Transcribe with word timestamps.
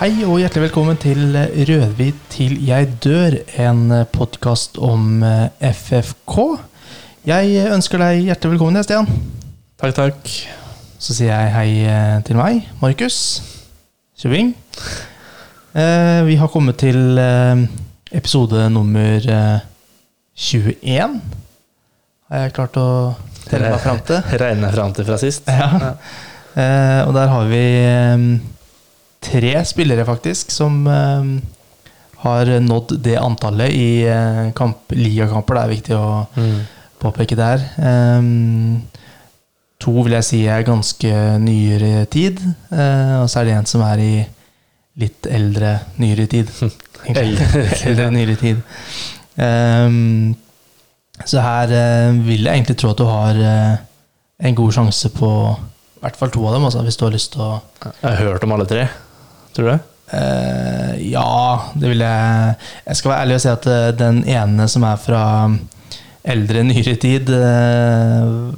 Hei 0.00 0.22
og 0.24 0.38
hjertelig 0.40 0.70
velkommen 0.70 0.96
til 0.96 1.34
Rødhvit 1.36 2.20
til 2.32 2.54
jeg 2.64 2.86
dør, 3.04 3.34
en 3.60 3.80
podkast 4.08 4.78
om 4.80 5.18
eh, 5.20 5.50
FFK. 5.76 6.36
Jeg 7.28 7.66
ønsker 7.68 8.00
deg 8.00 8.22
hjertelig 8.30 8.54
velkommen, 8.54 8.78
jeg, 8.80 8.86
Stian. 8.86 9.10
Takk, 9.76 9.92
takk. 9.98 10.30
Så 10.96 11.12
sier 11.18 11.34
jeg 11.34 11.50
hei 11.52 11.66
eh, 11.84 12.14
til 12.24 12.38
meg, 12.40 12.62
Markus 12.80 13.18
Tjuving. 14.16 14.54
Eh, 15.76 16.20
vi 16.30 16.38
har 16.40 16.48
kommet 16.54 16.78
til 16.80 17.20
eh, 17.20 17.60
episode 18.16 18.70
nummer 18.72 19.26
eh, 19.34 19.66
21. 20.32 21.18
Har 22.32 22.46
jeg 22.46 22.54
klart 22.56 22.80
å 22.80 22.86
telle 23.50 23.74
meg 23.74 23.84
fram 23.84 24.00
til? 24.08 24.24
Regne 24.46 24.72
fram 24.72 24.96
til 24.96 25.10
fra 25.10 25.20
sist. 25.20 25.52
Ja. 25.60 25.92
Eh, 26.56 27.02
og 27.04 27.12
der 27.14 27.28
har 27.30 27.52
vi 27.52 27.60
eh, 27.84 28.24
tre 29.20 29.54
spillere, 29.68 30.04
faktisk, 30.08 30.50
som 30.54 30.86
eh, 30.88 31.30
har 32.24 32.50
nådd 32.64 32.96
det 33.04 33.16
antallet 33.20 33.72
i 33.76 34.02
eh, 34.08 34.50
kamp, 34.56 34.92
ligakamper. 34.96 35.56
Det 35.58 35.62
er 35.66 35.74
viktig 35.76 35.96
å 35.98 36.26
Mm. 36.36 36.60
påpeke 37.00 37.36
der. 37.36 37.62
Um, 37.80 38.82
to 39.80 39.92
vil 40.04 40.12
jeg 40.18 40.24
si 40.26 40.40
er 40.52 40.66
ganske 40.66 41.12
nyere 41.40 42.04
tid, 42.12 42.36
uh, 42.72 43.22
og 43.22 43.30
så 43.32 43.40
er 43.40 43.44
det 43.48 43.54
en 43.56 43.66
som 43.70 43.80
er 43.86 44.02
i 44.04 44.10
litt 45.00 45.24
eldre, 45.32 45.78
nyere 45.96 46.26
tid. 46.28 46.50
Eldre. 47.16 47.46
eldre, 47.88 48.10
nyere 48.12 48.36
tid. 48.36 48.60
Um, 49.40 50.34
så 51.24 51.40
her 51.40 51.72
uh, 51.72 52.20
vil 52.26 52.44
jeg 52.44 52.52
egentlig 52.58 52.76
tro 52.82 52.92
at 52.92 53.00
du 53.00 53.06
har 53.08 53.40
uh, 53.40 53.80
en 54.44 54.54
god 54.60 54.76
sjanse 54.76 55.08
på 55.16 55.30
i 55.56 56.02
hvert 56.04 56.16
fall 56.20 56.30
to 56.32 56.44
av 56.48 56.54
dem, 56.58 56.64
altså, 56.68 56.82
hvis 56.84 56.96
du 57.00 57.06
har 57.06 57.12
lyst 57.16 57.32
til 57.32 57.42
å 57.44 57.54
Jeg 57.80 58.04
har 58.04 58.20
hørt 58.28 58.44
om 58.44 58.52
alle 58.56 58.68
tre. 58.68 58.86
Tror 59.54 59.66
du 59.66 59.72
det? 59.72 59.80
Uh, 60.10 60.94
ja, 61.06 61.70
det 61.78 61.92
vil 61.92 62.02
jeg 62.02 62.54
Jeg 62.88 62.98
skal 62.98 63.12
være 63.12 63.22
ærlig 63.22 63.36
og 63.36 63.42
si 63.44 63.50
at 63.52 63.66
eh, 63.70 63.90
den 63.94 64.24
ene 64.26 64.66
som 64.66 64.82
er 64.88 64.96
fra 64.98 65.22
eldre, 66.26 66.64
nyere 66.66 66.96
tid, 67.00 67.30
uh, 67.30 68.50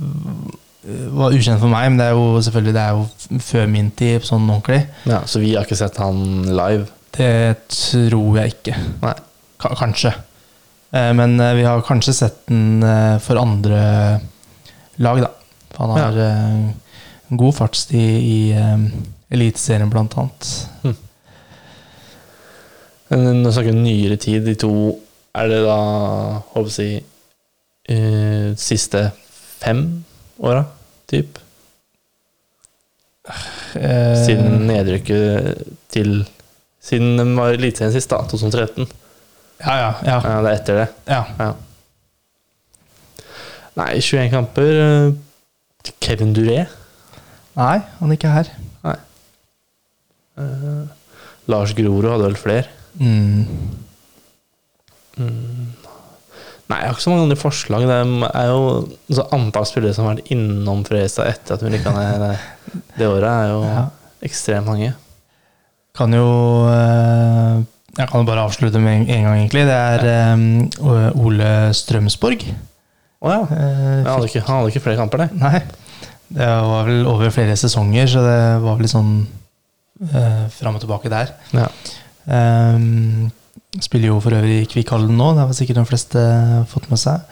var 1.13 1.37
ukjent 1.37 1.61
for 1.61 1.71
meg, 1.71 1.91
men 1.93 2.01
det 2.01 2.09
er 2.09 2.17
jo 2.17 2.41
selvfølgelig 2.43 2.75
det 2.75 2.83
er 2.83 2.97
jo 2.97 3.43
før 3.45 3.69
min 3.71 3.93
tid, 3.95 4.25
sånn 4.27 4.49
ordentlig. 4.49 4.81
Ja, 5.07 5.21
Så 5.29 5.43
vi 5.45 5.53
har 5.55 5.69
ikke 5.69 5.79
sett 5.79 6.01
han 6.03 6.49
live? 6.49 6.89
Det 7.15 7.69
tror 7.71 8.41
jeg 8.41 8.57
ikke. 8.57 8.81
Nei. 9.05 9.15
K 9.63 9.75
Kanskje. 9.79 10.15
Eh, 10.91 11.13
Men 11.15 11.37
vi 11.39 11.69
har 11.69 11.85
kanskje 11.87 12.17
sett 12.17 12.41
den 12.49 12.83
for 13.23 13.39
andre 13.39 13.83
lag, 14.99 15.23
da. 15.23 15.31
For 15.77 15.87
han 15.87 16.01
har 16.01 16.19
ja. 16.19 16.33
en 17.31 17.39
god 17.39 17.55
fartstid 17.61 18.27
i 18.27 18.41
Eliteserien, 19.33 19.89
blant 19.91 20.15
annet. 20.21 20.49
Men 23.13 23.43
Når 23.43 23.49
vi 23.51 23.55
snakker 23.57 23.77
nyere 23.77 24.17
tid, 24.21 24.45
de 24.47 24.55
to 24.61 24.71
Er 25.37 25.49
det 25.49 25.63
da 25.65 25.77
håper 26.53 26.69
jeg 26.69 26.69
å 26.69 26.75
si 26.77 26.89
uh, 27.97 28.49
siste 28.61 29.03
fem 29.63 29.81
åra, 30.43 30.63
typ? 31.09 31.39
Uh, 33.77 34.17
Siden 34.27 34.67
nedrykket 34.69 35.63
til 35.93 36.25
Siden 36.83 37.17
de 37.21 37.27
var 37.39 37.55
Eliteserien 37.57 37.95
sist, 37.95 38.11
da. 38.13 38.21
2013. 38.29 38.89
Ja, 39.63 39.75
ja. 39.79 39.91
ja, 40.03 40.17
Ja, 40.27 40.39
det 40.43 40.51
er 40.53 40.57
etter 40.59 40.81
det. 40.83 40.89
ja. 41.13 41.23
Ja. 41.39 41.53
Nei, 43.79 43.87
21 44.05 44.29
kamper. 44.35 44.71
eh, 44.83 45.93
Kevin 46.05 46.35
Duré. 46.37 46.67
Nei, 47.57 47.79
han 48.01 48.11
er 48.11 48.19
ikke 48.19 48.33
her. 48.35 48.51
Eh, 50.39 50.83
Lars 51.53 51.75
Grorud 51.77 52.07
hadde 52.13 52.29
vel 52.31 52.39
flere. 52.41 52.69
Mm. 53.01 53.47
Nei, 56.71 56.79
jeg 56.79 56.89
har 56.89 56.95
ikke 56.95 57.05
så 57.05 57.13
mange 57.13 57.27
andre 57.27 57.37
forslag. 57.41 57.85
Det 57.89 57.97
er 58.33 58.47
jo 58.49 58.61
altså, 59.11 59.25
Antall 59.37 59.67
spillere 59.69 59.97
som 59.97 60.07
har 60.07 60.15
vært 60.17 60.31
innom 60.33 60.85
Fredrikstad 60.89 61.29
etter 61.35 61.57
at 61.59 61.65
hun 61.67 61.75
rykka 61.75 61.93
ned 61.97 62.23
det, 62.23 62.31
det 62.97 63.09
året, 63.11 63.29
er 63.29 63.51
jo 63.53 63.59
Ja. 63.67 63.83
ekstremt 64.25 64.67
mange. 64.71 64.93
Kan 65.99 66.15
jo 66.17 66.25
eh, 66.73 67.61
Jeg 67.99 68.09
kan 68.09 68.23
jo 68.23 68.29
bare 68.31 68.47
avslutte 68.47 68.81
med 68.81 69.03
en, 69.11 69.25
gang, 69.27 69.37
egentlig. 69.43 69.67
Det 69.69 69.77
er 69.77 70.07
eh, 70.09 71.21
Ole 71.21 71.51
Strømsborg. 71.77 72.47
Å 73.23 73.29
ja. 73.35 73.43
Eh, 73.43 74.01
Han 74.01 74.09
hadde, 74.15 74.31
ikke, 74.31 74.47
han 74.47 74.57
hadde 74.63 74.73
ikke 74.73 74.85
flere 74.87 74.97
kamper, 75.03 75.27
nei. 75.27 75.29
Nei. 75.43 75.61
Det 76.33 76.47
var 76.49 76.87
vel 76.89 77.05
over 77.07 77.29
flere 77.35 77.59
sesonger, 77.61 78.09
så 78.09 78.23
det 78.25 78.39
var 78.65 78.79
vel 78.79 78.87
litt 78.87 78.95
sånn 78.95 79.13
uh, 80.01 80.49
fram 80.53 80.79
og 80.79 80.83
tilbake 80.85 81.11
der. 81.13 81.33
Ja. 81.57 81.69
Um, 82.27 83.31
spiller 83.83 84.13
jo 84.13 84.21
for 84.23 84.37
øvrig 84.37 84.61
i 84.63 84.69
Kvikkhallen 84.71 85.17
nå, 85.19 85.33
det 85.37 85.47
har 85.47 85.57
sikkert 85.57 85.81
de 85.81 85.89
fleste 85.89 86.23
fått 86.71 86.91
med 86.93 87.01
seg. 87.01 87.25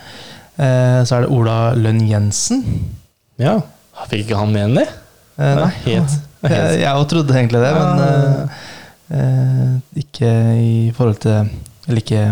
Uh, 0.60 1.00
så 1.06 1.16
er 1.18 1.26
det 1.26 1.32
Ola 1.36 1.58
Lønn 1.78 2.02
Jensen. 2.08 2.64
ja. 3.40 3.58
Fikk 4.08 4.22
ikke 4.24 4.38
han 4.38 4.52
med 4.54 4.62
en 4.64 4.78
det? 4.78 4.86
Uh, 5.36 5.58
nei, 5.58 5.72
helt- 5.84 6.14
helt- 6.46 6.78
jeg 6.80 6.88
òg 6.88 7.02
trodde 7.10 7.34
egentlig 7.36 7.60
det, 7.60 7.72
men 7.76 7.98
uh, 8.00 8.62
eh, 9.10 9.18
eh, 9.18 9.74
ikke 10.00 10.30
i 10.56 10.90
forhold 10.96 11.18
til 11.20 11.50
Eller 11.88 12.00
ikke 12.00 12.22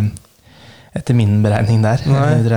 etter 0.96 1.16
min 1.18 1.42
beregning 1.44 1.82
der. 1.84 2.00
Nei. 2.08 2.38
Nei, 2.40 2.56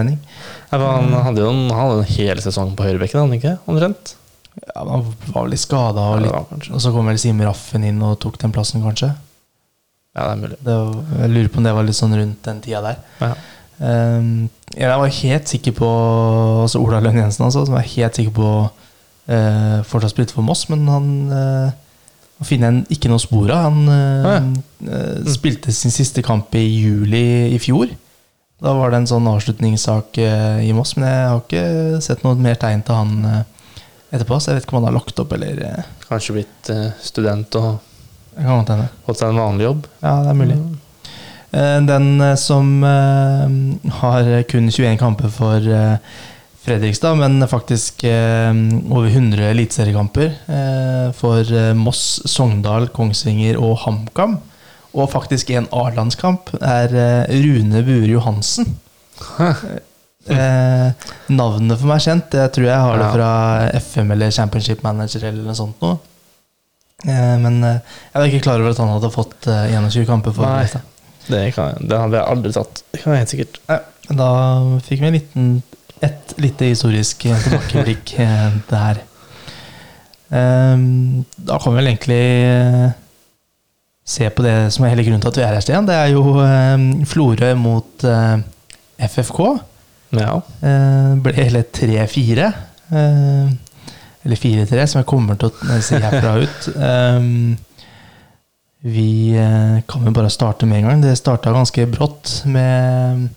Han 0.71 1.11
hadde 1.25 1.43
jo 1.43 1.49
en, 1.51 1.61
han 1.69 1.79
hadde 1.81 1.97
en 2.05 2.09
hel 2.13 2.41
sesong 2.43 2.71
på 2.77 2.85
høyrebekken, 2.87 3.19
han 3.25 3.35
ikke? 3.35 3.55
Omtrent? 3.69 4.13
Ja, 4.59 4.81
han 4.83 5.05
var 5.31 5.45
vel 5.45 5.53
litt 5.53 5.63
skada, 5.63 6.09
og, 6.11 6.25
litt- 6.25 6.69
og 6.71 6.81
så 6.83 6.91
kom 6.91 7.07
vel 7.07 7.19
Sim 7.21 7.39
Raffen 7.45 7.85
inn 7.87 8.01
og 8.03 8.17
tok 8.19 8.35
den 8.41 8.51
plassen, 8.51 8.83
kanskje. 8.83 9.13
Ja, 10.11 10.25
det 10.25 10.31
er 10.33 10.41
mulig. 10.41 10.57
Det 10.59 10.73
var, 10.75 10.95
jeg 11.21 11.31
lurer 11.31 11.51
på 11.53 11.61
om 11.61 11.67
det 11.69 11.73
var 11.77 11.85
litt 11.87 11.95
sånn 11.95 12.15
rundt 12.19 12.41
den 12.43 12.59
tida 12.65 12.81
der. 12.83 12.97
Ja. 13.21 13.31
Um, 13.81 14.49
jeg 14.75 14.99
var 15.01 15.09
helt 15.09 15.49
sikker 15.49 15.73
på 15.73 15.87
Altså 16.61 16.77
Ola 16.83 16.99
Lønn 17.01 17.17
Jensen, 17.17 17.47
altså, 17.47 17.63
som 17.65 17.73
var 17.73 17.87
helt 17.87 18.19
sikker 18.19 18.35
på 18.35 18.49
uh, 18.67 19.77
fortsatt 19.87 20.13
spilte 20.13 20.35
for 20.35 20.45
Moss, 20.45 20.67
men 20.69 20.83
han 20.91 21.07
uh, 21.31 21.71
finner 22.45 22.73
en, 22.73 22.81
ikke 22.93 23.09
noe 23.09 23.23
spor 23.23 23.49
av. 23.55 23.71
Han 23.71 23.87
uh, 23.87 24.51
uh, 24.91 25.31
spilte 25.31 25.73
sin 25.73 25.95
siste 25.95 26.21
kamp 26.27 26.53
i 26.59 26.65
juli 26.67 27.23
i 27.55 27.61
fjor. 27.63 27.95
Da 28.61 28.75
var 28.77 28.91
det 28.91 28.99
en 29.01 29.09
sånn 29.09 29.31
avslutningssak 29.31 30.19
uh, 30.21 30.59
i 30.61 30.75
Moss, 30.77 30.93
men 30.99 31.07
jeg 31.07 31.25
har 31.31 31.41
ikke 31.41 31.65
sett 32.03 32.27
noe 32.27 32.37
mer 32.37 32.59
tegn 32.61 32.83
til 32.85 32.99
han 32.99 33.15
etterpå, 34.11 34.37
så 34.39 34.51
jeg 34.51 34.59
vet 34.59 34.65
ikke 34.67 34.75
om 34.75 34.81
han 34.83 34.89
har 34.91 34.97
lagt 34.99 35.19
opp 35.23 35.33
eller 35.37 35.61
uh, 35.63 35.89
Kanskje 36.07 36.35
blitt 36.35 36.69
eh, 36.73 36.89
student 37.03 37.55
og 37.59 37.79
fått 39.05 39.19
seg 39.21 39.31
en 39.31 39.39
vanlig 39.41 39.65
jobb. 39.65 39.87
Ja, 40.03 40.13
det 40.23 40.31
er 40.31 40.37
mulig. 40.39 40.57
Eh, 41.51 41.77
Den 41.87 42.09
eh, 42.23 42.35
som 42.39 42.83
eh, 42.87 43.55
har 44.01 44.29
kun 44.51 44.69
21 44.71 44.99
kamper 45.01 45.31
for 45.35 45.67
eh, 45.67 45.97
Fredrikstad, 46.61 47.17
men 47.17 47.41
faktisk 47.49 48.03
eh, 48.05 48.51
over 48.91 49.07
100 49.09 49.47
eliteseriekamper 49.49 50.29
eh, 50.29 51.07
for 51.17 51.41
eh, 51.41 51.71
Moss, 51.75 52.21
Sogndal, 52.29 52.87
Kongsvinger 52.93 53.57
og 53.59 53.79
HamKam. 53.85 54.37
Og 54.91 55.07
faktisk 55.11 55.49
en 55.55 55.69
A-landskamp 55.71 56.51
er 56.59 56.91
eh, 56.93 57.35
Rune 57.45 57.81
Bure 57.87 58.11
Johansen. 58.11 58.75
Eh, 60.29 60.91
navnet 61.33 61.79
for 61.81 61.87
meg 61.89 61.97
er 61.97 62.05
kjent. 62.05 62.35
Jeg 62.37 62.51
tror 62.53 62.67
jeg 62.67 62.77
har 62.85 62.99
det 63.01 63.09
fra 63.15 63.29
FM 63.81 64.11
eller 64.13 64.31
Championship 64.35 64.83
Manager 64.85 65.23
eller 65.31 65.43
noe 65.47 65.57
sånt 65.57 65.81
noe. 65.81 65.97
Eh, 67.07 67.35
men 67.41 67.63
eh, 67.65 67.79
jeg 68.13 68.19
var 68.21 68.27
ikke 68.29 68.43
klar 68.45 68.61
over 68.61 68.75
at 68.75 68.81
han 68.83 68.91
hadde 68.93 69.09
fått 69.15 69.47
eh, 69.49 69.71
21 69.73 70.05
kamper 70.05 70.35
for 70.37 70.45
Nei. 70.45 70.65
Fredrikstad. 70.67 70.87
Det, 71.31 71.39
kan, 71.55 71.71
jeg- 71.73 71.89
det 71.89 71.97
hadde 72.03 72.19
jeg 72.19 72.27
aldri 72.35 72.51
tatt. 72.53 72.83
Det 72.93 73.01
kan 73.01 73.13
jeg 73.15 73.23
helt 73.23 73.33
sikkert. 73.33 73.59
Ja, 73.69 73.79
da 74.21 74.29
fikk 74.85 75.01
vi 75.01 75.07
en 75.09 75.17
liten, 75.17 75.49
et 76.05 76.35
lite 76.41 76.69
historisk 76.69 77.25
eh, 77.25 77.41
tilbakeblikk 77.47 78.13
eh, 78.25 78.59
der. 78.69 79.01
Ehm, 80.31 81.23
da 81.37 81.57
kan 81.59 81.73
vi 81.73 81.79
vel 81.81 81.89
egentlig 81.91 82.21
eh, 82.45 82.91
se 84.07 84.29
på 84.33 84.45
det 84.45 84.55
som 84.73 84.85
er 84.85 84.93
hele 84.93 85.03
grunnen 85.07 85.21
til 85.23 85.31
at 85.33 85.39
vi 85.41 85.43
er 85.47 85.53
her, 85.57 85.63
Stian. 85.65 85.89
Det 85.89 85.97
er 85.97 86.13
jo 86.13 86.23
eh, 86.45 87.05
Florø 87.09 87.51
mot 87.59 88.05
eh, 88.07 88.37
FFK. 89.09 89.41
Ja. 90.11 90.41
Eh, 90.61 91.11
ble 91.23 91.33
hele 91.37 91.63
3-4. 91.63 92.47
Eh, 92.91 93.51
eller 94.23 94.35
4-3, 94.37 94.85
som 94.87 94.99
jeg 95.01 95.07
kommer 95.09 95.37
til 95.41 95.49
å 95.49 95.77
si 95.81 95.95
herfra 96.03 96.33
ut. 96.43 96.67
Eh, 96.75 97.19
vi 98.91 99.07
eh, 99.37 99.77
kan 99.87 100.05
jo 100.07 100.11
bare 100.15 100.29
starte 100.33 100.65
med 100.65 100.81
en 100.81 100.87
gang. 100.89 101.01
Det 101.03 101.15
starta 101.19 101.53
ganske 101.53 101.85
brått 101.91 102.41
med 102.49 103.27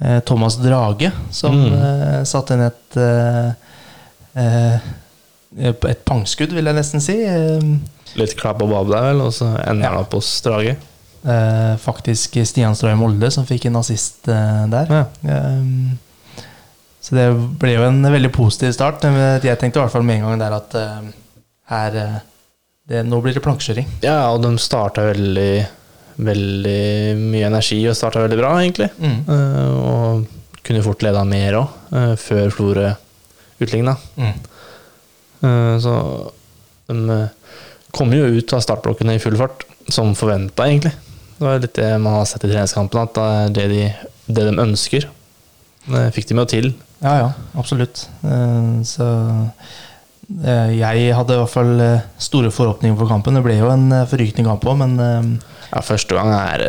eh, 0.00 0.20
Thomas 0.26 0.56
Drage, 0.62 1.10
som 1.34 1.56
Mm. 1.58 1.72
eh, 1.74 2.22
satte 2.24 2.54
inn 2.54 2.62
et 2.68 2.96
eh, 2.96 3.50
eh, 4.38 4.78
Et 5.58 6.04
pangskudd, 6.04 6.52
vil 6.52 6.66
jeg 6.68 6.76
nesten 6.76 7.00
si. 7.02 7.14
Eh, 7.24 7.64
Litt 8.20 8.34
klapp 8.38 8.60
og 8.62 8.70
babb 8.70 8.90
der, 8.92 9.06
vel, 9.10 9.20
og 9.24 9.32
så 9.32 9.46
ender 9.64 9.84
Ja. 9.86 9.90
han 9.94 10.02
opp 10.04 10.12
hos 10.14 10.28
Drage. 10.44 10.76
Eh, 11.24 11.74
faktisk 11.80 12.38
Stian 12.46 12.76
Strøy 12.78 12.94
Molde 12.98 13.30
som 13.34 13.46
fikk 13.48 13.68
en 13.70 13.80
assist 13.80 14.28
eh, 14.30 14.64
der. 14.70 14.92
Ja. 14.92 15.06
Eh, 15.34 16.44
så 17.08 17.16
det 17.16 17.26
ble 17.60 17.72
jo 17.76 17.86
en 17.86 18.02
veldig 18.04 18.30
positiv 18.34 18.74
start. 18.76 19.06
Men 19.08 19.40
Jeg 19.42 19.58
tenkte 19.60 19.80
i 19.80 19.82
hvert 19.84 19.94
fall 19.94 20.04
med 20.04 20.20
en 20.20 20.28
gang 20.28 20.42
der 20.42 20.56
at 20.58 20.76
eh, 20.78 21.10
her 21.72 21.98
eh, 22.02 22.18
det, 22.88 23.02
nå 23.04 23.20
blir 23.24 23.36
det 23.36 23.44
plankekjøring. 23.44 23.88
Ja, 24.04 24.30
og 24.32 24.42
de 24.44 24.54
starta 24.62 25.08
veldig 25.10 25.50
Veldig 26.18 27.14
mye 27.14 27.46
energi 27.46 27.76
og 27.86 27.94
starta 27.94 28.18
veldig 28.24 28.36
bra, 28.40 28.48
egentlig. 28.58 28.88
Mm. 28.98 29.18
Eh, 29.30 29.74
og 29.78 30.62
kunne 30.66 30.80
fort 30.82 31.04
leda 31.06 31.20
mer 31.22 31.60
òg, 31.60 31.76
før 32.18 32.50
Florø 32.50 32.88
utligna. 33.62 33.94
Mm. 34.18 34.32
Eh, 35.46 35.76
så 35.78 35.92
de 36.90 37.20
kom 37.94 38.10
jo 38.16 38.26
ut 38.34 38.56
av 38.56 38.64
startblokkene 38.66 39.14
i 39.14 39.22
full 39.22 39.38
fart, 39.38 39.62
som 39.94 40.10
forventa, 40.18 40.66
egentlig. 40.66 40.90
Det 41.38 41.46
var 41.46 41.60
litt 41.62 41.76
det 41.78 41.90
man 42.02 42.16
har 42.18 42.26
sett 42.26 42.44
i 42.44 42.50
treningskampen, 42.50 43.00
at 43.06 43.14
det 43.14 43.24
er 43.28 43.54
det 43.54 43.66
de, 43.72 43.82
det 44.38 44.46
de 44.50 44.62
ønsker. 44.64 45.06
Det 45.88 46.04
fikk 46.16 46.26
de 46.32 46.36
med 46.36 46.50
til. 46.50 46.72
Ja, 47.00 47.12
ja, 47.22 47.28
absolutt. 47.60 48.08
Eh, 48.26 48.82
Så 48.84 49.06
eh, 50.44 50.72
jeg 50.78 51.14
hadde 51.16 51.36
i 51.36 51.40
hvert 51.40 51.52
fall 51.54 51.72
eh, 51.80 52.02
store 52.20 52.50
forhåpninger 52.52 52.98
for 52.98 53.10
kampen. 53.10 53.38
Det 53.38 53.44
ble 53.46 53.56
jo 53.60 53.70
en 53.72 53.86
eh, 53.94 54.06
forrykende 54.10 54.48
kamp 54.50 54.66
òg, 54.68 54.78
men 54.82 54.98
eh, 55.04 55.30
Ja, 55.70 55.82
første 55.84 56.16
gang 56.18 56.32
er 56.34 56.64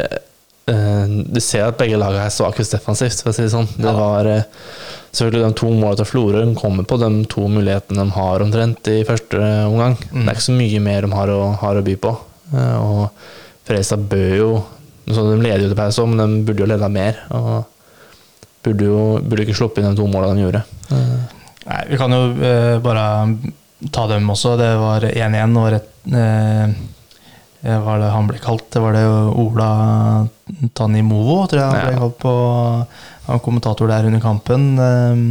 eh, 0.70 1.18
Du 1.34 1.40
ser 1.44 1.66
at 1.72 1.80
begge 1.82 1.98
lagene 2.00 2.28
er 2.30 2.34
svakest 2.36 2.78
defensivt, 2.78 3.24
for 3.26 3.34
å 3.34 3.36
si 3.40 3.48
det 3.48 3.52
sånn. 3.56 3.68
Det 3.80 3.96
var 3.98 4.30
eh, 4.30 4.46
selvfølgelig 5.10 5.48
de 5.50 5.60
to 5.64 5.74
målene 5.74 6.00
til 6.04 6.10
Florø 6.14 6.46
de 6.46 6.56
kommer 6.62 6.86
på 6.88 7.02
de 7.02 7.10
to 7.34 7.48
mulighetene 7.50 8.06
de 8.06 8.16
har 8.22 8.46
omtrent 8.46 8.94
i 8.94 9.02
første 9.10 9.42
omgang. 9.66 9.98
Mm. 10.14 10.22
Det 10.22 10.28
er 10.30 10.38
ikke 10.38 10.48
så 10.52 10.58
mye 10.62 10.86
mer 10.92 11.08
de 11.10 11.14
har 11.18 11.34
å, 11.34 11.42
har 11.66 11.82
å 11.82 11.86
by 11.90 11.98
på. 12.06 12.16
Eh, 12.54 12.76
og 12.80 13.10
Fredrikstad 13.70 14.06
bør 14.10 14.36
jo 14.40 14.52
så 15.10 15.24
De 15.26 15.40
leder 15.42 15.64
jo 15.64 15.72
til 15.72 15.78
pause, 15.78 16.06
men 16.06 16.20
de 16.22 16.44
burde 16.46 16.62
jo 16.62 16.70
leda 16.70 16.90
mer. 16.94 17.16
Og 17.34 17.64
burde 18.66 18.86
jo 18.86 19.00
burde 19.24 19.46
ikke 19.46 19.58
sluppet 19.58 19.82
inn 19.82 19.96
de 19.96 19.98
to 19.98 20.06
målene 20.10 20.38
de 20.38 20.46
gjorde. 20.46 20.62
Eh, 20.94 21.38
Nei, 21.70 21.82
vi 21.92 22.00
kan 22.02 22.14
jo 22.14 22.22
uh, 22.34 22.78
bare 22.82 23.06
ta 23.94 24.06
dem 24.10 24.30
også. 24.30 24.56
Det 24.60 24.70
var 24.82 25.06
1-1 25.10 25.58
og 25.62 25.68
rett 25.74 25.90
uh, 26.14 26.66
eh, 26.66 27.78
Hva 27.84 27.96
er 27.96 28.04
det 28.04 28.12
han 28.14 28.30
ble 28.30 28.42
kalt? 28.44 28.68
Det 28.74 28.82
var 28.84 28.98
det 28.98 29.06
Ola 29.06 29.70
Tanimovo, 30.78 31.44
tror 31.50 31.62
jeg 31.62 31.70
han 31.70 31.88
ble 31.90 32.02
kalt 32.04 32.18
på 32.22 32.34
Han 32.34 33.32
var 33.34 33.44
kommentator 33.46 33.92
der 33.92 34.10
under 34.10 34.24
kampen. 34.24 34.70
Eh, 34.82 35.24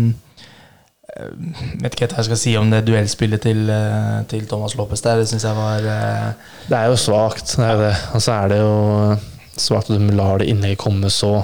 eh, 1.18 1.58
vet 1.82 1.94
ikke 1.94 2.08
hva 2.08 2.20
jeg 2.22 2.28
skal 2.30 2.40
si 2.40 2.54
om 2.60 2.70
det 2.72 2.84
duellspillet 2.86 3.44
til, 3.44 3.64
eh, 3.72 4.22
til 4.30 4.46
Thomas 4.50 4.76
Lopez 4.78 5.04
der. 5.04 5.22
Det 5.22 5.28
syns 5.30 5.46
jeg 5.48 5.58
var 5.58 5.84
eh, 5.84 6.32
Det 6.68 6.78
er 6.78 6.88
jo 6.92 6.98
svakt, 7.00 7.56
det 7.58 7.68
er 7.68 7.84
det. 7.84 7.94
Og 8.14 8.24
så 8.24 8.38
er 8.38 8.54
det 8.54 8.60
jo 8.62 8.74
svakt 9.58 9.90
at 9.90 9.98
de 9.98 10.18
lar 10.18 10.42
det 10.42 10.50
innlegget 10.52 10.80
komme 10.86 11.10
så 11.12 11.36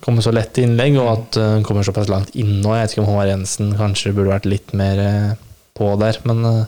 Komme 0.00 0.22
så 0.24 0.30
lett 0.32 0.56
innlegg, 0.62 0.94
og 0.96 1.08
at 1.10 1.36
hun 1.36 1.56
den 1.58 1.64
kommer 1.66 1.84
såpass 1.84 2.08
langt 2.08 2.30
inn 2.38 2.60
nå. 2.62 2.70
Jeg 2.76 2.86
vet 2.86 2.92
ikke 2.94 3.02
om 3.02 3.08
Håvard 3.10 3.28
Jensen 3.28 3.72
kanskje 3.76 4.12
burde 4.14 4.30
vært 4.30 4.46
litt 4.48 4.70
mer 4.78 5.00
eh, 5.02 5.32
på 5.76 5.88
der, 6.00 6.20
men 6.28 6.46
eh, 6.48 6.60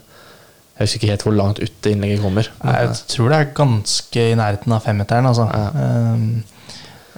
jeg 0.74 0.88
husker 0.88 0.98
ikke 0.98 1.12
helt 1.12 1.24
hvor 1.28 1.36
langt 1.38 1.60
ut 1.62 1.76
det 1.86 1.92
innlegget 1.94 2.24
kommer. 2.24 2.50
Nei, 2.64 2.74
Jeg 2.82 2.98
tror 3.14 3.30
det 3.30 3.38
er 3.38 3.54
ganske 3.56 4.26
i 4.32 4.34
nærheten 4.40 4.74
av 4.74 4.82
femmeteren, 4.84 5.30
altså. 5.30 5.46
Ja. 5.46 5.86
Um, 6.18 6.42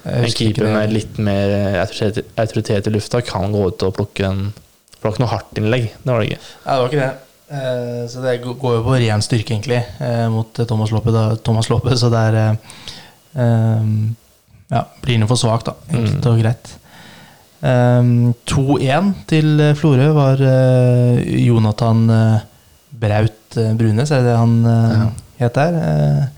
jeg 0.06 0.28
en 0.28 0.36
keeper 0.38 0.68
med 0.70 0.92
litt 0.94 1.16
mer 1.18 1.54
eh, 1.56 1.80
autoritet, 1.82 2.86
i 2.86 2.94
lufta 2.94 3.22
kan 3.26 3.50
gå 3.54 3.64
ut 3.72 3.86
og 3.88 3.96
plukke 3.96 4.28
en 4.28 4.44
For 4.52 4.65
det 5.06 5.12
var 5.12 5.16
ikke 5.16 5.24
noe 5.24 5.32
hardt 5.32 5.58
innlegg, 5.62 5.86
det 6.02 6.12
var 6.12 6.20
det 6.20 6.28
ikke. 6.32 6.40
Nei, 6.66 6.74
det 6.74 6.82
var 6.82 6.90
ikke 6.90 7.04
det. 7.06 7.14
Eh, 7.56 8.06
så 8.10 8.22
det 8.24 8.32
går 8.42 8.72
jo 8.74 8.82
på 8.82 8.96
ren 8.98 9.22
styrke, 9.22 9.54
egentlig, 9.54 9.78
eh, 10.02 10.24
mot 10.34 10.58
eh, 10.58 10.66
Thomas 10.66 10.90
Loppe. 10.90 11.12
Da, 11.14 11.22
Thomas 11.46 11.68
Loppe 11.70 11.94
så 11.96 12.10
det 12.10 12.22
er 12.32 12.38
eh, 12.42 13.84
Ja, 14.72 14.80
blir 15.04 15.20
noe 15.22 15.28
for 15.30 15.38
svakt, 15.38 15.68
da. 15.68 15.76
Enkelt 15.94 16.24
Mm. 16.24 16.32
og 16.32 16.40
greit. 16.42 16.72
Eh, 17.62 18.08
2-1 18.50 19.12
til 19.30 19.62
Florø 19.78 20.08
var 20.16 20.42
Jonathan 21.22 22.02
Braut 22.90 23.56
Brunes, 23.78 24.10
er 24.10 24.22
det 24.24 24.32
det 24.32 24.36
han 24.36 24.56
Ja. 24.66 25.06
het 25.38 25.54
der? 25.54 26.28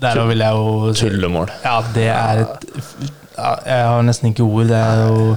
Der 0.00 0.26
vil 0.26 0.38
jeg 0.38 0.52
jo 0.52 0.92
Tullemål. 0.94 1.50
ja, 1.64 1.80
det 1.94 2.06
er 2.08 2.40
et 2.44 2.64
ja, 3.36 3.54
Jeg 3.66 3.86
har 3.86 4.02
nesten 4.02 4.30
ikke 4.30 4.42
ord. 4.46 4.66
Det 4.68 4.76
er 4.76 5.06
jo 5.08 5.36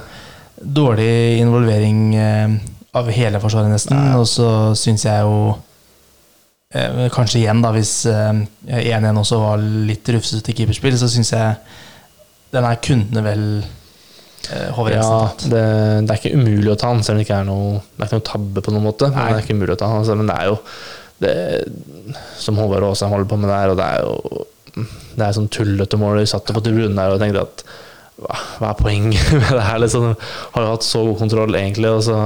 dårlig 0.61 1.39
involvering 1.39 2.15
eh, 2.15 2.49
av 2.97 3.09
hele 3.13 3.39
Forsvaret, 3.41 3.71
nesten. 3.71 3.97
Og 4.17 4.27
så 4.29 4.49
syns 4.77 5.05
jeg 5.05 5.25
jo 5.25 5.39
eh, 6.73 7.07
Kanskje 7.13 7.43
igjen, 7.43 7.63
da, 7.63 7.73
hvis 7.75 7.99
eh, 8.09 8.43
1-1 8.81 9.21
også 9.21 9.41
var 9.41 9.61
litt 9.61 10.09
rufsete 10.15 10.55
keeperspill, 10.57 10.97
så 10.99 11.09
syns 11.11 11.33
jeg 11.35 11.57
den 12.55 12.65
her 12.65 12.79
kunne 12.83 13.25
vel 13.25 13.43
Håvard 14.47 14.93
Ja, 14.95 15.15
det, 15.43 15.63
det 16.07 16.13
er 16.13 16.19
ikke 16.21 16.37
umulig 16.39 16.69
å 16.71 16.77
ta 16.79 16.93
han, 16.93 17.01
selv 17.03 17.17
om 17.17 17.19
det 17.19 17.25
ikke 17.25 17.39
er 17.41 17.47
noe, 17.49 17.81
det 17.97 18.05
er 18.05 18.07
ikke 18.07 18.19
noe 18.21 18.29
tabbe 18.29 18.61
på 18.63 18.71
noen 18.71 18.85
måte. 18.85 19.09
Men 19.11 19.17
det 19.17 19.41
er 19.41 19.43
ikke 19.43 19.57
umulig 19.57 19.75
å 19.75 19.79
ta 19.81 19.89
han, 19.91 20.03
altså, 20.05 20.15
Men 20.15 20.29
det 20.31 20.37
er 20.37 20.47
jo 20.47 20.59
det, 21.17 21.33
Som 22.39 22.61
Håvard 22.61 22.85
Aasheim 22.87 23.11
holder 23.11 23.27
på 23.27 23.39
med 23.41 23.51
der, 23.51 23.73
og 23.73 23.79
det 23.81 23.87
er 23.89 24.05
jo 24.05 24.45
Det 25.17 25.25
er 25.25 25.35
sånn 25.35 25.49
tullete 25.51 25.99
mål. 25.99 26.21
Vi 26.21 26.31
satt 26.31 26.53
på 26.53 26.63
tribunen 26.63 26.95
der 26.95 27.15
og 27.15 27.19
tenkte 27.19 27.43
at 27.43 27.65
hva, 28.17 28.71
er 28.71 28.79
poenget 28.79 29.31
med 29.39 29.49
det 29.53 29.65
her? 29.67 29.79
Liksom, 29.83 30.09
har 30.55 30.65
jo 30.65 30.73
hatt 30.73 30.87
så 30.87 31.03
god 31.05 31.19
kontroll, 31.21 31.55
egentlig, 31.59 31.91
og 31.93 32.03
så 32.07 32.17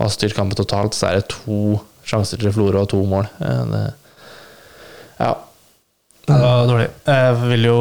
har 0.00 0.12
styrt 0.14 0.36
kampen 0.36 0.58
totalt, 0.58 0.96
så 0.96 1.10
er 1.10 1.20
det 1.20 1.30
to 1.34 1.78
sjanser 2.08 2.40
til 2.40 2.52
Florø 2.54 2.82
og 2.84 2.90
to 2.90 3.02
mål. 3.06 3.28
Eh, 3.44 3.64
Det, 3.70 3.82
ja. 5.20 5.34
Det 6.30 6.36
var 6.40 6.66
dårlig. 6.68 6.86
Jeg 7.06 7.34
vil 7.42 7.66
jo 7.68 7.80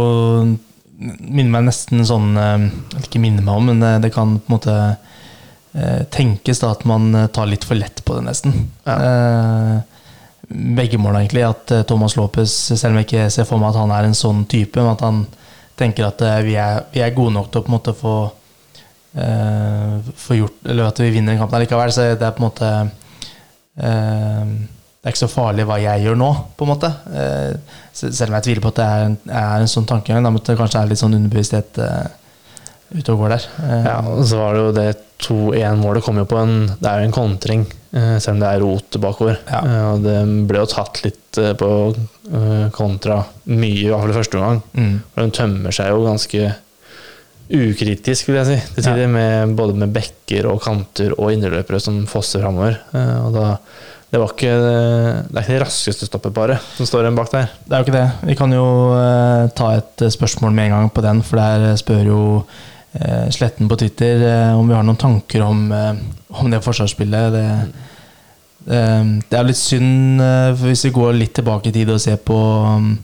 minne 0.99 1.51
meg 1.53 1.67
nesten 1.69 2.01
sånn 2.07 2.33
eh, 2.37 2.65
ikke 3.05 3.21
minne 3.23 3.43
meg 3.45 3.55
om, 3.61 3.69
men 3.71 3.79
det, 3.83 3.93
det 4.03 4.11
kan 4.15 4.33
på 4.39 4.49
en 4.49 4.55
måte 4.57 4.75
eh, 4.89 6.01
tenkes 6.11 6.59
da 6.59 6.73
at 6.75 6.83
man 6.89 7.07
eh, 7.15 7.29
tar 7.31 7.47
litt 7.47 7.63
for 7.67 7.79
lett 7.79 8.03
på 8.05 8.17
det, 8.17 8.25
nesten. 8.27 8.57
Ja. 8.83 9.81
begge 10.49 10.97
måla, 10.99 11.21
egentlig. 11.23 11.45
At 11.47 11.71
eh, 11.71 11.85
Thomas 11.87 12.17
Lopez, 12.19 12.51
selv 12.73 12.91
om 12.91 12.99
jeg 12.99 13.07
ikke 13.07 13.29
ser 13.31 13.47
for 13.47 13.61
meg 13.61 13.71
at 13.71 13.79
han 13.79 13.95
er 13.95 14.09
en 14.09 14.17
sånn 14.17 14.43
type, 14.51 14.75
men 14.81 14.91
at 14.97 15.05
han 15.07 15.23
tenker 15.79 16.09
at 16.09 16.21
eh, 16.25 16.41
vi, 16.47 16.57
er, 16.59 16.83
vi 16.93 17.03
er 17.03 17.15
gode 17.15 17.35
nok 17.35 17.49
til 17.51 17.61
å 17.61 17.65
på 17.65 17.71
en 17.71 17.77
måte 17.77 17.95
få 17.97 18.15
uh, 18.29 20.09
få 20.19 20.37
gjort 20.37 20.67
Eller 20.69 20.89
at 20.89 20.99
vi 21.01 21.09
vinner 21.13 21.33
den 21.33 21.41
kampen 21.41 21.63
likevel. 21.63 21.93
Så 21.95 22.11
det 22.19 22.27
er 22.27 22.35
på 22.35 22.43
en 22.43 22.49
måte 22.49 22.73
uh, 23.79 24.51
det 24.99 25.07
er 25.07 25.15
ikke 25.15 25.21
så 25.23 25.31
farlig 25.31 25.63
hva 25.63 25.77
jeg 25.79 26.03
gjør 26.03 26.17
nå, 26.19 26.27
på 26.59 26.65
en 26.65 26.69
måte. 26.73 26.89
Uh, 27.07 27.77
selv 27.95 28.27
om 28.27 28.35
jeg 28.35 28.49
tviler 28.49 28.63
på 28.65 28.71
at 28.73 28.79
det 28.81 28.87
er 28.87 29.05
en, 29.07 29.15
er 29.41 29.63
en 29.63 29.71
sånn 29.71 29.87
tankegang. 29.87 30.25
Men 30.25 30.41
det 30.43 30.57
kanskje 30.59 30.81
er 30.81 30.91
litt 30.91 30.99
sånn 30.99 31.15
underbevissthet 31.15 31.79
ute 32.95 33.13
og 33.13 33.19
går 33.23 33.29
der. 33.35 33.45
Eh, 33.63 33.83
Ja, 33.89 33.97
og 34.01 34.23
så 34.25 34.37
var 34.39 34.53
det 34.55 34.61
jo 34.63 34.71
det 34.77 34.87
2-1-målet 35.19 36.03
kom 36.05 36.17
jo 36.17 36.23
på 36.25 36.37
en 36.39 36.53
Det 36.79 36.87
er 36.87 37.01
jo 37.01 37.09
en 37.09 37.15
kontring, 37.15 37.65
eh, 37.93 38.15
selv 38.19 38.37
om 38.37 38.39
det 38.39 38.49
er 38.53 38.61
rot 38.63 38.97
bakover. 39.03 39.37
Ja. 39.49 39.59
Eh, 39.65 39.91
Og 39.93 40.03
det 40.03 40.47
ble 40.47 40.59
jo 40.63 40.65
tatt 40.65 41.03
litt 41.03 41.39
på 41.59 41.69
kontra 42.73 43.23
mye, 43.49 43.85
i 43.85 43.89
hvert 43.89 44.01
fall 44.01 44.11
i 44.11 44.17
første 44.19 44.37
omgang. 44.37 44.61
mm, 44.77 44.95
For 45.13 45.21
den 45.21 45.31
tømmer 45.31 45.71
seg 45.73 45.89
jo 45.89 46.03
ganske 46.05 46.55
ukritisk, 47.49 48.27
vil 48.29 48.37
jeg 48.37 48.45
si, 48.45 48.57
til 48.75 48.83
tider. 48.85 49.07
Med, 49.09 49.55
både 49.57 49.73
med 49.81 49.93
bekker 49.95 50.45
og 50.51 50.59
kanter 50.61 51.15
og 51.17 51.31
indreløpere 51.33 51.79
som 51.81 52.03
fosser 52.09 52.43
framover. 52.43 52.77
Og 53.25 53.33
da 53.33 53.55
det 54.09 54.17
var 54.17 54.31
ikke 54.33 54.53
det 54.57 55.37
er 55.37 55.43
ikke 55.43 55.53
det 55.53 55.61
raskeste 55.61 56.07
stoppet 56.09 56.33
bare 56.33 56.55
som 56.77 56.87
står 56.89 57.03
igjen 57.05 57.17
bak 57.19 57.29
der. 57.29 57.49
det 57.67 57.75
er 57.75 57.83
jo 57.83 57.85
ikke 57.85 57.97
det. 57.99 58.07
Vi 58.31 58.35
kan 58.39 58.53
jo 58.55 58.63
ta 59.53 59.67
et 59.77 60.05
spørsmål 60.15 60.51
med 60.57 60.65
en 60.65 60.71
gang 60.77 60.89
på 60.93 61.03
den, 61.05 61.21
for 61.21 61.37
der 61.37 61.75
spør 61.77 62.05
jo 62.07 62.21
Sletten 63.29 63.69
på 63.69 63.77
Twitter 63.77 64.23
eh, 64.25 64.57
om 64.57 64.67
vi 64.67 64.73
har 64.73 64.85
noen 64.85 64.97
tanker 64.97 65.43
om, 65.45 65.67
eh, 65.71 65.99
om 66.41 66.49
det 66.49 66.61
forsvarsspillet. 66.65 67.35
Det, 67.35 67.43
eh, 68.73 69.11
det 69.29 69.37
er 69.37 69.45
litt 69.45 69.59
synd, 69.59 70.23
eh, 70.25 70.55
hvis 70.63 70.87
vi 70.87 70.95
går 70.95 71.13
litt 71.19 71.35
tilbake 71.37 71.69
i 71.69 71.75
tid 71.75 71.91
og 71.93 72.01
ser 72.01 72.17
på, 72.17 72.39
um, 72.65 72.95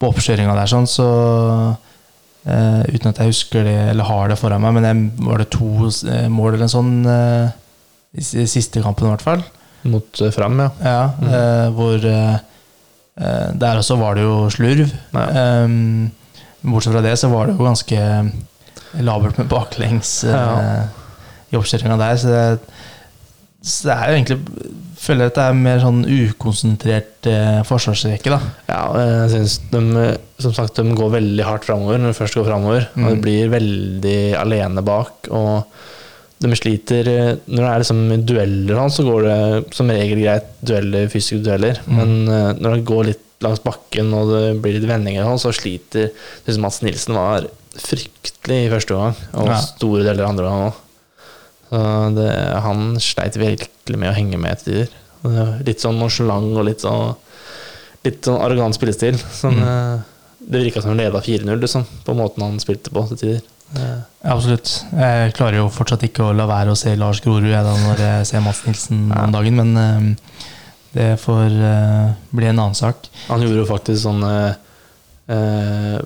på 0.00 0.10
oppkjøringa 0.10 0.56
der, 0.58 0.72
sånn, 0.72 0.88
så 0.90 1.06
eh, 2.42 2.82
Uten 2.90 3.12
at 3.12 3.22
jeg 3.22 3.30
husker 3.30 3.64
det, 3.68 3.78
eller 3.92 4.10
har 4.10 4.32
det 4.32 4.38
foran 4.40 4.62
meg, 4.64 4.74
men 4.76 4.88
jeg, 4.88 5.06
var 5.28 5.42
det 5.42 5.50
to 5.54 5.70
eh, 6.10 6.26
mål 6.32 6.54
eller 6.54 6.66
en 6.66 6.74
sånn 6.74 6.92
eh, 7.06 7.56
i 8.18 8.46
siste 8.50 8.82
kampen, 8.82 9.06
i 9.06 9.14
hvert 9.14 9.26
fall? 9.26 9.42
Mot 9.88 10.20
eh, 10.20 10.32
fram, 10.34 10.58
ja. 10.58 10.70
Ja, 10.82 11.02
eh, 11.22 11.66
hvor 11.76 12.02
eh, 12.04 12.38
eh, 13.14 13.50
Der 13.54 13.78
også 13.78 13.96
var 14.00 14.18
det 14.18 14.26
jo 14.26 14.48
slurv. 14.52 14.90
Ja. 15.14 15.26
Ehm, 15.30 16.10
bortsett 16.60 16.96
fra 16.96 17.04
det 17.04 17.14
så 17.20 17.30
var 17.32 17.48
det 17.48 17.54
jo 17.56 17.64
ganske 17.64 18.00
labert 18.98 19.38
med 19.38 19.48
baklengs 19.48 20.24
eh, 20.24 20.30
Ja. 20.34 20.86
i 21.52 21.56
oppkjøringa 21.58 21.98
der. 22.00 22.16
Så 22.16 22.28
det, 22.34 22.60
så 23.62 23.88
det 23.90 23.96
er 23.96 24.06
jo 24.10 24.18
egentlig 24.20 24.40
Føler 25.00 25.24
jeg 25.24 25.30
at 25.30 25.36
det 25.38 25.44
er 25.48 25.54
mer 25.56 25.78
sånn 25.80 26.00
ukonsentrert 26.04 27.26
eh, 27.30 27.62
forsvarsrekke, 27.64 28.28
da. 28.34 28.38
Ja, 28.68 28.80
jeg 29.00 29.30
synes 29.32 29.54
de, 29.72 29.80
som 30.44 30.52
sagt, 30.52 30.76
de 30.76 30.92
går 30.98 31.14
veldig 31.14 31.46
hardt 31.48 31.64
framover 31.64 31.96
når 32.02 32.12
de 32.12 32.18
først 32.18 32.36
går 32.36 32.44
framover. 32.50 32.84
Og 32.98 33.06
de 33.06 33.14
Mm. 33.16 33.22
blir 33.24 33.48
veldig 33.54 34.18
alene 34.36 34.82
bak. 34.84 35.30
Og 35.32 35.64
de 36.44 36.52
sliter 36.56 37.08
Når 37.48 37.56
det 37.56 37.70
er 37.70 37.80
liksom 37.80 38.26
dueller, 38.28 38.76
sånn, 38.76 38.92
så 38.92 39.06
går 39.08 39.22
det 39.24 39.74
som 39.74 39.88
regel 39.88 40.20
greit, 40.20 40.52
dueller, 40.62 41.08
fysiske 41.08 41.40
dueller. 41.48 41.80
Mm. 41.88 41.96
Men 41.96 42.14
eh, 42.28 42.52
når 42.60 42.76
det 42.76 42.84
går 42.92 43.04
litt 43.08 43.24
langs 43.40 43.62
bakken 43.64 44.12
og 44.14 44.28
det 44.34 44.42
blir 44.62 44.76
litt 44.78 44.88
vendinger, 44.90 45.24
og 45.24 45.38
sånn, 45.38 45.52
så 45.54 45.56
sliter 45.62 46.10
Syns 46.46 46.58
Mats 46.60 46.80
Nilsen 46.84 47.14
var 47.16 47.46
fryktelig 47.80 48.66
i 48.66 48.70
første 48.72 48.94
omgang. 48.96 49.16
Og 49.34 49.46
Ja. 49.48 49.60
store 49.60 50.02
deler 50.04 50.24
av 50.24 50.30
andre 50.34 50.46
omgang 50.50 50.72
òg. 50.72 50.74
Han 52.64 52.96
sleit 53.00 53.36
virkelig 53.38 53.98
med 53.98 54.10
å 54.10 54.16
henge 54.16 54.38
med 54.40 54.58
til 54.58 54.86
tider. 54.86 55.62
Litt 55.66 55.82
sånn 55.82 55.98
nonchalant 56.00 56.56
og 56.56 56.64
litt 56.66 56.80
sånn 56.84 57.14
litt 58.04 58.22
sånn 58.24 58.40
arrogant 58.40 58.74
spillestil. 58.74 59.18
Sånn, 59.36 59.58
Mm. 59.60 59.62
eh, 59.62 60.02
det 60.50 60.60
virka 60.64 60.80
som 60.80 60.90
han 60.96 60.98
leda 60.98 61.20
4-0, 61.20 61.60
liksom, 61.60 61.84
på 62.04 62.14
måten 62.16 62.40
han 62.42 62.58
spilte 62.58 62.88
på 62.90 63.06
til 63.08 63.16
tider. 63.18 63.42
Ja, 63.76 64.02
Absolutt. 64.24 64.84
Jeg 64.96 65.34
klarer 65.34 65.56
jo 65.60 65.68
fortsatt 65.68 66.02
ikke 66.02 66.24
å 66.24 66.34
la 66.34 66.46
være 66.46 66.72
å 66.72 66.76
se 66.76 66.96
Lars 66.96 67.20
Grorud 67.20 67.44
jeg 67.44 67.62
da 67.62 67.74
når 67.76 67.96
jeg 67.98 68.26
ser 68.26 68.40
Mats 68.40 68.62
Nilsen 68.66 69.12
om 69.14 69.30
dagen, 69.32 69.54
men 69.54 69.76
eh, 69.76 70.16
det 70.92 71.20
får 71.22 71.50
uh, 71.54 72.12
bli 72.34 72.46
en 72.50 72.58
annen 72.58 72.74
sak. 72.74 73.08
Han 73.28 73.42
gjorde 73.44 73.62
jo 73.62 73.68
faktisk 73.68 74.02
sånn 74.02 74.24
eh, 74.26 74.54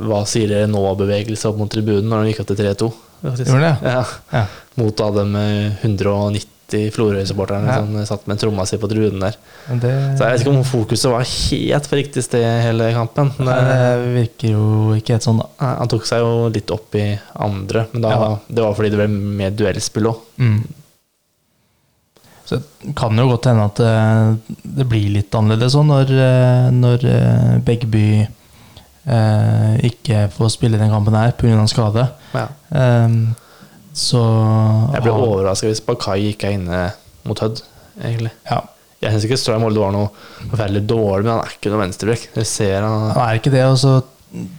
Hva 0.05 0.19
sier 0.29 0.51
dere 0.51 0.67
nå-bevegelse 0.69 1.49
opp 1.49 1.57
mot 1.63 1.71
tribunen 1.73 2.11
når 2.11 2.19
han 2.21 2.29
gikk 2.29 2.43
opp 2.45 2.51
til 2.51 2.59
3-2. 2.61 2.89
Gjorde 3.25 3.61
det? 3.63 3.77
Ja, 3.89 4.03
Ja. 4.35 4.43
mot 4.77 5.01
av 5.01 5.15
de 5.17 5.25
eh, 5.41 5.73
190 5.87 6.91
Florøy-supporterne 6.93 7.69
Ja. 7.71 7.77
som 7.81 8.05
satt 8.05 8.27
med 8.29 8.39
tromma 8.41 8.67
si 8.67 8.77
på 8.77 8.89
tribunen 8.91 9.21
der. 9.21 9.37
Det, 9.81 9.93
Så 10.19 10.25
jeg 10.25 10.33
vet 10.33 10.41
ikke 10.45 10.53
om 10.57 10.65
fokuset 10.65 11.11
var 11.13 11.25
helt 11.25 11.89
på 11.89 11.97
riktig 11.97 12.25
sted 12.25 12.45
hele 12.67 12.93
kampen. 12.93 13.33
Men 13.39 13.65
det 13.65 14.15
virker 14.19 14.49
jo 14.53 14.95
ikke 14.99 15.15
helt 15.17 15.23
sånn, 15.25 15.39
da. 15.41 15.75
Han 15.81 15.89
tok 15.89 16.05
seg 16.09 16.21
jo 16.25 16.49
litt 16.53 16.71
opp 16.75 16.95
i 17.01 17.19
andre, 17.37 17.87
men 17.93 18.03
da, 18.03 18.11
Ja. 18.11 18.39
det 18.49 18.63
var 18.65 18.75
fordi 18.75 18.91
det 18.91 18.99
ble 18.99 19.09
mer 19.09 19.51
duellspill 19.51 20.05
òg. 20.13 20.21
Mm. 20.39 20.65
Så 22.45 22.59
det 22.61 22.93
kan 22.99 23.17
jo 23.17 23.25
godt 23.31 23.47
hende 23.49 23.65
at 23.71 23.81
eh, 23.81 24.57
det 24.77 24.85
blir 24.91 25.07
litt 25.15 25.33
annerledes 25.39 25.75
òg 25.81 25.87
når, 25.89 26.11
eh, 26.13 26.67
når 26.77 27.07
eh, 27.09 27.55
Begby 27.65 28.07
eh, 29.07 29.73
ikke 29.89 30.27
får 30.35 30.53
spille 30.53 30.81
den 30.81 30.93
kampen 30.93 31.17
her 31.17 31.33
pga. 31.39 31.65
skade. 31.71 32.07
Ja. 32.35 32.47
Eh, 32.71 33.09
så 33.95 34.21
Jeg 34.93 35.03
ble 35.07 35.13
har- 35.13 35.27
overraska 35.29 35.69
hvis 35.71 35.81
Bakai 35.87 36.33
ikke 36.33 36.49
er 36.51 36.57
inne 36.59 36.93
mot 37.25 37.39
Hødd, 37.41 37.63
egentlig. 38.03 38.33
Ja, 38.51 38.61
Jeg 39.05 39.13
syns 39.13 39.25
ikke 39.27 39.37
Strøm 39.39 39.61
Molde 39.61 39.81
var 39.81 39.93
noe 39.93 40.09
forferdelig 40.51 40.87
dårlig, 40.89 41.25
men 41.27 41.33
han 41.35 41.45
er 41.45 41.53
ikke 41.59 41.71
noe 41.71 41.81
venstrebrekk 41.83 42.23
Det 42.35 42.47
ser 42.49 42.81
han 42.83 43.11
han 43.13 43.29
er 43.29 43.35
ikke 43.39 43.51
det, 43.53 43.65
og 43.69 43.77
så 43.77 44.03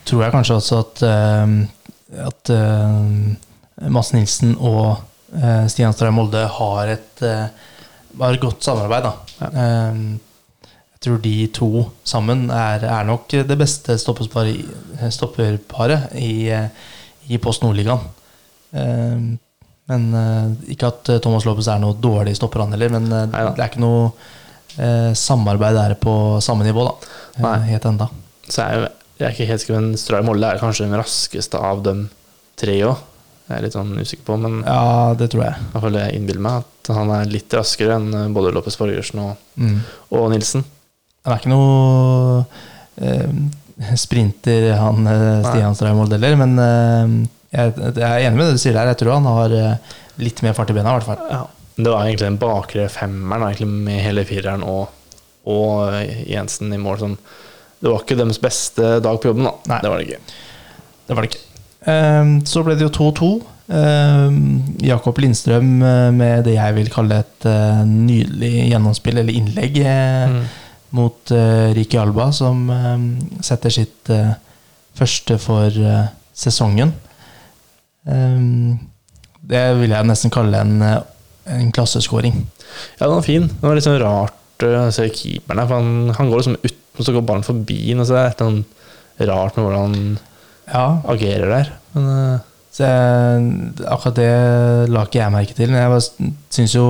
tror 0.05 0.21
jeg 0.23 0.31
kanskje 0.35 0.55
også 0.59 0.79
at 0.83 1.01
uh, 1.03 2.27
At 2.27 2.51
uh, 2.53 3.89
Mads 3.89 4.13
Nilsen 4.13 4.55
og 4.59 4.99
uh, 5.35 5.65
Stian 5.67 5.91
Strøm 5.97 6.13
Molde 6.19 6.45
har 6.47 6.87
et, 6.93 7.21
eh, 7.25 7.47
har 8.19 8.33
et 8.37 8.41
godt 8.41 8.63
samarbeid. 8.63 9.03
Da. 9.03 9.13
Ja. 9.41 9.49
Um, 9.91 10.19
jeg 10.95 10.99
tror 11.05 11.17
de 11.21 11.33
to 11.53 11.69
sammen 12.07 12.47
er, 12.49 12.85
er 12.89 13.03
nok 13.05 13.27
det 13.29 13.57
beste 13.59 13.97
stopperparet 14.01 14.55
i- 16.15 16.25
i, 16.25 16.49
eh, 16.49 17.37
Post 17.41 17.61
Nordligaen. 17.63 17.99
Um, 18.73 19.37
men 19.87 20.07
eh, 20.17 20.71
ikke 20.73 20.87
at 20.89 21.09
eh, 21.13 21.19
Thomas 21.21 21.45
Lopez 21.45 21.67
er 21.69 21.79
noe 21.83 21.93
dårlig 22.01 22.35
stopper, 22.39 22.63
han 22.65 22.71
heller. 22.73 22.89
Men 22.95 23.09
Neida. 23.09 23.51
det 23.53 23.61
er 23.63 23.69
ikke 23.69 23.83
noe 23.85 24.11
samarbeid 25.15 25.75
der 25.77 25.93
på 25.95 26.13
samme 26.43 26.65
nivå, 26.67 26.83
da. 26.83 27.11
Nei. 27.45 27.57
Helt 27.69 27.85
enda. 27.87 28.09
Så 28.49 28.61
er 28.65 28.73
jeg, 28.73 28.89
jeg 29.19 29.27
er 29.27 29.31
ikke 29.35 29.45
helt 29.47 29.61
sikker, 29.63 29.77
men 29.79 29.95
Stray 29.99 30.25
Molle 30.25 30.49
er 30.51 30.59
kanskje 30.59 30.83
den 30.89 30.97
raskeste 30.99 31.55
av 31.63 31.83
dem 31.85 32.09
tre 32.59 32.75
òg. 32.83 32.97
Jeg 33.45 33.57
er 33.59 33.61
litt 33.67 33.75
sånn 33.77 33.91
usikker 33.99 34.25
på, 34.25 34.37
men 34.41 34.61
Ja, 34.65 35.13
det 35.17 35.27
tror 35.33 35.43
jeg. 35.45 35.53
i 35.61 35.71
hvert 35.73 35.83
fall 35.85 35.97
jeg 35.99 36.15
innbiller 36.17 36.41
meg 36.41 36.63
at 36.63 36.89
han 36.95 37.11
er 37.13 37.25
litt 37.29 37.53
raskere 37.53 37.95
enn 37.99 38.07
eh, 38.13 38.27
både 38.33 38.53
Lopez 38.55 38.77
Borgersen 38.79 39.19
og, 39.21 39.35
Mm. 39.57 39.77
og 40.11 40.25
Nilsen. 40.33 40.63
Han 41.25 41.33
er 41.33 41.39
ikke 41.39 41.51
noe 41.53 42.45
eh, 43.01 43.95
sprinter, 43.99 44.71
han 44.79 45.07
eh, 45.07 45.43
Stian 45.45 45.75
Stray 45.77 45.93
Molde 45.97 46.17
heller, 46.17 46.35
men 46.41 46.57
eh, 46.59 47.13
jeg, 47.55 47.73
jeg 47.95 48.03
er 48.09 48.25
enig 48.27 48.37
med 48.39 48.49
det 48.49 48.57
du 48.57 48.61
sier 48.65 48.75
der. 48.77 48.89
Jeg 48.93 48.99
tror 49.03 49.15
han 49.17 49.29
har 49.29 49.55
eh, 49.55 49.95
litt 50.21 50.41
mer 50.45 50.55
fart 50.57 50.71
i 50.73 50.75
bena, 50.77 50.93
i 50.95 50.99
hvert 50.99 51.09
fall. 51.11 51.25
Ja. 51.31 51.43
Det 51.75 51.91
var 51.91 52.05
egentlig 52.05 52.29
den 52.29 52.37
bakre 52.39 52.85
femmeren, 52.91 53.49
egentlig 53.49 53.67
med 53.67 53.99
hele 54.05 54.23
fireren 54.27 54.61
og, 54.63 54.89
og 55.51 55.91
Jensen 56.29 56.71
i 56.73 56.79
mål. 56.79 57.01
Som, 57.01 57.17
det 57.83 57.91
var 57.91 58.01
ikke 58.05 58.17
deres 58.21 58.39
beste 58.41 58.93
dag 59.03 59.19
på 59.21 59.27
jobben, 59.33 59.49
da. 59.49 59.53
Nei. 59.73 59.79
Det 59.83 59.91
var 59.91 59.99
det 60.01 60.07
ikke. 60.07 60.21
Det 61.05 61.17
var 61.17 61.25
det 61.27 61.31
ikke. 61.33 61.43
Ehm, 61.91 62.39
så 62.47 62.63
ble 62.65 62.75
det 62.79 62.85
jo 62.87 62.93
2-2. 62.93 63.29
Ehm, 63.75 64.37
Jakob 64.85 65.17
Lindstrøm 65.21 65.71
eh, 65.85 66.11
med 66.13 66.45
det 66.47 66.55
jeg 66.57 66.75
vil 66.77 66.89
kalle 66.93 67.19
et 67.23 67.47
eh, 67.49 67.81
nydelig 67.89 68.53
gjennomspill, 68.71 69.17
eller 69.21 69.33
innlegg, 69.41 69.79
eh, 69.81 70.27
Mm. 70.29 70.45
mot 70.95 71.31
Riki 71.75 71.97
Alba, 71.99 72.29
som 72.31 72.69
eh, 72.71 73.01
setter 73.43 73.69
sitt 73.73 74.11
første 74.95 75.35
for 75.43 75.69
sesongen. 76.35 76.93
Ehm, 78.07 78.77
det 79.45 79.63
vil 79.79 79.91
jeg 79.93 80.07
nesten 80.07 80.31
kalle 80.33 80.61
en, 80.63 80.79
en 81.45 81.71
klasseskåring. 81.75 82.45
Ja, 82.99 83.05
den 83.07 83.17
var 83.17 83.25
fin. 83.25 83.47
Det 83.49 83.61
var 83.67 83.75
litt 83.77 83.85
sånn 83.87 83.99
rart 84.01 84.65
å 84.65 84.85
se 84.95 85.09
keeperen 85.11 85.59
der, 85.59 85.67
for 85.67 85.75
han, 85.81 86.13
han 86.15 86.29
går 86.31 86.41
liksom 86.41 86.57
ut, 86.63 86.77
og 86.95 87.03
så 87.05 87.13
går 87.15 87.25
ballen 87.27 87.43
forbi 87.45 87.79
ham. 87.91 88.05
Så 88.07 88.15
det 88.15 88.23
er 88.23 88.45
annet 88.45 89.27
rart 89.29 89.57
med 89.59 89.65
hvordan 89.67 89.97
Ja, 90.71 90.85
agerer 91.11 91.49
der. 91.51 91.71
Men 91.93 92.09
eh, 92.33 92.39
Så 92.75 92.83
jeg, 92.83 93.83
akkurat 93.87 94.15
det 94.17 94.89
la 94.91 95.03
ikke 95.05 95.19
jeg 95.21 95.31
merke 95.31 95.53
til. 95.55 95.69
Men 95.71 95.79
jeg 95.79 96.31
syns 96.51 96.73
jo 96.75 96.85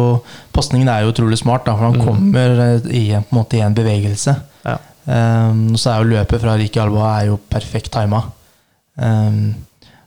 pasningen 0.55 0.87
er 0.89 1.03
jo 1.05 1.11
utrolig 1.13 1.37
smart, 1.37 1.65
da, 1.67 1.75
for 1.77 1.85
han 1.91 1.99
Mm. 1.99 2.05
kommer 2.07 2.61
eh, 2.63 2.87
i, 2.89 3.03
en- 3.13 3.27
måte 3.31 3.57
i 3.59 3.61
en 3.61 3.75
bevegelse. 3.77 4.35
ja. 4.65 4.77
Um, 5.05 5.75
så 5.77 5.91
er 5.91 5.99
jo 6.01 6.07
løpet 6.15 6.41
fra 6.41 6.55
Riki 6.57 6.79
Alba 6.81 7.19
er 7.19 7.27
jo 7.27 7.35
perfekt 7.53 7.91
tima. 7.93 8.23
Um, 8.97 9.53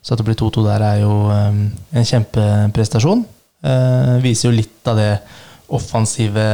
så 0.03 0.15
at 0.17 0.19
det 0.19 0.27
blir 0.27 0.35
2-2 0.41 0.65
der, 0.67 0.83
er 0.83 0.97
jo 1.05 1.13
um, 1.31 1.61
en 1.95 2.05
kjempeprestasjon. 2.09 3.23
Uh, 3.63 4.17
viser 4.25 4.49
jo 4.51 4.57
litt 4.57 4.91
av 4.91 4.97
det 4.99 5.13
offensive 5.71 6.49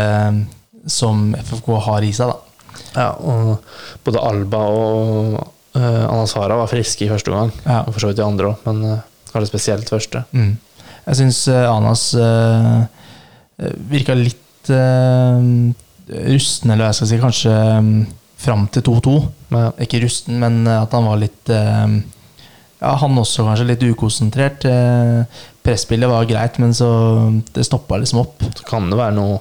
som 0.86 1.30
FFK 1.38 1.70
har 1.86 2.04
i 2.04 2.12
seg, 2.12 2.28
da. 2.28 2.36
ja, 3.00 3.08
og 3.16 3.64
både 4.04 4.20
Alba 4.28 4.60
og 4.68 5.38
uh, 5.76 6.04
Anasara 6.08 6.58
var 6.60 6.70
friske 6.70 7.06
i 7.06 7.10
første 7.10 7.32
omgang. 7.32 7.52
Ja. 7.64 7.82
Og 7.84 7.94
for 7.94 8.04
så 8.04 8.10
vidt 8.10 8.22
i 8.22 8.26
andre 8.26 8.52
òg, 8.52 8.66
men 8.68 8.82
uh, 8.88 9.04
kanskje 9.32 9.50
spesielt 9.52 9.90
første. 9.90 10.24
Mm. 10.32 10.56
Jeg 11.04 11.18
syns 11.20 11.40
Anas 11.52 12.06
uh, 12.16 12.84
virka 13.90 14.16
litt 14.16 14.70
uh, 14.72 15.40
rusten, 16.08 16.70
eller 16.72 16.86
hva 16.86 16.90
jeg 16.92 17.00
skal 17.00 17.10
si, 17.10 17.20
kanskje 17.22 17.54
um, 17.78 17.94
fram 18.40 18.66
til 18.72 18.84
2-2. 18.88 19.16
Ja. 19.54 19.70
Ikke 19.84 20.02
rusten, 20.04 20.38
men 20.40 20.62
at 20.70 20.94
han 20.96 21.08
var 21.08 21.20
litt 21.20 21.52
uh, 21.52 21.88
Ja, 22.80 22.94
han 23.00 23.16
også 23.20 23.46
kanskje 23.46 23.68
litt 23.70 23.84
ukonsentrert. 23.86 24.66
Presspillet 25.64 26.10
var 26.10 26.26
greit, 26.28 26.58
men 26.60 26.74
så 26.76 26.88
det 27.56 27.64
stoppa 27.64 27.96
liksom 28.00 28.20
opp. 28.20 28.42
så 28.58 28.66
kan 28.68 28.90
det 28.90 28.98
være 29.00 29.16
noe 29.16 29.38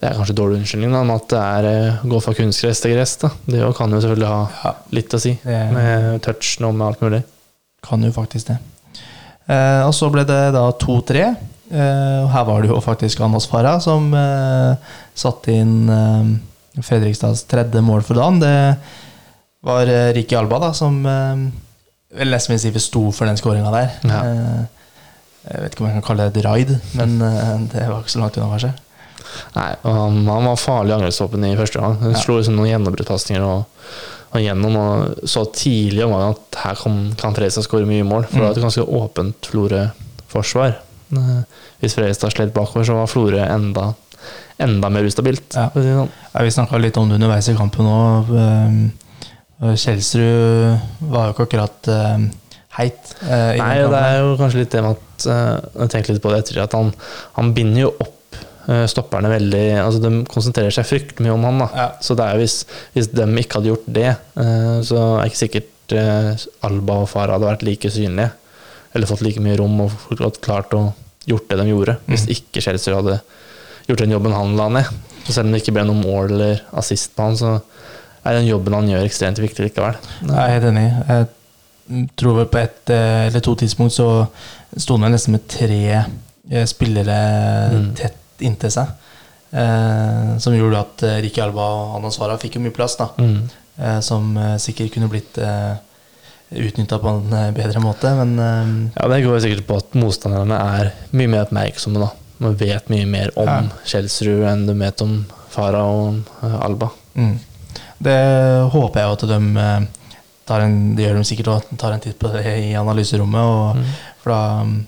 Det 0.00 0.08
er 0.08 0.16
kanskje 0.16 0.36
dårlig 0.38 0.62
unnskyldning, 0.62 0.94
da, 0.94 1.02
men 1.04 1.18
at 1.18 1.28
det 1.28 1.42
er 1.42 1.68
uh, 1.68 2.06
gå 2.08 2.20
fra 2.24 2.34
kunstgress 2.38 2.80
til 2.84 2.94
gress. 2.94 3.16
Da. 3.20 3.32
Det 3.44 3.60
kan 3.76 3.92
jo 3.92 4.00
selvfølgelig 4.00 4.30
ha 4.32 4.40
Ja, 4.64 4.74
litt 4.96 5.14
å 5.14 5.20
si, 5.20 5.34
er, 5.44 5.70
med 5.74 6.22
touchen 6.24 6.70
og 6.70 6.74
med 6.78 6.86
alt 6.88 7.04
mulig. 7.04 7.22
kan 7.84 8.02
jo 8.02 8.12
faktisk 8.14 8.52
det. 8.52 8.58
Eh, 9.48 9.82
og 9.86 9.94
så 9.96 10.10
ble 10.12 10.24
det 10.28 10.40
da 10.54 10.64
2-3. 10.76 11.24
Eh, 11.68 12.18
og 12.22 12.30
her 12.32 12.46
var 12.48 12.62
det 12.64 12.70
jo 12.70 12.80
faktisk 12.84 13.20
Anders 13.24 13.48
Farah 13.48 13.80
som 13.84 14.08
eh, 14.16 14.94
satte 15.18 15.52
inn 15.52 15.88
uh, 15.88 16.80
Fredrikstads 16.84 17.44
tredje 17.50 17.82
mål 17.84 18.04
for 18.06 18.18
dagen. 18.20 18.40
Det 18.40 18.54
var 19.66 19.88
uh, 19.90 20.10
Riki 20.16 20.36
Alba 20.38 20.60
da, 20.62 20.72
som 20.76 21.00
eh, 21.04 21.46
Eller 22.16 22.36
nesten 22.36 22.54
vil 22.54 22.62
si 22.62 22.72
vi 22.72 22.82
sto 22.82 23.08
for 23.12 23.28
den 23.28 23.40
skåringa 23.40 23.72
der. 23.74 23.96
Ja. 24.08 24.20
Jeg 25.48 25.62
vet 25.64 25.72
ikke 25.74 25.84
om 25.84 25.88
jeg 25.88 25.96
kan 26.00 26.06
kalle 26.08 26.26
det 26.30 26.36
et 26.42 26.44
raid, 26.46 26.70
men 26.98 27.16
uh, 27.22 27.56
det 27.72 27.86
var 27.88 28.02
ikke 28.02 28.12
så 28.16 28.20
langt 28.22 28.36
unna, 28.36 28.50
kanskje. 28.56 28.72
Nei, 29.54 29.70
han, 29.84 30.18
han 30.28 30.46
var 30.48 30.56
farlig 30.60 30.92
i 30.92 30.96
angrepshoppen 30.98 31.44
i 31.48 31.56
første 31.58 31.80
gang. 31.82 31.96
Han 32.02 32.12
Ja. 32.14 32.20
slo 32.20 32.38
liksom 32.38 32.56
noen 32.58 32.70
gjennombruddtastinger 32.70 33.44
og, 33.44 33.64
og 34.32 34.40
gjennom, 34.44 34.76
og 34.80 35.28
så 35.28 35.44
tidlig 35.54 36.04
om 36.04 36.12
gangen 36.16 36.34
at 36.36 36.60
her 36.64 36.74
kan, 36.82 36.98
kan 37.20 37.36
Fredrikstad 37.36 37.64
skåre 37.68 37.88
mye 37.88 38.04
mål. 38.08 38.26
For 38.28 38.38
det 38.40 38.44
var 38.48 38.56
et 38.56 38.64
ganske 38.66 38.84
åpent 39.02 39.48
Florø-forsvar. 39.52 40.76
Eh, 41.16 41.40
Hvis 41.80 41.94
Fredrikstad 41.96 42.34
slet 42.34 42.52
bakover, 42.56 42.84
så 42.88 42.96
var 42.98 43.08
Florø 43.08 43.40
enda, 43.44 43.92
enda 44.60 44.90
mer 44.92 45.06
ustabilt. 45.08 45.54
Ja. 45.56 45.68
sånn. 45.72 46.08
Ja, 46.34 46.42
vi 46.44 46.50
snakka 46.56 46.80
litt 46.82 46.96
om 47.00 47.08
det 47.08 47.20
underveis 47.20 47.48
i 47.48 47.56
kampen 47.56 47.88
òg. 47.88 48.32
Kjelsrud 49.58 50.78
var 51.10 51.28
jo 51.28 51.34
ikke 51.34 51.46
akkurat 51.48 51.88
heit. 52.78 53.14
eh, 53.22 53.56
Nei, 53.58 53.74
og 53.84 53.90
det 53.92 54.02
er 54.06 54.18
jo 54.22 54.36
kanskje 54.40 54.62
litt 54.62 54.70
det 54.76 54.82
med 54.84 54.96
at 54.96 55.26
eh, 55.26 55.82
Jeg 55.82 55.90
tenker 55.94 56.14
litt 56.14 56.22
på 56.24 56.32
det 56.32 56.38
etter 56.44 56.62
at 56.64 56.76
han, 56.78 56.92
han 57.38 57.52
binder 57.56 57.80
jo 57.86 57.90
opp 58.04 58.38
eh, 58.68 58.84
stopperne 58.90 59.30
veldig 59.32 59.64
Altså 59.82 60.00
De 60.04 60.12
konsentrerer 60.30 60.74
seg 60.74 60.86
fryktelig 60.88 61.26
mye 61.26 61.34
om 61.36 61.44
han. 61.48 61.58
da 61.64 61.68
Ja. 61.74 61.88
Så 62.04 62.14
det 62.18 62.26
er 62.28 62.38
hvis, 62.42 62.60
hvis 62.94 63.10
de 63.12 63.26
ikke 63.42 63.58
hadde 63.60 63.72
gjort 63.72 63.88
det, 64.00 64.08
eh, 64.14 64.78
så 64.86 65.00
er 65.18 65.24
det 65.24 65.32
ikke 65.32 65.42
sikkert 65.44 65.96
eh, 65.98 66.46
Alba 66.68 67.00
og 67.02 67.08
Farah 67.10 67.36
hadde 67.38 67.50
vært 67.50 67.66
like 67.66 67.90
synlige. 67.90 68.30
Eller 68.94 69.06
fått 69.10 69.20
like 69.26 69.40
mye 69.44 69.56
rom 69.60 69.80
og 69.84 69.92
klart 70.40 70.72
å 70.78 70.86
gjort 71.28 71.48
det 71.50 71.58
de 71.60 71.66
gjorde. 71.68 71.98
Hvis 72.08 72.24
Mm. 72.24 72.32
ikke 72.38 72.62
Chelsea 72.64 72.94
hadde 72.96 73.18
gjort 73.88 74.00
den 74.00 74.14
jobben 74.14 74.32
han 74.32 74.54
la 74.56 74.68
ned. 74.72 74.86
Så 75.26 75.34
selv 75.34 75.46
om 75.50 75.52
det 75.52 75.60
ikke 75.62 75.74
ble 75.76 75.84
noe 75.84 75.98
mål 76.00 76.30
eller 76.32 76.62
assist 76.80 77.12
på 77.16 77.26
han, 77.26 77.36
så 77.36 77.50
er 78.24 78.38
den 78.38 78.48
jobben 78.48 78.72
han 78.74 78.88
gjør, 78.88 79.04
ekstremt 79.04 79.38
viktig 79.40 79.66
likevel. 79.66 79.96
Jeg 80.24 80.32
er 80.36 80.54
helt 80.54 80.68
enig. 80.70 80.86
Jeg 81.08 81.26
tror 82.16 82.36
vel 82.42 82.46
på 82.52 82.58
ett 82.60 82.90
eh, 82.90 83.26
eller 83.26 83.40
to 83.40 83.54
tidspunkt 83.56 83.94
så 83.96 84.26
sto 84.76 84.96
han 84.98 85.12
nesten 85.12 85.32
med 85.36 85.46
tre 85.48 86.04
eh, 86.50 86.64
spillere 86.68 87.18
Mm. 87.72 87.94
tett 87.96 88.16
inntil 88.40 88.70
seg. 88.70 88.86
Eh, 89.52 90.36
som 90.38 90.54
gjorde 90.56 90.80
at 90.84 91.02
eh, 91.08 91.20
Riki 91.24 91.40
Alba 91.40 91.64
og 91.64 91.96
Anna 91.98 92.10
Svara 92.12 92.36
fikk 92.40 92.56
jo 92.58 92.60
mye 92.66 92.74
plass. 92.76 92.96
da 92.96 93.08
Mm. 93.18 93.48
eh, 93.78 94.00
som 94.00 94.36
sikkert 94.58 94.92
kunne 94.94 95.08
blitt 95.08 95.38
eh, 95.38 95.74
utnytta 96.52 96.98
på 96.98 97.08
en 97.08 97.54
bedre 97.54 97.80
måte, 97.80 98.12
men 98.24 98.38
eh, 98.38 98.90
Ja, 99.00 99.08
Det 99.08 99.24
går 99.24 99.40
sikkert 99.40 99.66
på 99.66 99.76
at 99.76 99.94
motstanderne 99.94 100.60
er 100.78 100.92
mye 101.12 101.28
mer 101.28 101.44
oppmerksomme. 101.46 101.98
da 102.00 102.10
Man 102.40 102.54
vet 102.56 102.88
mye 102.88 103.06
mer 103.06 103.30
om 103.36 103.46
Ja. 103.48 103.62
Kjelsrud 103.84 104.44
enn 104.46 104.66
du 104.66 104.74
vet 104.74 105.00
om 105.02 105.26
Farah 105.50 105.84
og 105.88 106.22
Alba. 106.62 106.90
mm. 107.16 107.38
Det 108.00 108.18
håper 108.70 109.00
jeg 109.00 109.12
at 109.12 109.20
de 109.26 109.38
en, 110.50 110.96
Det 110.96 111.04
gjør 111.04 111.18
de 111.18 111.24
sikkert 111.28 111.48
òg, 111.52 111.62
tar 111.78 111.92
en 111.92 112.00
titt 112.00 112.18
på 112.18 112.30
det 112.32 112.44
i 112.46 112.74
analyserommet. 112.74 113.40
Og, 113.40 113.76
Mm. 113.76 113.84
For 114.22 114.32
da 114.32 114.64
mm, 114.64 114.86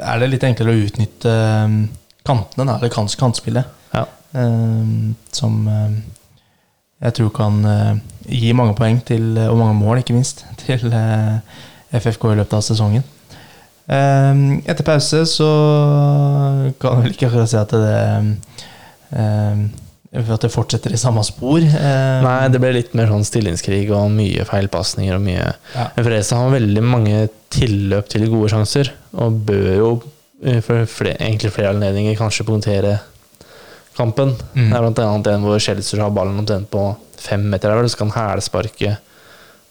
er 0.00 0.18
det 0.22 0.30
litt 0.30 0.44
enklere 0.48 0.72
å 0.72 0.82
utnytte 0.86 1.32
mm, 1.68 1.88
kantene, 2.24 2.66
da, 2.66 2.78
eller 2.78 2.88
kant, 2.94 3.16
kantspillet. 3.18 3.64
Ja. 3.92 4.06
eh, 4.34 5.12
som 5.32 5.68
eh, 5.68 5.96
jeg 7.02 7.14
tror 7.18 7.30
kan 7.34 7.64
eh, 7.66 7.96
gi 8.30 8.52
mange 8.54 8.74
poeng 8.78 9.00
til, 9.04 9.36
og 9.48 9.58
mange 9.58 9.74
mål, 9.74 9.98
ikke 9.98 10.14
minst, 10.14 10.44
til 10.62 10.86
eh, 10.92 11.40
FFK 11.92 12.30
i 12.32 12.38
løpet 12.40 12.54
av 12.56 12.62
sesongen. 12.64 13.02
Eh, 13.90 14.34
etter 14.70 14.86
pause 14.86 15.24
så 15.26 15.50
kan 16.80 16.94
jeg 16.94 17.02
vel 17.02 17.16
ikke 17.16 17.26
akkurat 17.28 17.50
si 17.50 17.58
at 17.58 17.74
det 17.74 17.98
eh, 20.12 20.30
At 20.32 20.40
det 20.44 20.50
fortsetter 20.52 20.92
i 20.92 21.00
samme 21.00 21.22
spor. 21.24 21.58
Eh, 21.60 22.22
Nei, 22.24 22.48
det 22.52 22.60
ble 22.60 22.72
litt 22.76 22.94
mer 22.98 23.06
sånn 23.12 23.24
stillingskrig 23.24 23.90
og 23.96 24.10
mye 24.14 24.44
feilpasninger 24.48 25.14
og 25.16 25.22
mye 25.24 25.46
Ja. 25.74 25.86
Men 25.96 26.04
Fredrikstad 26.04 26.36
har 26.42 26.50
veldig 26.58 26.82
mange 26.84 27.28
tilløp 27.52 28.08
til 28.08 28.28
gode 28.32 28.50
sjanser, 28.52 28.92
og 29.14 29.40
bør 29.48 29.70
jo 29.76 29.90
eh, 30.44 30.60
for 30.64 30.84
flere, 30.86 31.16
egentlig 31.20 31.52
flere 31.52 31.72
anledninger 31.74 32.16
kanskje 32.18 32.44
punktere 32.48 32.98
kampen. 33.96 34.36
Mm. 34.56 34.68
Det 34.70 34.76
er 34.78 34.84
blant 34.86 34.98
annet 35.04 35.26
en 35.34 35.42
hvor 35.44 35.58
Kjelsrud 35.60 36.00
har 36.00 36.10
ballen 36.16 36.38
omtrent 36.40 36.70
på 36.72 36.84
fem 37.22 37.42
meter, 37.52 37.68
der, 37.70 37.88
så 37.92 37.98
kan 38.00 38.10
han 38.14 38.30
hælsparke 38.32 38.96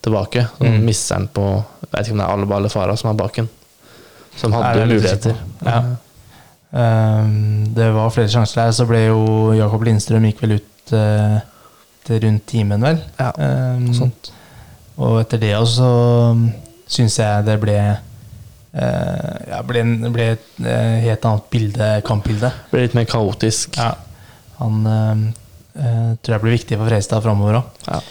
tilbake. 0.01 0.45
Så 0.57 0.63
Mm. 0.65 0.85
mister 0.85 1.15
han 1.15 1.27
på 1.27 1.63
Jeg 1.81 1.89
vet 1.91 2.05
ikke 2.07 2.11
om 2.13 2.17
det 2.21 2.25
er 2.27 2.31
Alba 2.37 2.55
eller 2.57 2.69
Farah 2.69 2.95
som 2.95 3.09
er 3.09 3.17
baken. 3.19 3.49
Som 4.37 4.53
hadde 4.53 4.79
er 4.81 4.85
muligheter. 4.87 5.35
Ja. 5.65 5.81
Ehm, 6.73 7.73
det 7.75 7.89
var 7.95 8.11
flere 8.15 8.31
sjanser 8.31 8.61
der, 8.63 8.75
så 8.75 8.85
ble 8.89 9.01
jo 9.09 9.23
Jakob 9.57 9.83
Lindstrøm 9.87 10.27
gikk 10.29 10.43
vel 10.45 10.57
ut 10.59 10.93
eh, 10.95 11.39
til 12.07 12.21
rundt 12.23 12.45
timen, 12.49 12.81
vel. 12.85 13.01
Ja, 13.19 13.31
um, 13.75 13.89
sånt. 13.93 14.31
og 15.01 15.19
etter 15.21 15.41
det 15.41 15.51
også 15.57 15.89
syns 16.91 17.17
jeg 17.19 17.45
det 17.47 17.57
ble 17.61 17.75
eh, 17.81 19.35
ja, 19.51 19.59
ble, 19.67 19.83
ble 20.13 20.25
et 20.37 20.47
eh, 20.63 20.97
helt 21.07 21.27
annet 21.27 21.51
bilde, 21.53 21.91
kampbilde. 22.07 22.51
Ble 22.71 22.85
litt 22.87 22.97
mer 22.97 23.07
kaotisk. 23.11 23.77
Ja. 23.79 23.93
Han 24.61 24.81
eh, 24.87 25.23
eh, 25.81 26.09
tror 26.21 26.35
jeg 26.37 26.43
blir 26.45 26.57
viktig 26.57 26.79
for 26.79 26.89
Freistad 26.91 27.23
framover 27.25 27.61
òg. 27.61 27.79
Ja. 27.87 28.01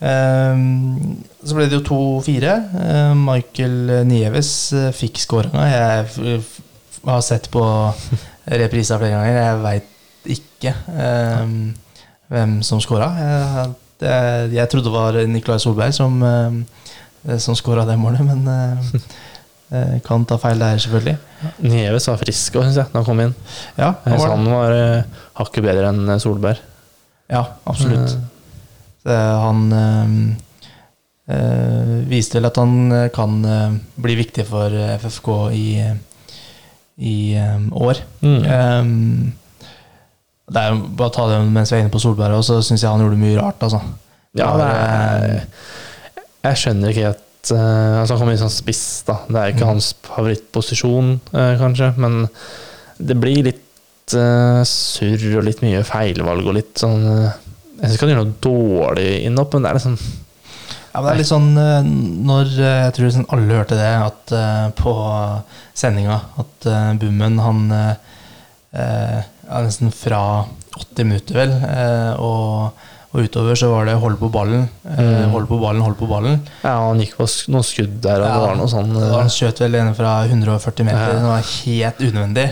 så 0.00 1.56
ble 1.56 1.66
det 1.68 1.76
jo 1.76 1.82
2-4. 1.90 2.52
Uh, 2.72 3.10
Michael 3.20 3.90
Nieves 4.08 4.52
fikk 4.96 5.20
skåringa. 5.20 5.66
Jeg 5.68 6.06
f- 6.06 6.20
f- 6.38 6.59
har 7.06 7.22
sett 7.24 7.50
på 7.52 7.62
reprisa 8.50 8.98
flere 9.00 9.14
ganger. 9.14 9.38
Jeg 9.40 9.62
veit 9.64 10.34
ikke 10.36 10.74
eh, 10.92 11.54
hvem 12.30 12.58
som 12.66 12.80
skåra. 12.82 13.08
Jeg, 14.00 14.52
jeg 14.54 14.70
trodde 14.72 14.88
det 14.88 14.94
var 14.94 15.18
Nicolai 15.28 15.60
Solberg 15.62 15.94
som, 15.96 16.20
eh, 16.24 17.38
som 17.40 17.56
skåra 17.58 17.86
det 17.88 17.98
målet, 18.00 18.22
men 18.24 18.46
eh, 18.48 18.92
eh, 19.76 19.96
kan 20.06 20.24
ta 20.28 20.38
feil 20.40 20.60
der, 20.60 20.80
selvfølgelig. 20.80 21.16
Nieves 21.64 22.08
var 22.10 22.20
frisk 22.20 22.60
òg, 22.60 22.68
syns 22.68 22.80
jeg, 22.82 22.92
da 22.92 23.00
han 23.00 23.08
kom 23.08 23.24
inn. 23.24 23.34
Ja, 23.78 23.94
han 24.04 24.20
var 24.20 24.34
han 24.36 24.52
var 24.52 24.76
eh, 24.76 25.24
hakket 25.40 25.66
bedre 25.66 25.90
enn 25.92 26.04
eh, 26.08 26.20
Solberg. 26.22 26.60
Ja, 27.30 27.44
absolutt. 27.70 28.16
Så, 28.16 28.28
han 29.06 29.60
eh, 31.30 32.00
viste 32.10 32.36
vel 32.36 32.48
at 32.50 32.58
han 32.60 32.74
kan 33.14 33.38
eh, 33.48 33.76
bli 34.04 34.16
viktig 34.18 34.44
for 34.48 34.74
FFK 35.00 35.30
i, 35.56 35.66
i 37.00 37.34
um, 37.40 37.68
år. 37.88 38.00
mm. 38.20 38.42
Um, 38.44 39.32
det 40.50 40.58
er 40.64 40.72
jo 40.72 40.80
bare 40.98 41.12
å 41.12 41.14
ta 41.14 41.24
det 41.30 41.36
mens 41.46 41.70
vi 41.70 41.76
er 41.78 41.84
inne 41.84 41.92
på 41.94 42.00
Solberg 42.02 42.34
og 42.40 42.42
så 42.42 42.56
syns 42.66 42.82
jeg 42.82 42.90
han 42.90 43.02
gjorde 43.04 43.18
mye 43.20 43.36
rart, 43.38 43.60
altså. 43.62 43.78
Ja, 44.38 44.48
er, 44.64 45.44
jeg 46.42 46.58
skjønner 46.58 46.90
ikke 46.90 47.04
helt 47.08 47.50
eh, 47.54 47.94
altså 48.00 48.14
Han 48.14 48.20
kommer 48.20 48.34
inn 48.34 48.40
sånn 48.42 48.52
spiss, 48.54 48.82
da. 49.06 49.16
Det 49.30 49.38
er 49.40 49.52
ikke 49.54 49.64
Mm. 49.66 49.70
hans 49.72 49.88
favorittposisjon, 50.06 51.12
eh, 51.34 51.52
kanskje, 51.60 51.92
men 52.02 52.18
det 52.98 53.16
blir 53.22 53.44
litt 53.46 54.14
uh, 54.18 54.60
surr 54.66 55.38
og 55.38 55.46
litt 55.46 55.62
mye 55.62 55.84
feilvalg 55.86 56.46
og 56.50 56.56
litt 56.58 56.82
sånn 56.82 57.06
Jeg 57.06 57.84
syns 57.84 57.94
ikke 57.94 58.08
han 58.08 58.12
gjør 58.16 58.22
noe 58.24 58.40
dårlig 58.44 59.08
innhopp, 59.30 59.54
men 59.54 59.62
det 59.64 59.70
er 59.70 59.78
liksom 59.78 59.96
Ja, 60.92 61.00
men 61.00 61.06
det 61.06 61.12
er 61.12 61.18
litt 61.20 61.28
sånn 61.30 61.50
eh, 61.60 61.82
når 62.26 62.48
eh, 62.58 62.78
Jeg 62.86 62.94
tror 62.96 63.06
liksom 63.06 63.26
alle 63.30 63.58
hørte 63.60 63.76
det 63.78 63.90
at, 64.02 64.32
eh, 64.34 64.68
på 64.80 64.94
sendinga, 65.78 66.16
at 66.42 66.66
uh, 66.66 66.92
Bummen 66.98 67.38
han 67.40 67.60
eh, 67.72 67.94
er 68.74 69.66
Nesten 69.66 69.92
fra 69.94 70.22
80 70.80 71.06
minutter, 71.06 71.34
vel, 71.40 71.52
eh, 71.66 72.20
og, 72.22 72.74
og 73.10 73.22
utover 73.26 73.58
så 73.58 73.70
var 73.72 73.88
det 73.88 73.96
hold 74.02 74.18
på 74.20 74.28
ballen, 74.34 74.68
eh, 74.86 75.00
Mm. 75.00 75.32
hold 75.34 75.48
på 75.50 75.58
ballen, 75.62 75.82
hold 75.82 75.96
på 75.98 76.06
ballen. 76.10 76.36
Ja, 76.62 76.76
han 76.88 77.00
gikk 77.02 77.16
på 77.18 77.26
noen 77.50 77.66
skudd 77.66 77.96
der, 78.04 78.22
og 78.22 78.28
Ja, 78.28 78.34
det 78.36 78.44
var 78.48 78.60
noe 78.60 78.70
sånn 78.70 78.92
Han 78.94 79.32
skjøt 79.34 79.62
vel 79.64 79.74
en 79.80 79.94
fra 79.98 80.12
140 80.28 80.86
meter. 80.86 81.06
Ja. 81.06 81.18
Det 81.18 81.26
var 81.26 81.50
helt 81.50 82.04
unødvendig. 82.06 82.46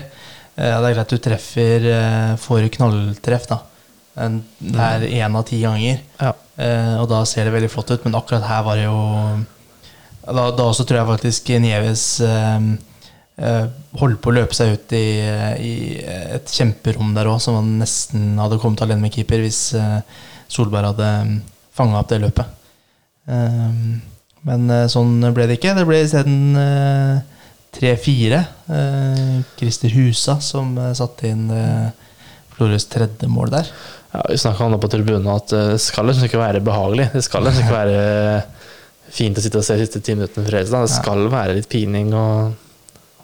Ja, 0.58 0.80
Det 0.82 0.88
er 0.90 0.94
greit 0.96 1.14
du 1.14 1.18
treffer 1.22 1.86
får 2.42 2.66
knalltreff, 2.74 3.46
da. 3.50 3.60
Det 4.18 4.88
er 4.90 5.06
én 5.22 5.36
av 5.38 5.44
ti 5.46 5.60
ganger. 5.62 6.00
Ja. 6.20 6.32
Eh, 6.58 6.94
og 6.98 7.06
da 7.10 7.22
ser 7.28 7.46
det 7.46 7.54
veldig 7.54 7.70
flott 7.70 7.92
ut, 7.94 8.04
men 8.06 8.16
akkurat 8.18 8.46
her 8.48 8.64
var 8.66 8.78
det 8.78 8.88
jo 8.88 8.98
Da, 10.26 10.48
da 10.50 10.64
også 10.66 10.84
tror 10.84 10.98
jeg 10.98 11.10
faktisk 11.12 11.50
Nieves 11.62 12.04
eh, 12.20 12.64
eh, 13.38 13.68
holdt 14.00 14.18
på 14.24 14.32
å 14.32 14.36
løpe 14.40 14.56
seg 14.58 14.74
ut 14.74 14.94
i, 14.98 15.06
i 15.62 15.72
et 16.34 16.50
kjemperom 16.50 17.14
der 17.16 17.30
òg, 17.30 17.38
som 17.40 17.60
han 17.60 17.76
nesten 17.80 18.34
hadde 18.42 18.58
kommet 18.60 18.82
alene 18.82 19.06
med 19.06 19.14
keeper 19.14 19.40
hvis 19.44 19.62
Solberg 20.50 20.90
hadde 20.90 21.08
fanga 21.76 22.00
opp 22.00 22.10
det 22.10 22.20
løpet. 22.24 22.54
Men 24.48 24.70
sånn 24.90 25.20
ble 25.36 25.46
det 25.48 25.58
ikke. 25.58 25.74
Det 25.76 25.84
ble 25.86 25.98
isteden 26.00 26.56
uh, 26.56 27.18
3-4. 27.76 28.38
Uh, 28.70 29.34
Christer 29.58 29.92
Husa 29.92 30.38
som 30.44 30.72
satte 30.96 31.28
inn 31.28 31.46
Florøs 32.56 32.88
tredje 32.90 33.28
mål 33.30 33.52
der. 33.54 33.68
Ja, 34.14 34.22
Vi 34.30 34.38
snakka 34.40 34.64
om 34.64 34.72
det 34.72 34.80
på 34.80 34.88
tribunen 34.92 35.26
at 35.34 35.52
eh, 35.52 35.72
det 35.74 35.80
skal 35.84 36.06
liksom 36.08 36.24
ikke 36.28 36.40
være 36.40 36.62
behagelig. 36.64 37.10
Det 37.12 37.24
skal 37.26 37.44
liksom 37.44 37.66
ikke 37.66 37.80
være 37.82 37.98
fint 39.12 39.38
å 39.38 39.44
sitte 39.44 39.60
og 39.60 39.64
se 39.64 39.76
de 39.78 39.84
siste 39.86 40.00
ti 40.04 40.14
minuttene 40.16 40.44
for 40.44 40.50
Fredrikstad. 40.52 40.86
Det 40.88 40.94
skal 40.96 41.28
være 41.32 41.54
litt 41.58 41.68
pining 41.72 42.10
og, 42.16 42.54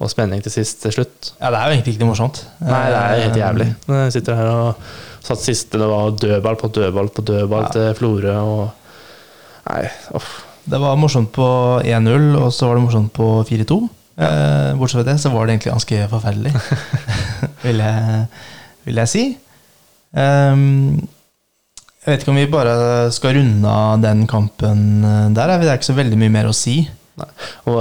og 0.00 0.10
spenning 0.12 0.40
til 0.44 0.52
sist 0.54 0.80
til 0.84 0.92
slutt. 0.96 1.32
Ja, 1.40 1.50
det 1.52 1.58
er 1.60 1.66
jo 1.68 1.74
egentlig 1.78 1.94
ikke 1.96 2.04
noe 2.04 2.12
morsomt. 2.14 2.40
Nei, 2.64 2.84
det 2.92 3.00
er 3.00 3.20
helt 3.24 3.36
Eh, 3.36 3.42
jævlig. 3.42 3.68
Jeg 3.88 4.14
sitter 4.18 4.38
her 4.40 4.50
og 4.52 4.86
satt 5.24 5.40
siste, 5.44 5.80
det 5.80 5.88
var 5.88 6.10
dødball 6.20 6.56
på 6.60 6.68
dødball 6.76 7.08
på 7.16 7.24
dødball 7.24 7.68
Ja. 7.68 7.72
til 7.76 7.94
Florø 8.00 8.34
og 8.40 8.64
Nei, 9.64 9.84
uff. 10.12 10.32
Det 10.68 10.76
var 10.80 10.96
morsomt 11.00 11.30
på 11.32 11.46
1-0, 11.84 12.34
og 12.40 12.50
så 12.52 12.66
var 12.68 12.76
det 12.76 12.82
morsomt 12.84 13.12
på 13.16 13.28
4-2. 13.48 13.78
Ja. 14.20 14.28
bortsett 14.78 15.00
fra 15.00 15.04
det, 15.08 15.14
så 15.20 15.30
var 15.32 15.46
det 15.48 15.54
egentlig 15.56 15.72
ganske 15.72 16.02
forferdelig, 16.12 16.52
vil, 17.64 17.80
jeg, 17.82 18.26
vil 18.86 19.00
jeg 19.02 19.10
si. 19.10 19.22
Ehm, 20.14 21.00
jeg 22.04 22.10
vet 22.12 22.22
ikke 22.24 22.32
om 22.34 22.38
vi 22.38 22.46
bare 22.52 22.74
skal 23.14 23.34
runde 23.38 23.70
av 23.70 24.02
den 24.04 24.26
kampen 24.30 24.82
eh, 25.04 25.28
der. 25.36 25.54
Det 25.60 25.70
er 25.70 25.78
ikke 25.80 25.90
så 25.92 25.96
veldig 25.98 26.18
mye 26.20 26.34
mer 26.34 26.50
å 26.50 26.56
si. 26.56 26.82
Og 27.70 27.78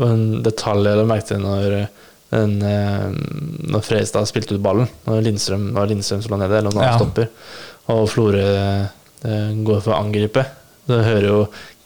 og 0.00 0.04
en 0.06 0.22
detalj 0.44 0.86
jeg 0.88 0.96
la 1.00 1.04
merke 1.08 1.26
til 1.28 1.42
når, 1.42 1.74
den, 2.32 2.54
eh, 2.62 3.10
når 3.74 3.82
Fredrikstad 3.84 4.28
spilte 4.30 4.54
ut 4.56 4.62
ballen. 4.64 4.88
Når 5.06 5.24
Lindstrøm, 5.26 5.68
var 5.76 5.90
Lindstrøm 5.90 6.22
som 6.24 6.32
lå 6.34 6.38
nede, 6.44 6.58
eller 6.62 6.72
han 6.78 6.86
Ja. 6.88 6.96
stopper. 6.98 7.28
Og 7.90 8.06
Florø 8.08 8.46
eh, 9.24 9.52
går 9.66 9.80
for 9.84 9.92
å 9.94 10.00
angripe. 10.00 10.46
Så 10.86 11.02
hører 11.04 11.26
jo 11.28 11.40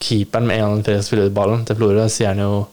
keeperen 0.05 0.47
med 0.47 0.61
en 0.61 0.69
gang 0.77 0.83
Fredrikstad 0.85 1.09
spiller 1.11 1.27
ut 1.31 1.35
ballen 1.37 1.65
til 1.67 1.77
Florø, 1.77 2.07
sier 2.13 2.29
han 2.35 2.39
jo 2.45 2.67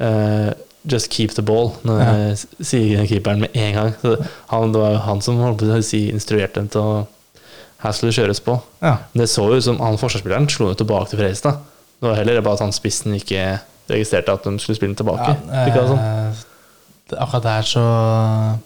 eh, 0.00 0.50
'just 0.86 1.10
keep 1.10 1.30
the 1.34 1.42
ball', 1.42 1.72
Ja. 1.84 2.30
eh, 2.30 2.34
sier 2.62 3.06
keeperen 3.06 3.40
med 3.40 3.50
en 3.54 3.74
gang. 3.74 3.94
Så 4.02 4.16
han, 4.48 4.72
det 4.72 4.80
var 4.80 4.90
jo 4.92 4.98
han 4.98 5.20
som 5.20 5.82
si 5.82 6.10
instruerte 6.10 6.54
dem 6.54 6.68
til 6.68 6.80
å 6.80 7.06
Her 7.82 7.92
skulle 7.92 8.12
det 8.12 8.18
kjøres 8.20 8.40
på. 8.44 8.60
Ja. 8.82 8.98
Det 9.14 9.24
så 9.28 9.40
jo 9.48 9.56
ut 9.56 9.64
som 9.64 9.78
han 9.80 9.96
forsvarsspilleren 9.96 10.48
slo 10.50 10.66
den 10.68 10.76
tilbake 10.76 11.08
til 11.08 11.18
Fredrikstad. 11.18 11.56
Det 12.00 12.08
var 12.10 12.14
heller 12.16 12.40
bare 12.42 12.52
at 12.54 12.60
han 12.60 12.72
spissen 12.72 13.14
ikke 13.14 13.60
registrerte 13.88 14.32
at 14.32 14.44
de 14.44 14.58
skulle 14.58 14.76
spille 14.76 14.94
den 14.94 15.00
tilbake. 15.00 15.36
Ja, 15.48 15.64
Virket 15.64 15.88
sånn? 15.88 15.98
eh, 15.98 17.22
akkurat 17.24 17.42
der 17.42 17.62
så 17.62 18.58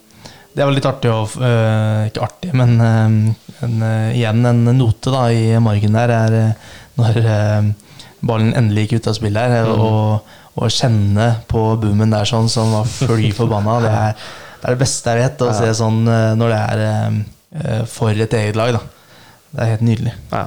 Det 0.57 0.65
var 0.65 0.73
litt 0.73 0.85
artig 0.87 1.11
å 1.11 1.23
øh, 1.27 2.07
Ikke 2.11 2.23
artig, 2.23 2.53
men 2.55 2.81
øh, 2.81 3.35
en, 3.63 3.83
øh, 3.83 4.15
igjen 4.15 4.45
en 4.47 4.65
note 4.79 5.11
da 5.11 5.25
i 5.31 5.59
margen 5.63 5.93
der 5.97 6.11
er 6.15 6.33
eh, 6.33 6.53
når 6.99 7.17
eh, 7.25 7.63
ballen 8.23 8.53
endelig 8.55 8.89
gikk 8.89 9.01
ut 9.01 9.09
av 9.09 9.15
spillet 9.15 9.51
her, 9.51 9.65
Mm. 9.67 10.21
Og 10.55 10.71
kjenne 10.71 11.29
på 11.51 11.63
boomen 11.83 12.15
der 12.15 12.29
sånn 12.29 12.49
som 12.53 12.73
var 12.77 12.89
fly 12.89 13.31
forbanna. 13.35 13.79
Det 13.83 13.93
er, 13.93 14.27
det 14.61 14.69
er 14.69 14.77
det 14.77 14.83
beste 14.85 15.15
jeg 15.15 15.25
vet, 15.25 15.43
å 15.47 15.55
se 15.57 15.71
sånn 15.81 16.03
eh, 16.07 16.33
når 16.39 16.55
det 16.55 16.61
er 16.63 16.83
eh, 16.89 17.21
eh, 17.61 17.87
for 17.91 18.25
et 18.27 18.37
eget 18.41 18.59
lag. 18.59 18.77
da 18.77 18.83
Det 19.51 19.65
er 19.65 19.73
helt 19.75 19.87
nydelig. 19.89 20.17
Ja. 20.33 20.47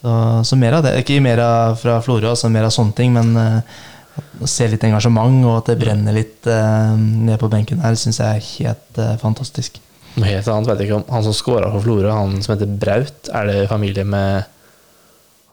Så, 0.00 0.12
så 0.48 0.56
mer 0.56 0.78
av 0.78 0.86
det. 0.86 0.96
Ikke 1.02 1.20
mer 1.24 1.42
av 1.44 1.80
fra 1.80 1.98
Florø, 2.04 2.30
altså 2.32 2.48
mer 2.52 2.70
av 2.70 2.74
sånne 2.74 2.96
ting, 2.96 3.12
men 3.16 3.34
å 4.40 4.48
se 4.48 4.66
litt 4.70 4.84
engasjement, 4.86 5.44
og 5.46 5.58
at 5.60 5.70
det 5.70 5.78
brenner 5.80 6.16
litt 6.16 6.48
uh, 6.48 6.96
ned 6.96 7.36
på 7.40 7.50
benken 7.52 7.82
her, 7.84 7.96
syns 7.98 8.20
jeg 8.20 8.40
er 8.40 8.46
helt 8.46 9.00
eh, 9.00 9.16
fantastisk. 9.20 9.80
Noe 10.16 10.26
helt 10.26 10.48
annet 10.50 10.70
vet 10.70 10.82
jeg 10.82 10.90
ikke 10.90 11.00
om. 11.00 11.06
Han 11.14 11.26
som 11.26 11.36
scora 11.36 11.70
for 11.70 11.84
Florø, 11.84 12.10
han 12.10 12.40
som 12.42 12.54
heter 12.56 12.70
Braut, 12.82 13.30
er 13.30 13.50
det 13.50 13.68
familie 13.70 14.04
med 14.08 14.48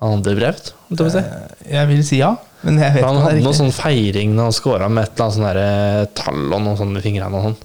han 0.01 0.17
andre 0.17 0.33
Braut? 0.37 0.71
å 0.93 1.09
Jeg 1.11 1.89
vil 1.91 2.03
si 2.05 2.21
ja, 2.21 2.33
men 2.63 2.79
jeg 2.81 2.93
vet 2.95 3.03
Han 3.05 3.21
hadde 3.21 3.43
noe 3.45 3.53
sånn 3.53 3.71
feiring 3.75 4.33
når 4.35 4.43
han 4.49 4.55
scora 4.57 4.87
med 4.89 5.03
et 5.03 5.11
eller 5.13 5.25
annet 5.25 5.35
sånn 5.37 5.47
derre 5.47 6.07
tall 6.17 6.53
og 6.57 6.61
noe 6.65 6.77
sånt 6.79 6.95
med 6.97 7.03
fingrene 7.05 7.37
og 7.37 7.43
sånn. 7.51 7.57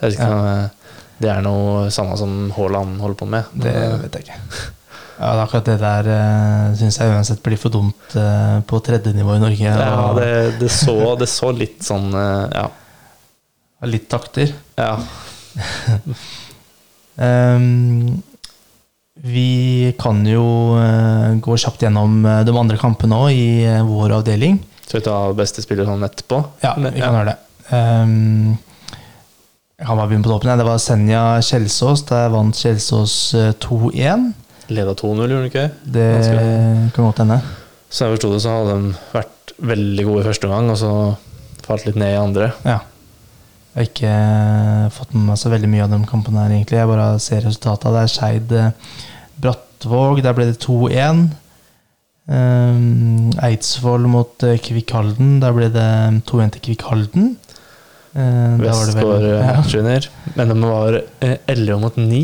Jeg 0.00 0.04
vet 0.10 0.18
ikke 0.18 0.28
Ja. 0.28 0.38
om 0.38 0.46
eh, 0.52 0.68
det 1.24 1.30
er 1.30 1.42
noe 1.46 1.90
samme 1.94 2.16
som 2.18 2.32
Haaland 2.56 3.00
holder 3.00 3.16
på 3.22 3.26
med. 3.30 3.44
Det 3.54 3.72
vet 4.02 4.18
jeg 4.18 4.26
ikke. 4.26 4.38
Ja, 5.14 5.28
akkurat 5.44 5.64
det 5.70 5.76
der 5.78 6.08
syns 6.76 6.96
jeg 6.98 7.12
uansett 7.14 7.42
blir 7.42 7.56
for 7.56 7.70
dumt 7.70 8.16
eh, 8.18 8.56
på 8.66 8.80
tredje 8.82 9.12
nivå 9.14 9.36
i 9.36 9.42
Norge. 9.44 9.62
ja, 9.78 10.12
det, 10.18 10.58
det, 10.58 10.70
så, 10.74 11.14
det 11.16 11.28
så 11.30 11.52
litt 11.54 11.84
sånn 11.86 12.10
eh, 12.12 12.48
Ja. 12.58 12.66
litt 13.86 14.08
takter. 14.10 14.52
ja. 14.76 14.96
Ehm, 17.16 18.22
vi 19.24 19.94
kan 19.96 20.20
jo 20.28 20.44
eh, 20.76 21.32
gå 21.40 21.56
kjapt 21.56 21.86
gjennom 21.86 22.18
eh, 22.28 22.42
de 22.44 22.52
andre 22.60 22.76
kampene 22.80 23.16
òg 23.24 23.32
i 23.32 23.64
eh, 23.64 23.80
vår 23.86 24.18
avdeling. 24.18 24.58
Skal 24.84 25.00
vi 25.00 25.06
ta 25.06 25.16
beste 25.36 25.64
spiller 25.64 25.88
sånn 25.88 26.04
etterpå? 26.04 26.42
Ja, 26.60 26.74
vi 26.76 26.92
kan 27.00 27.16
gjøre 27.16 27.32
det. 27.32 27.38
Um, 27.72 28.58
jeg 29.80 29.88
kan 29.88 29.96
bare 29.96 30.10
begynne 30.10 30.26
på 30.26 30.32
toppen. 30.34 30.52
Det 30.60 30.66
var 30.68 30.82
Senja 30.82 31.22
Kjelsås. 31.42 32.04
Der 32.10 32.28
vant 32.34 32.60
Kjelsås 32.60 33.14
eh, 33.40 33.54
2-1. 33.64 34.28
Leda 34.68 34.92
2-0, 34.92 35.16
gjorde 35.24 35.40
han 35.40 35.48
ikke? 35.48 35.64
Det 35.96 36.10
kan 36.92 37.08
godt 37.08 37.24
hende. 37.24 37.40
Så 37.88 38.04
jeg 38.04 38.18
forsto 38.18 38.30
det, 38.34 38.42
så 38.44 38.58
hadde 38.58 38.76
de 38.76 38.92
vært 39.14 39.56
veldig 39.72 40.06
gode 40.08 40.22
i 40.22 40.28
første 40.28 40.48
omgang, 40.48 40.70
og 40.72 40.78
så 40.80 40.92
falt 41.64 41.88
litt 41.88 41.98
ned 42.00 42.12
i 42.12 42.20
andre. 42.20 42.52
Ja. 42.64 42.78
Jeg 43.74 43.80
har 43.80 43.90
ikke 43.90 44.14
fått 44.94 45.16
med 45.16 45.28
meg 45.32 45.40
så 45.40 45.50
veldig 45.52 45.72
mye 45.72 45.84
av 45.88 45.92
de 45.96 45.98
kampene 46.12 46.44
her, 46.44 46.54
egentlig. 46.54 46.78
Jeg 46.80 46.92
bare 46.92 47.10
ser 47.24 47.44
resultatet. 47.48 47.90
Det 47.96 48.04
er 48.04 48.14
Skeid 48.14 48.56
Brattvåg. 49.42 50.22
Der 50.24 50.36
ble 50.36 50.46
det 50.52 50.58
2-1. 50.64 51.24
Um, 52.24 53.28
Eidsvoll 53.44 54.06
mot 54.08 54.42
eh, 54.46 54.56
Kvikk 54.64 54.94
Halden. 54.96 55.38
Der 55.42 55.52
ble 55.56 55.68
det 55.74 55.88
2-1 56.30 56.54
til 56.56 56.62
Kvikk 56.70 56.86
Halden. 56.88 57.34
Uh, 58.14 58.54
Vest 58.62 58.94
går 58.96 59.26
eh, 59.28 59.48
matchvinner. 59.58 60.06
Men 60.38 60.52
de 60.54 60.58
var 60.62 61.00
eh, 61.24 61.36
11 61.52 61.80
mot 61.82 61.98
9. 62.00 62.22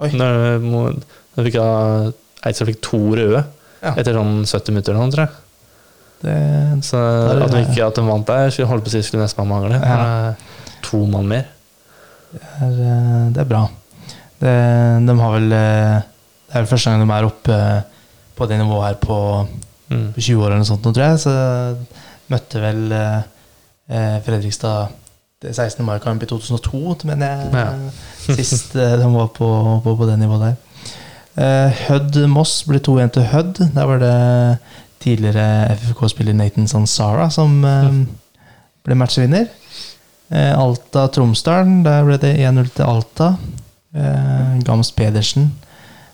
Oi. 0.00 0.10
Når, 0.16 0.58
når 0.64 1.46
fikk 1.46 1.60
Eidsvoll 1.60 2.70
fikk 2.72 2.82
to 2.88 3.02
røde 3.18 3.44
Ja. 3.80 3.94
etter 3.96 4.12
sånn 4.16 4.42
70 4.44 4.74
minutter 4.74 4.92
eller 4.92 5.06
noe, 5.06 5.12
tror 5.14 5.24
jeg. 5.24 5.36
Det, 6.20 6.34
Så 6.84 6.98
der, 7.00 7.38
det- 7.38 7.44
at 7.46 7.54
de 7.54 7.60
ikke 7.64 7.86
at 7.86 7.96
de 7.96 8.02
vant 8.04 8.26
der, 8.28 8.50
skulle 8.52 8.68
holde 8.68 8.84
på 8.84 8.90
å 8.90 8.92
si 8.92 9.00
skulle 9.06 9.24
nesten 9.24 9.48
mangle. 9.48 9.78
Ja. 9.80 10.00
Eh, 10.32 10.46
To 10.84 11.04
mann 11.06 11.28
mer. 11.28 11.46
er, 12.34 12.72
eh, 12.72 13.30
det 13.32 13.40
er 13.44 13.48
bra. 13.48 13.62
Det, 14.40 14.52
de 15.06 15.14
har 15.20 15.32
vel 15.36 15.52
eh, 15.52 16.00
Det 16.50 16.56
er 16.58 16.64
vel 16.64 16.70
første 16.72 16.90
gang 16.90 17.02
de 17.06 17.14
er 17.14 17.26
oppe 17.28 17.54
eh, 17.54 17.82
på 18.36 18.46
det 18.50 18.58
nivået 18.60 18.86
her 18.90 19.00
på 19.06 19.18
Mm. 19.90 20.12
på 20.14 20.20
20 20.22 20.38
år 20.44 20.52
eller 20.52 20.60
noe 20.60 20.66
sånt, 20.68 20.84
tror 20.86 21.02
jeg. 21.02 21.18
Så 21.18 21.30
møtte 22.30 22.60
vel 22.62 22.92
eh, 22.94 23.22
eh, 23.90 24.18
Fredrikstad 24.22 24.92
det 25.42 25.50
16. 25.56 25.82
mai-kamp 25.82 26.22
i 26.22 26.28
2002, 26.30 27.08
mener 27.08 27.26
jeg. 27.26 27.48
Ja. 27.58 28.34
Sist 28.36 28.76
eh, 28.78 28.92
de 29.00 29.08
var 29.10 29.32
på, 29.34 29.48
på, 29.82 29.94
på 29.98 30.06
det 30.06 30.14
nivået 30.20 30.44
der. 30.44 30.54
Eh, 31.42 31.80
Hødd-Moss 31.88 32.52
ble 32.68 32.78
2-1 32.86 33.10
til 33.16 33.26
Hødd. 33.32 33.58
Der 33.74 33.88
var 33.90 33.98
det 33.98 34.14
tidligere 35.02 35.72
FFK-spiller 35.74 36.38
Nathan 36.38 36.68
Sansara 36.70 37.26
som 37.34 37.58
eh, 37.66 37.90
ble 38.86 38.94
matchvinner. 39.00 39.48
Eh, 40.30 40.52
Alta-Tromsdalen, 40.54 41.80
der 41.82 42.06
ble 42.06 42.20
det 42.22 42.36
1-0 42.46 42.70
til 42.76 42.86
Alta. 42.86 43.32
Eh, 43.90 44.54
Gams 44.68 44.92
Pedersen 44.94 45.50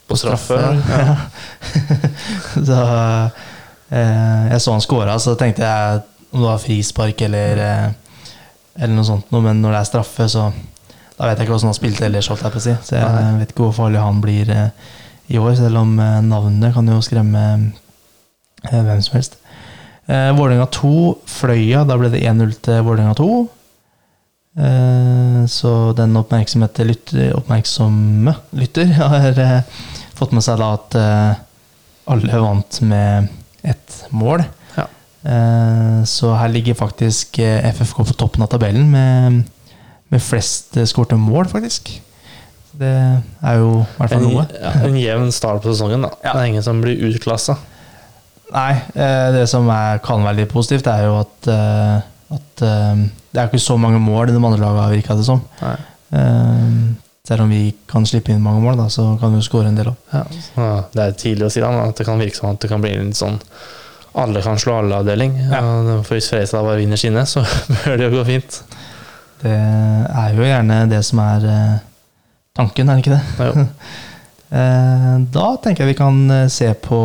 På 0.07 0.17
straffe. 0.17 0.59
Ja. 0.91 1.17
så 2.69 2.81
eh, 3.91 4.43
Jeg 4.53 4.61
så 4.63 4.75
han 4.77 4.85
skåra, 4.85 5.19
så 5.19 5.35
tenkte 5.39 5.67
jeg 5.67 6.03
om 6.31 6.43
det 6.43 6.51
var 6.51 6.63
frispark 6.63 7.23
eller 7.27 7.63
eh, 7.63 7.89
Eller 8.77 8.95
noe 8.95 9.07
sånt 9.09 9.31
men 9.33 9.63
når 9.63 9.73
det 9.73 9.81
er 9.81 9.89
straffe, 9.89 10.29
så 10.29 10.51
Da 11.17 11.27
vet 11.31 11.39
jeg 11.39 11.47
ikke 11.47 11.55
hvordan 11.55 11.73
han 11.73 11.79
spilte 11.79 12.07
ellers, 12.07 12.29
holdt 12.29 12.45
jeg 12.45 12.55
på 12.55 12.61
å 12.61 12.67
si. 12.67 12.77
Så 12.85 12.99
jeg 12.99 13.17
Nei. 13.17 13.41
vet 13.41 13.55
ikke 13.55 13.65
hvor 13.67 13.77
farlig 13.79 14.03
han 14.05 14.23
blir 14.23 14.53
eh, 14.53 14.69
i 15.33 15.41
år, 15.41 15.55
selv 15.59 15.81
om 15.81 15.97
eh, 15.99 16.21
navnet 16.23 16.75
kan 16.75 16.87
jo 16.93 17.01
skremme 17.03 17.43
eh, 18.69 18.83
hvem 18.85 19.01
som 19.03 19.17
helst. 19.17 19.39
Eh, 20.07 20.31
Vålerenga 20.37 20.69
2, 20.71 20.93
Fløya. 21.27 21.83
Da 21.89 21.97
ble 21.99 22.13
det 22.13 22.21
1-0 22.23 22.53
til 22.63 22.85
Vålerenga 22.87 23.17
2. 23.19 23.31
Eh, 24.57 25.47
så 25.47 25.93
den 25.93 26.17
oppmerksomheten 26.17 26.89
lytter, 26.89 27.35
oppmerksomme 27.37 28.33
lytter 28.57 28.89
har 29.01 29.41
eh, 29.43 29.83
fått 30.17 30.33
med 30.33 30.45
seg 30.45 30.63
da 30.63 30.71
at 30.79 30.97
eh, 30.97 31.43
alle 32.09 32.41
vant 32.41 32.79
med 32.87 33.29
ett 33.67 33.99
mål. 34.15 34.45
Ja. 34.77 34.87
Så 36.07 36.29
her 36.39 36.53
ligger 36.55 36.77
faktisk 36.79 37.41
FFK 37.43 38.05
på 38.07 38.15
toppen 38.15 38.45
av 38.45 38.53
tabellen 38.53 38.87
med, 38.93 39.41
med 40.15 40.23
flest 40.23 40.79
skårte 40.87 41.19
mål, 41.19 41.49
faktisk. 41.51 41.91
Det 42.79 42.93
er 42.95 43.59
jo 43.59 43.73
i 43.81 43.99
hvert 43.99 44.15
fall 44.15 44.23
noe. 44.23 44.45
ja, 44.55 44.71
en 44.87 45.01
jevn 45.01 45.35
start 45.35 45.65
på 45.65 45.75
sesongen. 45.75 46.07
da 46.07 46.13
Ja. 46.21 46.37
Det 46.37 46.45
er 46.45 46.53
ingen 46.53 46.63
som 46.63 46.79
blir 46.85 47.03
utklassa. 47.11 47.59
Nei, 48.55 48.79
det 48.95 49.49
som 49.51 49.67
er, 49.75 49.99
kan 50.07 50.23
være 50.23 50.45
litt 50.45 50.55
positivt, 50.55 50.87
er 50.87 51.09
jo 51.09 51.19
at, 51.25 51.51
at 52.39 52.67
det 53.37 53.43
er 53.43 53.51
ikke 53.51 53.61
så 53.61 53.77
mange 53.77 54.01
mål 54.01 54.31
i 54.31 54.33
de 54.33 54.41
andre 54.41 54.57
lagene, 54.63 54.93
virka 54.97 55.15
det 55.19 55.27
som. 55.29 55.43
Eh, 55.61 56.69
selv 57.29 57.43
om 57.45 57.51
vi 57.53 57.75
kan 57.91 58.07
slippe 58.09 58.33
inn 58.33 58.41
mange 58.41 58.63
mål, 58.65 58.79
da, 58.81 58.87
så 58.93 59.11
kan 59.21 59.35
vi 59.35 59.43
jo 59.43 59.45
skåre 59.45 59.69
en 59.69 59.77
del 59.77 59.91
òg. 59.93 59.99
Ja, 60.15 60.23
Ja, 60.57 60.71
det 60.95 61.03
er 61.05 61.19
tidlig 61.21 61.49
å 61.49 61.51
si 61.53 61.61
da, 61.61 61.73
at 61.85 61.99
det 62.01 62.07
kan 62.09 62.23
virke 62.23 62.39
som 62.39 62.55
at 62.55 62.63
det 62.63 62.71
kan 62.73 62.81
bli 62.81 62.95
en 62.97 63.11
litt 63.11 63.19
sånn 63.21 63.37
alle 64.17 64.41
kan 64.41 64.57
slå 64.57 64.79
alle-avdeling. 64.81 65.35
Ja. 65.51 65.61
For 66.01 66.17
hvis 66.17 66.31
Fredrikstad 66.33 66.65
bare 66.65 66.81
vinner 66.81 66.97
sine, 66.97 67.27
så 67.29 67.43
bør 67.75 67.99
det 67.99 68.07
jo 68.07 68.15
gå 68.15 68.25
fint. 68.31 68.63
Det 69.43 69.53
er 69.53 70.33
jo 70.33 70.47
gjerne 70.47 70.79
det 70.89 71.03
som 71.05 71.21
er 71.21 71.45
eh, 71.53 71.75
tanken, 72.57 72.89
er 72.89 72.97
det 72.97 73.05
ikke 73.05 73.19
det? 73.19 73.67
Eh, 74.47 75.15
da 75.35 75.47
tenker 75.59 75.83
jeg 75.83 75.91
vi 75.91 75.95
kan 75.99 76.19
eh, 76.31 76.45
se 76.55 76.69
på 76.79 76.99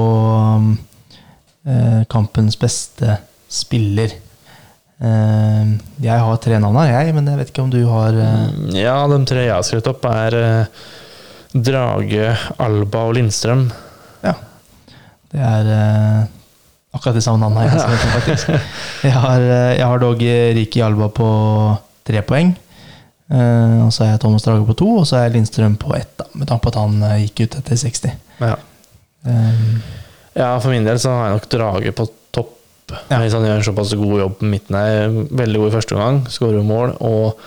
kampens 2.13 2.53
beste 2.61 3.15
spiller. 3.49 4.13
Eh, 5.01 5.69
jeg 6.03 6.21
har 6.21 6.41
tre 6.43 6.59
navn 6.61 6.77
her, 6.77 6.91
jeg, 6.93 7.13
men 7.17 7.29
jeg 7.31 7.39
vet 7.39 7.49
ikke 7.49 7.63
om 7.63 7.71
du 7.73 7.79
har 7.89 8.17
eh, 8.21 8.75
Ja, 8.77 8.99
de 9.09 9.17
tre 9.25 9.47
jeg 9.47 9.55
har 9.55 9.65
skrevet 9.65 9.89
opp, 9.89 10.05
er 10.05 10.37
eh, 10.37 10.83
Drage, 11.57 12.35
Alba 12.61 13.07
og 13.09 13.15
Lindstrøm. 13.17 13.65
Ja. 14.21 14.35
Det 15.31 15.41
er 15.41 15.71
akkurat 16.91 17.17
de 17.17 17.23
samme 17.23 17.41
navnene 17.41 17.65
jeg 17.65 17.73
har 17.73 17.81
skrevet 17.81 18.05
opp, 18.05 18.13
faktisk. 18.19 18.53
Jeg 19.09 19.17
har, 19.17 19.41
jeg 19.73 19.87
har 19.89 20.01
dog 20.03 20.19
Riki 20.55 20.83
Alba 20.85 21.07
på 21.09 21.27
tre 22.05 22.21
poeng. 22.21 22.51
Og 23.31 23.89
så 23.95 24.03
er 24.05 24.09
jeg 24.11 24.21
Thomas 24.21 24.45
Drage 24.45 24.67
på 24.67 24.75
to, 24.77 24.89
og 25.01 25.07
så 25.09 25.17
er 25.17 25.23
jeg 25.25 25.33
Lindstrøm 25.39 25.75
på 25.81 25.95
ett, 25.97 26.11
da, 26.19 26.27
med 26.37 26.47
tanke 26.51 26.67
på 26.67 26.71
at 26.71 26.77
han 26.77 27.01
gikk 27.23 27.41
ut 27.47 27.57
etter 27.57 27.79
60. 27.81 28.13
Ja. 28.43 28.53
Um, 29.25 29.81
ja, 30.37 30.51
for 30.61 30.69
min 30.71 30.85
del 30.85 30.99
så 31.01 31.15
har 31.15 31.31
jeg 31.31 31.39
nok 31.39 31.49
Drage 31.55 31.95
på 31.97 32.07
Ja. 33.09 33.19
Hvis 33.23 33.33
han 33.37 33.45
gjør 33.47 33.57
en 33.59 33.67
såpass 33.67 33.93
god 33.97 34.19
jobb 34.23 34.37
på 34.39 34.49
midten 34.51 34.75
her, 34.77 35.09
veldig 35.41 35.59
god 35.61 35.71
i 35.71 35.75
første 35.75 35.95
omgang, 35.97 36.21
skårer 36.31 36.63
mål, 36.65 36.95
og 37.01 37.39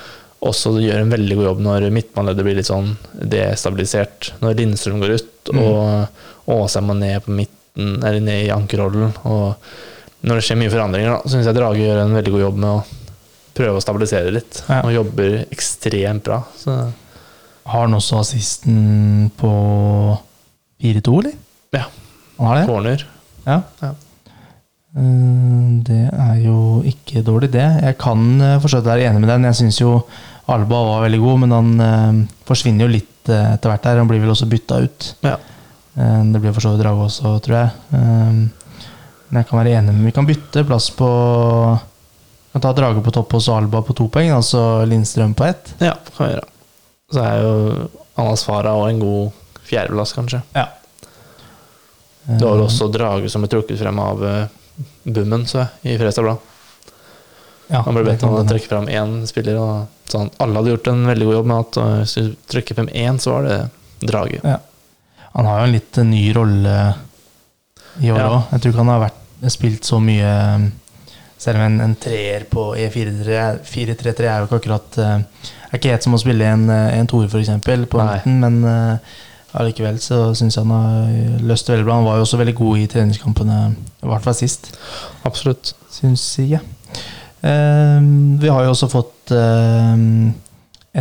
også 0.44 0.74
gjør 0.82 1.00
en 1.04 1.12
veldig 1.14 1.36
god 1.38 1.46
jobb 1.50 1.60
når 1.64 1.86
midtbaneleddet 1.94 2.44
blir 2.44 2.58
litt 2.58 2.68
sånn 2.68 2.90
destabilisert. 3.16 4.32
Når 4.44 4.56
Lindstrøm 4.58 5.00
går 5.00 5.14
ut, 5.18 5.30
Mm. 5.52 5.58
og 5.60 6.08
Åsheim 6.48 6.86
må 6.88 6.94
ned 6.96 7.22
på 7.24 7.30
midten, 7.36 7.98
eller 8.04 8.20
ned 8.20 8.46
i 8.46 8.50
ankerrollen. 8.52 9.12
Og 9.24 9.56
når 10.24 10.36
det 10.40 10.44
skjer 10.46 10.56
mye 10.60 10.70
forandringer, 10.72 11.10
da, 11.10 11.22
så 11.24 11.34
syns 11.34 11.46
jeg 11.50 11.54
Drage 11.58 11.80
gjør 11.84 12.02
en 12.04 12.14
veldig 12.16 12.32
god 12.32 12.40
jobb 12.46 12.56
med 12.62 12.70
å 12.70 12.84
prøve 13.54 13.76
å 13.76 13.82
stabilisere 13.84 14.32
litt. 14.32 14.62
Ja. 14.68 14.80
Og 14.84 14.92
jobber 14.94 15.44
ekstremt 15.52 16.24
bra. 16.24 16.42
Så 16.56 16.70
har 17.66 17.80
han 17.86 17.94
også 17.96 18.20
assisten 18.20 19.30
på 19.36 19.50
4-2, 20.82 21.18
eller? 21.20 21.32
Ja. 21.72 21.84
Han 22.38 22.46
har 22.46 22.56
det? 22.60 22.66
corner. 22.68 23.06
Ja. 23.46 23.62
Ja. 23.82 23.92
Eh, 24.94 25.82
Det 25.84 26.04
er 26.12 26.36
jo 26.44 26.82
ikke 26.86 27.22
dårlig, 27.26 27.50
det. 27.54 27.64
Jeg 27.82 27.98
kan 27.98 28.20
eh, 28.40 28.58
for 28.62 28.68
så 28.70 28.78
vidt 28.80 28.90
være 28.92 29.08
enig 29.10 29.20
med 29.24 29.28
den. 29.32 29.44
Jeg 29.50 29.58
syns 29.62 29.80
jo 29.82 29.96
Alba 30.52 30.80
var 30.84 31.02
veldig 31.06 31.20
god, 31.22 31.38
men 31.44 31.54
han 31.56 31.70
eh, 31.80 32.18
forsvinner 32.48 32.86
jo 32.86 32.92
litt 32.98 33.10
etter 33.24 33.70
hvert 33.72 33.82
der. 33.86 33.98
Han 34.02 34.08
blir 34.10 34.20
vel 34.20 34.34
også 34.34 34.46
bytta 34.50 34.82
ut. 34.84 35.10
Ja. 35.24 35.38
Det 35.94 36.40
blir 36.42 36.52
for 36.52 36.60
så 36.60 36.72
vidt 36.74 36.82
Drage 36.82 37.04
også, 37.06 37.30
tror 37.40 37.54
jeg. 37.54 37.70
Men 37.94 39.38
jeg 39.38 39.46
kan 39.48 39.60
være 39.60 39.76
enig 39.78 39.92
med 39.94 40.08
Vi 40.08 40.12
kan 40.16 40.26
bytte 40.26 40.64
plass 40.66 40.88
på 40.92 41.06
Vi 41.78 42.50
kan 42.56 42.64
ta 42.66 42.72
Drage 42.76 43.00
på 43.06 43.12
topp 43.14 43.32
og 43.38 43.44
så 43.46 43.54
Alba 43.60 43.80
på 43.86 43.94
to 43.96 44.08
poeng, 44.12 44.32
altså 44.34 44.82
Lindstrøm 44.90 45.32
på 45.38 45.46
ett. 45.46 45.70
ja, 45.80 45.94
kan 46.16 46.26
vi 46.26 46.32
gjøre. 46.34 46.48
Så 47.14 47.22
er 47.24 47.40
jo 47.46 47.54
Anas 48.20 48.42
Farah 48.44 48.74
og 48.82 48.88
en 48.90 49.00
god 49.00 49.32
fjerdeplass, 49.70 50.12
kanskje. 50.18 50.42
Ja. 50.52 50.66
Det 52.26 52.42
var 52.44 52.60
også 52.66 52.90
Drage 52.92 53.30
som 53.32 53.40
ble 53.46 53.52
trukket 53.54 53.78
frem 53.80 53.98
av 54.02 54.26
eh, 54.78 54.90
Bummen, 55.04 55.46
så 55.46 55.62
jeg, 55.62 55.94
i 55.94 55.96
Fredrikstad 55.96 56.26
Blad. 56.26 56.50
Ja, 57.70 57.80
Han 57.86 57.96
ble 57.96 58.04
bedt 58.04 58.22
om 58.26 58.34
å 58.36 58.44
trekke 58.44 58.68
frem 58.68 58.90
én 58.92 59.16
spiller, 59.28 59.56
og 59.60 60.10
sånn. 60.10 60.28
alle 60.42 60.60
hadde 60.60 60.74
gjort 60.74 60.90
en 60.92 61.06
veldig 61.08 61.30
god 61.30 61.36
jobb 61.38 61.50
med 61.50 61.62
at 61.62 61.80
øh, 61.80 61.96
hvis 62.02 62.14
du 62.18 62.36
trykker 62.52 62.78
frem 62.78 62.90
én, 62.92 63.20
så 63.22 63.38
var 63.38 63.48
det 63.48 63.58
Drage. 64.04 64.40
Ja. 64.44 64.58
Han 65.34 65.46
har 65.48 65.60
jo 65.60 65.66
en 65.68 65.74
litt 65.74 65.98
eh, 65.98 66.06
ny 66.06 66.24
rolle 66.36 66.78
i 68.02 68.10
år 68.12 68.18
Ja. 68.20 68.30
Jeg 68.52 68.60
tror 68.60 68.72
ikke 68.72 68.82
han 68.82 68.92
har 68.92 69.04
vært, 69.06 69.20
spilt 69.54 69.86
så 69.88 70.00
mye 70.02 70.30
eh, 70.30 70.66
Selv 71.44 71.60
om 71.60 71.64
en, 71.66 71.80
en 71.84 71.94
treer 72.00 72.46
på 72.48 72.70
E 72.80 72.86
E4-3-3 72.88 74.28
er 74.28 74.42
jo 74.42 74.48
ikke 74.48 74.60
akkurat 74.62 74.98
eh, 75.02 75.16
Er 75.70 75.78
ikke 75.78 75.92
helt 75.94 76.06
som 76.06 76.16
å 76.16 76.20
spille 76.22 76.48
en, 76.48 76.68
eh, 76.72 76.98
en 76.98 77.10
toer, 77.10 77.28
f.eks., 77.28 77.52
på 77.64 78.02
midten, 78.02 78.38
men 78.44 78.60
eh, 78.68 79.14
allikevel 79.54 79.98
så 80.02 80.18
syns 80.36 80.56
jeg 80.58 80.64
han 80.66 80.72
har 80.74 81.42
løst 81.46 81.66
det 81.68 81.74
veldig 81.76 81.86
bra. 81.86 81.98
Han 82.00 82.06
var 82.08 82.16
jo 82.18 82.24
også 82.26 82.40
veldig 82.40 82.54
god 82.58 82.78
i 82.82 82.86
treningskampene, 82.90 83.58
i 84.02 84.08
hvert 84.10 84.24
fall 84.26 84.34
sist 84.38 84.70
Absolutt. 85.24 85.74
syns 85.94 86.24
jeg. 86.42 86.60
Eh, 87.44 88.00
vi 88.40 88.48
har 88.50 88.64
jo 88.64 88.72
også 88.72 88.88
fått 88.92 89.30
eh, 89.36 90.04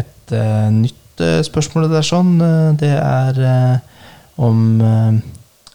et 0.01 0.33
eh, 0.35 0.69
nytt 0.75 1.23
eh, 1.23 1.41
spørsmål 1.45 1.89
der, 1.93 2.05
sånn. 2.05 2.33
Eh, 2.43 2.69
det 2.81 2.91
er 2.99 3.39
eh, 3.47 4.05
om 4.43 4.63
eh, 4.81 5.19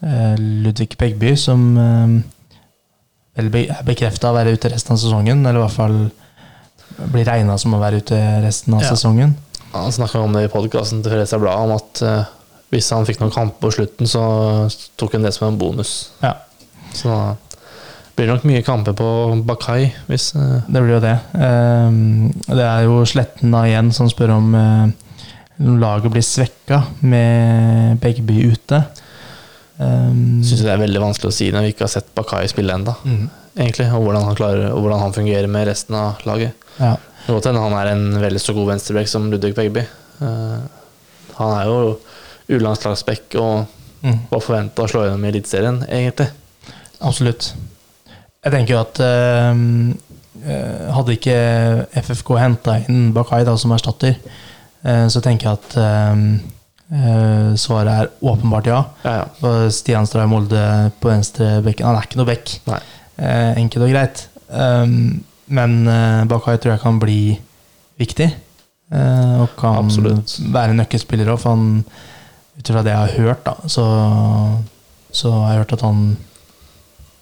eh, 0.04 0.36
Ludvig 0.64 0.96
Begby, 1.00 1.34
som 1.40 1.68
eh, 1.78 2.16
vel 3.38 3.50
be 3.54 3.64
er 3.70 3.84
bekrefta 3.86 4.32
å 4.32 4.36
være 4.36 4.56
ute 4.58 4.70
resten 4.72 4.96
av 4.96 5.02
sesongen, 5.02 5.44
eller 5.46 5.60
i 5.60 5.64
hvert 5.66 5.76
fall 5.78 5.98
blir 7.14 7.28
regna 7.28 7.54
som 7.62 7.76
å 7.76 7.82
være 7.82 8.00
ute 8.02 8.16
resten 8.42 8.74
av 8.74 8.82
Ja. 8.82 8.90
sesongen. 8.94 9.36
Han 9.72 9.92
snakka 9.92 10.18
om 10.24 10.32
det 10.34 10.46
i 10.46 10.50
podkasten 10.50 11.02
til 11.04 11.12
Fredrikstad 11.12 11.38
Blad, 11.42 11.68
om 11.68 11.76
at 11.76 12.00
hvis 12.72 12.90
han 12.92 13.06
fikk 13.08 13.22
noen 13.22 13.32
kamper 13.34 13.62
på 13.64 13.74
slutten, 13.78 14.08
så 14.10 14.22
tok 15.00 15.16
han 15.16 15.24
det 15.24 15.32
som 15.36 15.48
en 15.48 15.58
bonus. 15.60 16.10
Ja. 16.20 16.34
Så 16.92 17.08
da 17.08 17.36
blir 18.16 18.26
det 18.26 18.34
nok 18.34 18.46
mye 18.50 18.64
kamper 18.66 18.96
på 18.98 19.08
Bakai, 19.46 19.92
hvis 20.08 20.32
uh... 20.34 20.60
Det 20.66 20.82
blir 20.82 20.96
jo 20.96 21.02
det. 21.04 21.14
Eh, 21.38 21.98
det 22.50 22.64
er 22.66 22.86
jo 22.88 23.04
Sletten 23.06 23.54
da 23.54 23.62
igjen 23.68 23.92
som 23.94 24.10
spør 24.10 24.34
om 24.34 24.56
uh, 24.58 24.88
laget 25.58 26.12
blir 26.12 26.26
svekka 26.26 26.82
med 27.00 28.00
Begby 28.02 28.40
ute. 28.50 28.82
Um, 29.78 30.40
Syns 30.42 30.64
det 30.66 30.72
er 30.72 30.80
veldig 30.82 31.04
vanskelig 31.04 31.30
å 31.30 31.36
si 31.36 31.52
når 31.54 31.68
vi 31.68 31.70
ikke 31.76 31.86
har 31.86 31.92
sett 31.92 32.10
Bakai 32.18 32.48
spille 32.50 32.74
ennå, 32.74 32.96
mm, 33.06 33.28
egentlig. 33.54 33.86
Og 33.94 34.08
hvordan 34.08 34.34
klarer, 34.34 34.72
og 34.72 34.82
hvordan 34.82 35.04
han 35.06 35.14
fungerer 35.14 35.46
med 35.54 35.68
resten 35.70 35.96
av 35.98 36.26
laget. 36.28 36.68
ja. 36.82 36.96
Det 37.28 37.34
kan 37.34 37.36
godt 37.36 37.46
hende 37.50 37.60
han 37.60 37.74
er 37.76 37.88
en 37.92 38.20
veldig 38.22 38.40
så 38.40 38.54
god 38.56 38.70
venstreback 38.70 39.08
som 39.10 39.26
Ludvig 39.28 39.50
Begby. 39.52 39.82
Eh, 40.24 40.60
han 41.36 41.50
er 41.58 41.66
jo 41.68 41.80
U-landslagsback 42.48 43.34
og 43.42 43.74
Mm, 43.98 44.14
var 44.30 44.38
forventa 44.38 44.84
å 44.84 44.86
slå 44.86 45.00
gjennom 45.02 45.24
i 45.26 45.28
Eliteserien, 45.32 45.80
egentlig. 45.90 46.28
absolutt. 47.02 47.48
Jeg 48.44 48.52
tenker 48.54 48.76
at 48.78 49.00
eh, 49.02 49.58
hadde 50.94 51.16
ikke 51.16 51.34
FFK 51.98 52.30
henta 52.38 52.76
inn 52.86 53.08
Bakai 53.16 53.40
da, 53.48 53.56
som 53.58 53.72
erstatter, 53.74 54.14
eh, 54.86 55.06
så 55.10 55.18
tenker 55.24 55.48
jeg 55.48 55.58
at 55.58 55.76
eh, 55.82 57.56
svaret 57.58 57.90
er 58.04 58.12
åpenbart 58.22 58.70
ja. 58.70 58.78
Ja, 59.02 59.14
ja. 59.18 59.24
Og 59.42 59.66
Stian 59.74 60.06
Stray 60.06 60.30
Molde 60.30 60.62
på 61.02 61.10
venstre 61.10 61.56
bekken 61.66 61.88
Han 61.90 61.98
er 61.98 62.06
ikke 62.06 62.20
noe 62.22 62.30
bekk. 62.30 62.54
Eh, 62.70 63.58
enkelt 63.58 63.82
og 63.82 63.90
greit. 63.96 64.28
Um, 64.48 65.24
men 65.50 65.80
Bakai 66.30 66.54
tror 66.62 66.76
jeg 66.76 66.84
kan 66.86 67.00
bli 67.02 67.20
viktig. 67.98 68.30
eh, 68.94 69.34
og 69.42 69.58
kan 69.58 69.82
Absolutt. 69.82 70.38
være 70.54 70.78
nøkkelspiller 70.78 71.34
òg, 71.34 71.42
for 71.42 71.56
han 71.58 71.82
ut 72.58 72.70
fra 72.74 72.82
det 72.82 72.92
jeg 72.94 73.00
har 73.04 73.26
hørt, 73.26 73.44
da, 73.46 73.54
så, 73.70 73.84
så 75.14 75.30
har 75.32 75.52
jeg 75.54 75.62
hørt 75.64 75.76
at 75.78 75.84
han 75.86 76.00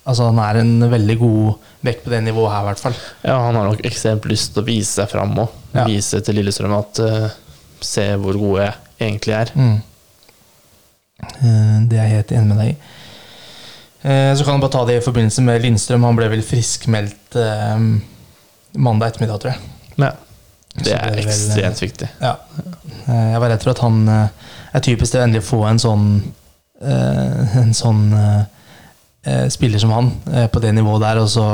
Altså 0.07 0.29
Han 0.31 0.39
er 0.39 0.61
en 0.61 0.85
veldig 0.87 1.17
god 1.19 1.55
vekt 1.83 2.05
på 2.05 2.11
det 2.13 2.21
nivået 2.23 2.53
her, 2.53 2.61
i 2.63 2.67
hvert 2.69 2.79
fall. 2.85 2.95
ja, 3.27 3.35
han 3.43 3.57
har 3.59 3.65
nok 3.67 3.81
ekstremt 3.89 4.29
lyst 4.31 4.53
til 4.55 4.63
å 4.63 4.67
vise 4.69 4.93
seg 5.01 5.09
fram 5.11 5.33
òg. 5.43 5.49
Ja. 5.75 5.83
Vise 5.91 6.21
til 6.23 6.39
Lillestrøm 6.39 6.77
at 6.77 7.01
uh, 7.03 7.25
Se 7.83 8.05
hvor 8.23 8.39
god 8.39 8.61
jeg 8.63 8.77
egentlig 9.09 9.35
er. 9.35 9.51
Mm. 9.59 9.81
Eh, 11.27 11.75
Det 11.91 11.99
er 11.99 12.05
jeg 12.07 12.15
helt 12.21 12.33
enig 12.39 12.49
med 12.53 12.61
deg 12.63 12.71
i. 12.71 12.77
Eh, 14.07 14.31
Så 14.39 14.47
kan 14.47 14.57
du 14.61 14.63
bare 14.65 14.77
ta 14.77 14.85
det 14.89 15.01
i 15.01 15.05
forbindelse 15.05 15.43
med 15.43 15.63
Lindstrøm. 15.67 16.07
Han 16.07 16.17
ble 16.23 16.31
vel 16.33 16.43
friskmeldt 16.47 17.37
mandag 18.77 19.11
ettermiddag, 19.11 19.41
tror 19.43 19.53
jeg. 19.57 19.75
Ja. 19.99 20.13
Det 20.77 20.93
er 20.93 21.11
vel, 21.11 21.19
eh, 21.19 21.27
ekstremt 21.27 21.83
viktig. 21.83 22.09
Ja. 22.23 22.37
Jeg 23.07 23.41
var 23.43 23.49
redd 23.51 23.63
for 23.67 23.75
at 23.75 23.83
han 23.83 24.01
er 24.77 24.85
typisk 24.85 25.17
å 25.17 25.23
endelig 25.25 25.47
få 25.47 25.63
en 25.69 25.81
sånn 25.81 26.07
eh, 26.83 27.57
En 27.63 27.75
sånn 27.77 28.03
eh, 28.17 28.43
eh, 29.27 29.47
spiller 29.53 29.83
som 29.83 29.95
han, 29.97 30.11
på 30.53 30.63
det 30.63 30.75
nivået 30.77 31.05
der, 31.05 31.23
og 31.23 31.31
så 31.33 31.47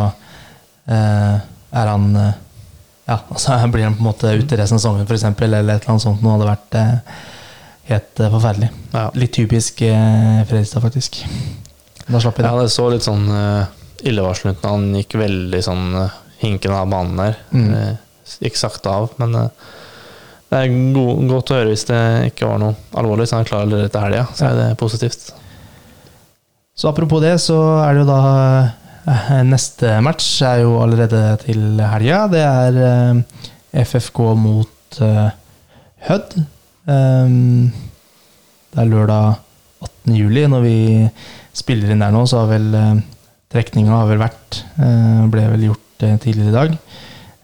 er 0.86 1.90
han 1.92 2.08
Ja, 2.16 3.18
altså 3.34 3.58
blir 3.72 3.86
han 3.86 3.98
på 3.98 4.02
en 4.02 4.08
måte 4.10 4.32
ute 4.34 4.58
resten 4.58 4.78
av 4.78 4.82
sesongen, 4.82 5.06
f.eks., 5.06 5.24
eller 5.42 5.62
et 5.62 5.68
eller 5.68 5.94
annet 5.94 6.04
sånt. 6.04 6.22
Noe 6.22 6.36
hadde 6.36 6.50
vært 6.50 6.78
eh, 6.78 7.20
helt 7.90 8.22
forferdelig. 8.36 8.70
Ja. 8.92 9.08
Litt 9.18 9.34
typisk 9.36 9.82
eh, 9.86 10.42
Fredrikstad, 10.46 10.84
faktisk. 10.84 11.22
Da 12.06 12.20
slapp 12.20 12.38
vi 12.38 12.46
ja, 12.46 12.54
det. 12.54 12.66
det 12.66 12.74
så 12.74 12.88
litt 12.90 13.04
sånn 13.06 13.28
uh, 13.30 13.68
illevarslende 14.02 14.58
ut 14.58 14.64
han 14.66 14.88
gikk 14.98 15.14
veldig 15.20 15.60
sånn 15.62 15.84
uh, 15.94 16.16
hinkende 16.42 16.78
av 16.78 16.90
banen 16.90 17.20
der. 17.20 17.38
Mm. 17.54 17.68
Uh, 17.70 17.92
gikk 18.42 18.58
sakte 18.58 18.90
av, 18.90 19.10
men 19.20 19.34
eh, 19.36 19.70
det 20.52 20.58
er 20.60 20.72
go 20.92 21.04
godt 21.30 21.48
å 21.48 21.56
høre 21.56 21.72
hvis 21.72 21.86
det 21.88 21.98
ikke 22.28 22.44
var 22.44 22.58
noe 22.60 22.76
alvorlig, 23.00 23.24
så 23.28 23.38
han 23.38 23.46
klarer 23.48 23.64
klar 23.64 23.70
allerede 23.70 23.92
til 23.94 24.04
helga. 24.04 24.24
Så 24.36 24.48
er 24.50 24.58
det 24.58 24.66
positivt. 24.80 25.30
Så 26.76 26.90
apropos 26.90 27.22
det, 27.24 27.38
så 27.40 27.56
er 27.80 27.94
det 27.94 28.02
jo 28.02 28.08
da 28.10 28.18
eh, 29.08 29.30
Neste 29.48 29.94
match 30.04 30.26
er 30.44 30.62
jo 30.66 30.74
allerede 30.84 31.22
til 31.46 31.80
helga. 31.80 32.26
Det 32.32 32.42
er 32.44 32.80
eh, 32.88 33.40
FFK 33.84 34.20
mot 34.42 35.00
eh, 35.00 35.30
Hødd. 36.02 36.36
Um, 36.84 37.70
det 38.74 38.80
er 38.82 38.90
lørdag 38.90 39.36
18. 39.86 40.16
juli. 40.18 40.44
Når 40.50 40.64
vi 40.66 40.76
spiller 41.56 41.94
inn 41.94 42.02
der 42.02 42.12
nå, 42.12 42.26
så 42.26 42.42
har 42.42 42.50
vel 42.50 42.68
uh, 42.74 43.00
trekninga 43.54 44.00
har 44.02 44.10
vel 44.10 44.20
vært 44.20 44.58
Ble 45.30 45.44
vel 45.52 45.68
gjort 45.68 46.02
tidligere 46.24 46.50
i 46.50 46.56
dag. 46.56 46.76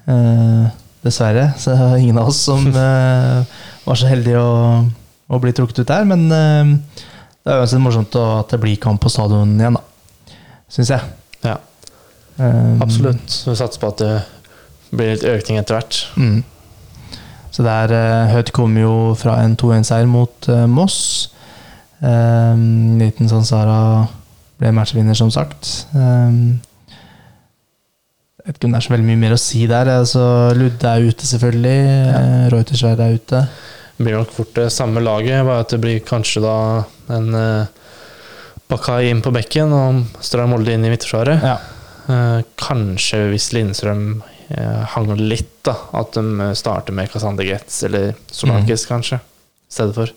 Eh, 0.09 0.68
dessverre. 1.05 1.51
Så 1.61 1.75
det 1.75 1.79
var 1.83 2.01
ingen 2.01 2.19
av 2.21 2.33
oss 2.33 2.43
som 2.49 2.67
uh, 2.73 3.45
var 3.89 3.99
så 3.99 4.11
heldige 4.11 4.41
å, 4.43 4.83
å 5.29 5.41
bli 5.43 5.55
trukket 5.57 5.85
ut 5.85 5.93
der. 5.93 6.09
Men 6.09 6.27
uh, 6.33 7.05
det 7.43 7.55
er 7.55 7.63
uansett 7.63 7.83
morsomt 7.83 8.19
at 8.21 8.53
det 8.53 8.61
blir 8.63 8.81
kamp 8.83 9.01
på 9.05 9.13
stadion 9.13 9.57
igjen, 9.57 9.79
da. 9.79 10.37
Syns 10.69 10.93
jeg. 10.93 11.17
Ja, 11.47 11.57
Um, 12.39 12.83
absolutt. 12.83 13.31
Så 13.31 13.51
vi 13.51 13.57
satser 13.59 13.83
på 13.83 13.91
at 13.91 13.99
det 13.99 14.13
blir 14.95 15.11
litt 15.13 15.27
økning 15.27 15.59
etter 15.59 15.79
hvert. 15.79 15.99
Mm. 16.17 16.45
Så 17.51 17.65
der 17.67 17.91
uh, 17.91 18.31
Høyt 18.31 18.53
kom 18.55 18.77
jo 18.79 18.93
fra 19.19 19.41
en 19.43 19.57
2-1-seier 19.59 20.07
mot 20.11 20.51
uh, 20.51 20.65
Moss. 20.71 21.01
Um, 21.99 22.99
Liten 23.01 23.31
Sansara 23.31 24.07
ble 24.59 24.71
matchvinner, 24.75 25.19
som 25.19 25.33
sagt. 25.35 25.89
Um, 25.95 26.61
vet 28.49 28.59
ikke 28.59 28.69
om 28.69 28.77
det 28.77 28.81
er 28.81 28.87
så 28.89 28.95
veldig 28.97 29.09
mye 29.09 29.23
mer 29.23 29.37
å 29.37 29.41
si 29.41 29.65
der. 29.71 29.91
Altså, 30.01 30.27
Ludde 30.59 30.93
er 30.93 31.09
ute, 31.09 31.29
selvfølgelig. 31.29 31.79
Ja. 32.09 32.21
Uh, 32.51 32.95
er 33.07 33.17
ute. 33.17 33.43
Det 33.99 34.07
blir 34.07 34.19
nok 34.19 34.35
fort 34.35 34.55
det 34.57 34.69
samme 34.75 35.03
laget, 35.05 35.45
bare 35.47 35.65
at 35.65 35.75
det 35.75 35.81
blir 35.83 36.05
kanskje 36.07 36.45
da 36.45 36.59
en 37.17 37.35
uh, 37.35 37.75
Bakai 38.69 39.09
inn 39.09 39.25
på 39.25 39.33
bekken 39.33 39.73
og 39.73 40.21
Strand 40.21 40.53
Molde 40.53 40.75
inn 40.77 40.85
i 40.85 40.91
midtforsvaret. 40.93 41.41
Ja. 41.41 41.57
Eh, 42.09 42.41
kanskje 42.57 43.27
hvis 43.29 43.51
Lindstrøm 43.53 44.23
uh, 44.23 44.85
hang 44.95 45.11
litt, 45.21 45.59
da, 45.67 45.75
at 45.99 46.15
de 46.17 46.23
eh, 46.41 46.55
starter 46.57 46.97
med 46.97 47.11
Kasander 47.13 47.45
Getz 47.45 47.83
eller 47.85 48.15
Solakis, 48.33 48.87
kanskje, 48.89 49.19
i 49.21 49.75
stedet 49.77 49.97
for. 49.97 50.15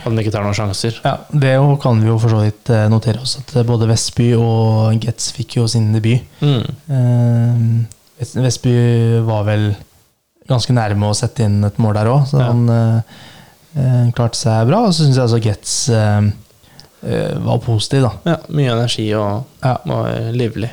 At 0.00 0.14
de 0.16 0.22
ikke 0.22 0.32
tar 0.32 0.44
noen 0.46 0.56
sjanser. 0.56 0.96
Ja, 1.04 1.16
Det 1.28 1.54
kan 1.82 2.00
vi 2.00 2.08
jo 2.08 2.18
for 2.22 2.32
så 2.32 2.38
vidt 2.44 2.70
eh, 2.72 2.86
notere 2.88 3.20
oss, 3.20 3.36
at 3.42 3.52
både 3.68 3.88
Vestby 3.90 4.30
og 4.38 4.96
Getz 5.02 5.30
fikk 5.36 5.58
jo 5.58 5.66
sin 5.68 5.90
debut. 5.92 6.22
Mm. 6.40 6.64
Eh, 6.88 8.40
Vestby 8.40 8.72
var 9.26 9.44
vel 9.48 9.70
ganske 10.50 10.72
nærme 10.74 11.10
å 11.10 11.14
sette 11.16 11.44
inn 11.46 11.60
et 11.68 11.76
mål 11.78 11.94
der 12.00 12.08
òg, 12.10 12.24
så 12.30 12.40
Ja. 12.40 12.46
han 12.48 12.68
eh, 12.68 13.02
eh, 13.76 14.10
klarte 14.16 14.36
seg 14.40 14.66
bra. 14.68 14.86
Og 14.88 14.92
så 14.94 15.04
syns 15.04 15.16
jeg 15.16 15.26
altså 15.26 15.42
Getz 15.44 15.74
eh, 15.94 16.30
eh, 17.06 17.38
var 17.44 17.58
positiv, 17.64 18.02
da. 18.08 18.12
Ja, 18.32 18.38
mye 18.48 18.72
energi 18.72 19.06
og, 19.14 19.44
Ja. 19.62 19.76
eh, 19.84 20.32
livlig. 20.32 20.70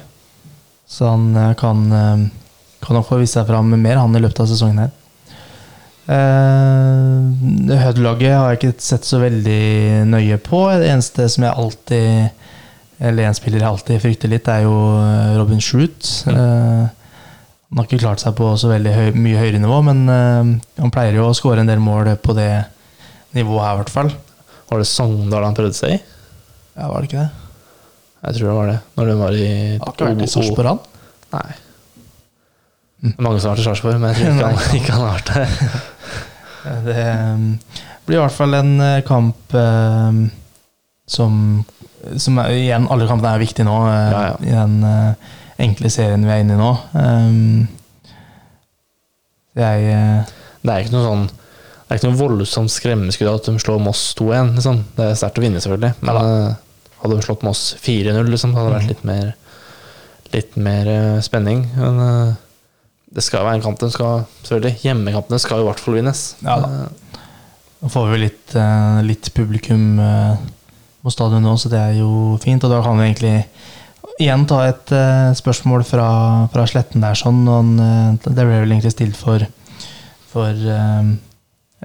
Så 0.87 1.09
han 1.09 1.35
eh, 1.35 1.53
kan, 1.59 1.83
eh, 1.91 2.27
kan 2.81 2.95
nok 2.95 3.07
få 3.09 3.19
vise 3.19 3.33
seg 3.41 3.47
fram 3.51 3.69
mer, 3.75 3.97
han, 3.99 4.15
i 4.15 4.19
løpet 4.23 4.39
av 4.39 4.47
sesongen 4.47 4.79
her. 4.85 4.91
Uh, 6.07 7.35
Hødd-laget 7.67 8.31
har 8.31 8.53
jeg 8.53 8.59
ikke 8.61 8.83
sett 8.83 9.07
så 9.07 9.19
veldig 9.19 10.07
nøye 10.07 10.37
på. 10.39 10.61
Det 10.79 10.87
eneste 10.87 11.25
som 11.31 11.43
jeg 11.43 11.59
alltid 11.63 13.03
Eller 13.03 13.27
en 13.27 13.35
spiller 13.35 13.59
jeg 13.59 13.67
alltid 13.67 13.99
frykter 14.01 14.31
litt, 14.31 14.47
er 14.49 14.63
jo 14.63 14.73
eh, 14.97 15.35
Robin 15.37 15.59
Shroot. 15.61 16.07
Uh, 16.25 16.87
han 16.87 17.81
har 17.81 17.85
ikke 17.85 17.99
klart 18.01 18.23
seg 18.23 18.33
på 18.39 18.47
så 18.57 18.71
veldig 18.71 18.93
høy, 18.95 19.09
mye 19.19 19.37
høyere 19.37 19.59
nivå, 19.61 19.77
men 19.85 19.99
uh, 20.09 20.55
han 20.79 20.93
pleier 20.95 21.19
jo 21.19 21.27
å 21.27 21.35
skåre 21.37 21.61
en 21.61 21.69
del 21.69 21.83
mål 21.83 22.15
på 22.23 22.33
det 22.33 22.49
nivået 23.37 23.67
her, 23.67 23.75
i 23.75 23.81
hvert 23.83 23.93
fall. 23.93 24.09
Var 24.71 24.81
det 24.81 24.89
Sogndal 24.89 25.45
han 25.45 25.59
prøvde 25.59 25.77
seg 25.77 25.93
i? 25.99 26.01
Ja, 26.73 26.89
var 26.89 27.03
det 27.03 27.11
ikke 27.11 27.27
det? 27.27 27.45
Jeg 28.23 28.39
tror 28.39 28.49
det 28.49 28.57
var 28.57 28.71
det. 28.71 28.79
Når 28.97 29.11
den 29.11 29.21
var 29.21 29.37
i 29.37 29.47
Har 29.53 29.93
ikke 29.93 30.09
vært 30.09 30.25
i 30.25 30.31
Sarpsborg, 30.33 30.73
han. 30.73 30.81
Nei. 31.37 31.66
Det 32.97 33.13
er 33.13 33.23
mange 33.23 33.39
som 33.39 33.51
har 33.51 33.57
vært 33.57 33.61
i 33.61 33.67
Sarpsborg, 33.67 33.99
men 34.01 34.13
jeg 34.13 34.17
tror 34.17 34.33
ikke 34.33 34.47
han, 34.47 34.75
ikke 34.79 34.95
han 34.95 35.03
har 35.05 35.17
vært 35.17 35.33
der. 35.33 35.47
Det 36.87 37.03
um, 37.37 37.43
blir 38.07 38.17
i 38.17 38.21
hvert 38.23 38.35
fall 38.35 38.55
en 38.57 38.71
eh, 38.83 39.03
kamp 39.07 39.53
um, 39.55 40.21
som, 41.07 41.33
som 42.19 42.39
er, 42.41 42.55
Igjen, 42.57 42.87
alle 42.91 43.07
kampene 43.07 43.35
er 43.35 43.43
viktige 43.43 43.67
nå, 43.67 43.75
eh, 43.87 44.11
Ja, 44.11 44.23
ja. 44.25 44.37
i 44.43 44.55
den 44.55 44.77
eh, 44.87 45.35
enkle 45.67 45.91
serien 45.93 46.25
vi 46.25 46.33
er 46.33 46.43
inne 46.43 46.57
i 46.57 46.59
nå. 46.59 46.71
Um, 46.93 47.67
jeg 49.57 49.85
Det 50.61 50.69
er 50.73 50.83
ikke 50.83 50.93
noe 50.93 51.05
sånn 51.07 51.23
Det 51.31 51.87
er 51.87 51.97
ikke 51.97 52.11
noe 52.11 52.19
voldsomt 52.19 52.69
skremmeskudd 52.69 53.31
at 53.31 53.47
de 53.47 53.63
slår 53.63 53.79
Moss 53.81 54.09
2-1. 54.19 54.57
Liksom. 54.57 54.81
Det 54.97 55.05
er 55.07 55.15
sterkt 55.17 55.39
å 55.39 55.45
vinne, 55.45 55.61
selvfølgelig. 55.63 55.93
Men 56.03 56.19
ja, 56.19 56.25
hadde 57.03 57.15
de 57.15 57.25
slått 57.25 57.45
Moss 57.47 57.63
4-0, 57.79 58.27
liksom, 58.33 58.57
hadde 58.57 58.73
det 58.73 58.79
vært 58.79 58.91
litt 58.91 59.07
mer 59.07 59.35
Litt 60.33 60.57
mer 60.59 60.89
spenning. 61.23 61.61
Men 61.79 62.35
det 63.15 63.23
skal 63.23 63.45
være 63.47 63.59
en 63.59 63.63
kamp 63.63 63.79
den 63.79 63.93
skal 63.93 64.25
Selvfølgelig, 64.43 64.81
hjemmekampene 64.83 65.39
skal 65.39 65.61
jo 65.61 65.65
i 65.65 65.69
hvert 65.69 65.81
fall 65.83 65.97
vinnes. 65.99 66.27
Ja 66.43 66.59
da. 66.63 66.69
Eh, 66.87 67.23
Nå 67.77 67.91
får 67.93 68.07
vi 68.09 68.17
litt, 68.23 68.55
eh, 68.57 68.99
litt 69.05 69.27
publikum 69.37 69.99
uh, 70.01 70.39
på 71.05 71.11
stadion 71.13 71.43
nå, 71.45 71.53
så 71.61 71.69
det 71.69 71.77
er 71.77 71.99
jo 71.99 72.39
fint. 72.41 72.63
Og 72.65 72.71
da 72.73 72.79
kan 72.81 72.97
vi 72.97 73.05
egentlig 73.05 73.35
igjen 74.17 74.47
ta 74.49 74.63
et 74.67 74.91
eh, 74.95 75.29
spørsmål 75.37 75.85
fra, 75.87 76.09
fra 76.53 76.65
Sletten 76.69 77.03
der. 77.05 77.17
Sånn, 77.17 77.43
han, 77.47 77.73
eh, 77.79 78.11
det 78.25 78.43
ble 78.43 78.61
vel 78.63 78.73
egentlig 78.73 78.95
stilt 78.95 79.19
for, 79.19 79.45
for 80.31 80.51
eh, 80.51 81.11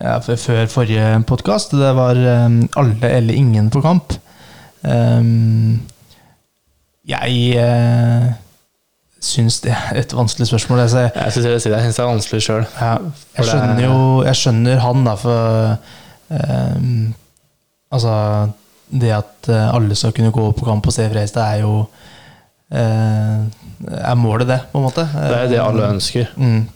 ja, 0.01 0.17
for, 0.25 0.41
før 0.41 0.65
forrige 0.73 1.11
podkast. 1.29 1.77
Det 1.77 1.93
var 1.99 2.17
eh, 2.17 2.49
alle 2.81 3.13
eller 3.21 3.37
ingen 3.37 3.71
på 3.73 3.85
kamp. 3.85 4.17
Jeg 7.13 7.37
syns 9.23 9.61
det 9.65 9.73
er 9.73 9.99
et 10.03 10.13
vanskelig 10.17 10.49
spørsmål. 10.51 10.81
Altså, 10.85 10.99
Jeg 10.99 11.13
jeg, 11.15 11.33
syns 11.33 11.65
det 11.65 11.99
er 12.03 12.09
vanskelig 12.11 12.43
sjøl. 12.43 12.65
ja, 12.81 12.97
jeg 13.39 13.45
skjønner 13.49 13.83
jo 13.85 13.99
Jeg 14.27 14.39
skjønner 14.41 14.83
han, 14.83 15.05
da, 15.07 15.15
for 15.15 15.77
ehm, 16.31 17.15
Altså, 17.93 18.15
det 18.93 19.11
at 19.13 19.49
eh, 19.53 19.75
alle 19.75 19.97
skal 19.97 20.13
kunne 20.17 20.33
gå 20.33 20.47
på 20.57 20.65
kamp 20.65 20.87
og 20.87 20.95
se 20.95 21.09
Fredrikstad, 21.09 21.43
er 21.43 21.61
jo 21.61 21.87
eh, 22.73 23.43
Er 23.99 24.15
målet, 24.17 24.49
det, 24.49 24.61
på 24.73 24.79
en 24.81 24.87
måte. 24.87 25.05
Det 25.13 25.37
er 25.39 25.51
det 25.51 25.61
alle 25.61 25.91
ønsker. 25.93 26.33
Mm. 26.37 26.69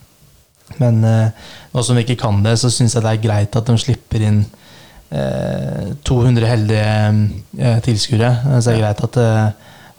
Men 0.83 1.05
eh, 1.05 1.49
nå 1.73 1.83
som 1.87 1.97
vi 1.97 2.05
ikke 2.05 2.19
kan 2.25 2.43
det, 2.45 2.59
så 2.61 2.71
syns 2.73 2.97
jeg 2.97 3.05
det 3.05 3.13
er 3.15 3.23
greit 3.23 3.57
at 3.57 3.69
de 3.69 3.79
slipper 3.81 4.25
inn 4.29 4.43
eh, 5.11 5.95
200 6.05 6.51
heldige 6.51 7.81
tilskuere. 7.87 8.33
Så 8.45 8.61
Så 8.61 8.71
er 8.71 8.75
det 8.75 8.85
greit 8.85 9.05
at 9.09 9.19
det 9.21 9.31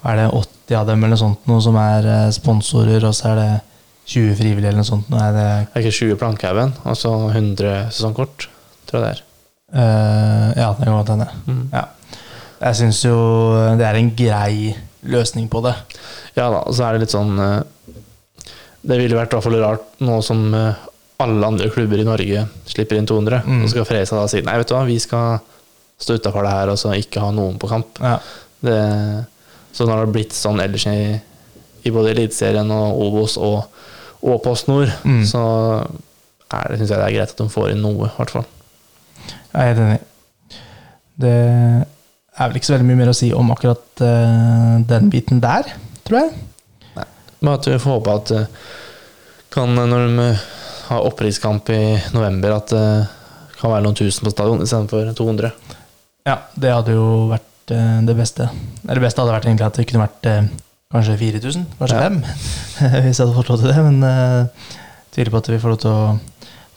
er 0.08 0.22
det 0.22 0.30
80 0.68 0.80
av 0.82 0.88
dem 0.92 1.04
eller 1.04 1.16
noe 1.16 1.22
sånt 1.24 1.48
noe 1.50 1.64
som 1.64 1.78
er 1.80 2.08
eh, 2.12 2.30
sponsorer, 2.36 3.08
og 3.08 3.16
så 3.16 3.32
er 3.32 3.40
det 3.42 3.50
20 4.08 4.36
frivillige 4.40 4.72
eller 4.72 4.84
noe 4.84 4.88
sånt. 4.88 5.10
Nå 5.12 5.20
er 5.20 5.34
det 5.36 5.46
er 5.48 5.82
ikke 5.82 5.96
20 5.96 6.20
Plankehaugen, 6.22 6.74
altså 6.88 7.14
100 7.32 7.90
sesongkort, 7.96 8.48
tror 8.88 9.02
jeg 9.02 9.08
det 9.08 9.14
er. 9.16 9.24
Uh, 9.68 10.52
Ja, 10.56 10.70
det 10.78 10.86
kan 10.86 10.96
godt 10.96 11.10
hende. 11.12 11.28
Mm. 11.48 11.64
Ja. 11.74 11.86
Jeg 12.58 12.78
syns 12.80 13.02
jo 13.06 13.18
det 13.78 13.86
er 13.86 14.00
en 14.00 14.14
grei 14.18 14.76
løsning 15.08 15.50
på 15.52 15.62
det. 15.66 15.76
Ja 16.38 16.48
da, 16.54 16.64
og 16.64 16.76
så 16.76 16.88
er 16.88 16.96
det 16.96 17.06
litt 17.06 17.14
sånn 17.14 17.38
eh, 17.42 18.00
Det 18.82 18.98
ville 19.00 19.18
vært 19.18 19.34
i 19.34 19.38
hvert 19.38 19.46
fall 19.46 19.60
rart 19.62 20.02
nå 20.06 20.18
som 20.26 20.42
eh, 20.58 20.86
alle 21.22 21.50
andre 21.50 21.70
klubber 21.74 22.02
i 22.02 22.06
Norge 22.08 22.44
slipper 22.70 22.98
inn 23.00 23.08
200. 23.10 23.44
Mm. 23.46 23.64
og 23.66 23.72
skal 23.74 23.88
Fresa 23.90 24.20
da 24.20 24.28
si 24.30 24.42
nei, 24.46 24.58
vet 24.62 24.70
du 24.70 24.76
hva, 24.76 24.84
vi 24.88 24.98
skal 25.02 25.40
stå 25.98 26.18
utafor 26.20 26.46
det 26.46 26.54
her 26.54 26.72
og 26.74 26.78
så 26.82 26.94
ikke 26.98 27.24
ha 27.24 27.32
noen 27.34 27.58
på 27.62 27.70
kamp. 27.72 28.02
Ja. 28.02 28.18
Det, 28.62 28.78
så 29.78 29.86
når 29.86 29.94
det 29.94 30.04
har 30.08 30.14
blitt 30.16 30.34
sånn 30.34 30.62
ellers 30.64 30.88
i, 30.90 31.00
i 31.86 31.94
både 31.94 32.16
Eliteserien 32.16 32.72
og 32.74 33.02
Obos 33.06 33.38
og, 33.38 33.60
og 34.26 34.40
Post 34.42 34.70
Nord, 34.72 34.90
Mm. 35.06 35.22
så 35.30 35.42
det, 36.50 36.80
syns 36.80 36.90
jeg 36.90 36.98
det 36.98 37.06
er 37.06 37.16
greit 37.18 37.34
at 37.36 37.42
de 37.44 37.50
får 37.52 37.74
inn 37.76 37.84
noe, 37.84 38.08
i 38.08 38.16
hvert 38.18 38.34
fall. 38.34 38.48
Jeg 39.28 39.58
er 39.62 39.68
helt 39.70 39.84
enig. 39.84 40.00
Det 41.18 41.34
er 41.38 42.50
vel 42.50 42.60
ikke 42.60 42.70
så 42.70 42.76
veldig 42.76 42.88
mye 42.90 43.00
mer 43.02 43.12
å 43.12 43.18
si 43.18 43.30
om 43.34 43.50
akkurat 43.54 44.04
uh, 44.06 44.76
den 44.90 45.10
biten 45.14 45.42
der, 45.44 45.70
tror 46.08 46.20
jeg. 46.24 46.36
Men 47.42 47.52
at 47.54 47.68
vi 47.70 47.78
får 47.82 47.98
håpe 47.98 48.16
at 48.22 48.34
uh, 48.34 48.68
kan, 49.54 49.74
når 49.78 50.06
de 50.08 50.28
eh, 50.28 50.46
har 50.88 51.06
opprykkskamp 51.08 51.70
i 51.74 51.82
november, 52.14 52.56
at 52.60 52.72
det 52.74 52.86
kan 53.58 53.72
være 53.74 53.86
noen 53.88 53.98
tusen 53.98 54.26
på 54.28 54.34
stadion 54.34 54.62
istedenfor 54.64 55.12
200. 55.18 55.52
Ja, 56.28 56.36
det 56.60 56.74
hadde 56.74 56.96
jo 56.98 57.08
vært 57.32 57.47
eh, 57.76 58.00
det 58.08 58.16
beste. 58.18 58.48
Eller 58.86 59.00
det 59.02 59.06
beste 59.08 59.22
hadde 59.22 59.34
vært 59.36 59.46
egentlig 59.50 59.68
at 59.68 59.78
det 59.80 59.86
kunne 59.90 60.06
vært 60.06 60.28
eh, 60.32 60.48
kanskje 60.94 61.18
4000, 61.20 61.66
kanskje 61.80 62.00
Ja. 62.00 62.08
5, 62.10 62.18
hvis 63.06 63.20
jeg 63.20 63.26
hadde 63.26 63.36
fått 63.36 63.50
lov 63.52 63.62
til 63.62 63.72
det. 63.74 63.84
Men 63.84 63.98
uh, 64.04 64.72
tviler 65.16 65.34
på 65.34 65.42
at 65.42 65.50
vi 65.52 65.60
får 65.60 65.74
lov 65.74 65.80
til 65.84 65.92
å 65.92 66.18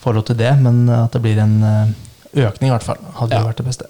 får 0.01 0.17
lov 0.17 0.25
til 0.31 0.39
det. 0.41 0.51
Men 0.65 0.83
at 0.97 1.13
det 1.13 1.21
blir 1.23 1.39
en 1.43 1.57
økning, 2.33 2.71
i 2.71 2.75
hvert 2.75 2.87
fall, 2.87 3.01
hadde 3.21 3.37
Ja. 3.37 3.45
vært 3.47 3.61
det 3.61 3.67
beste. 3.69 3.87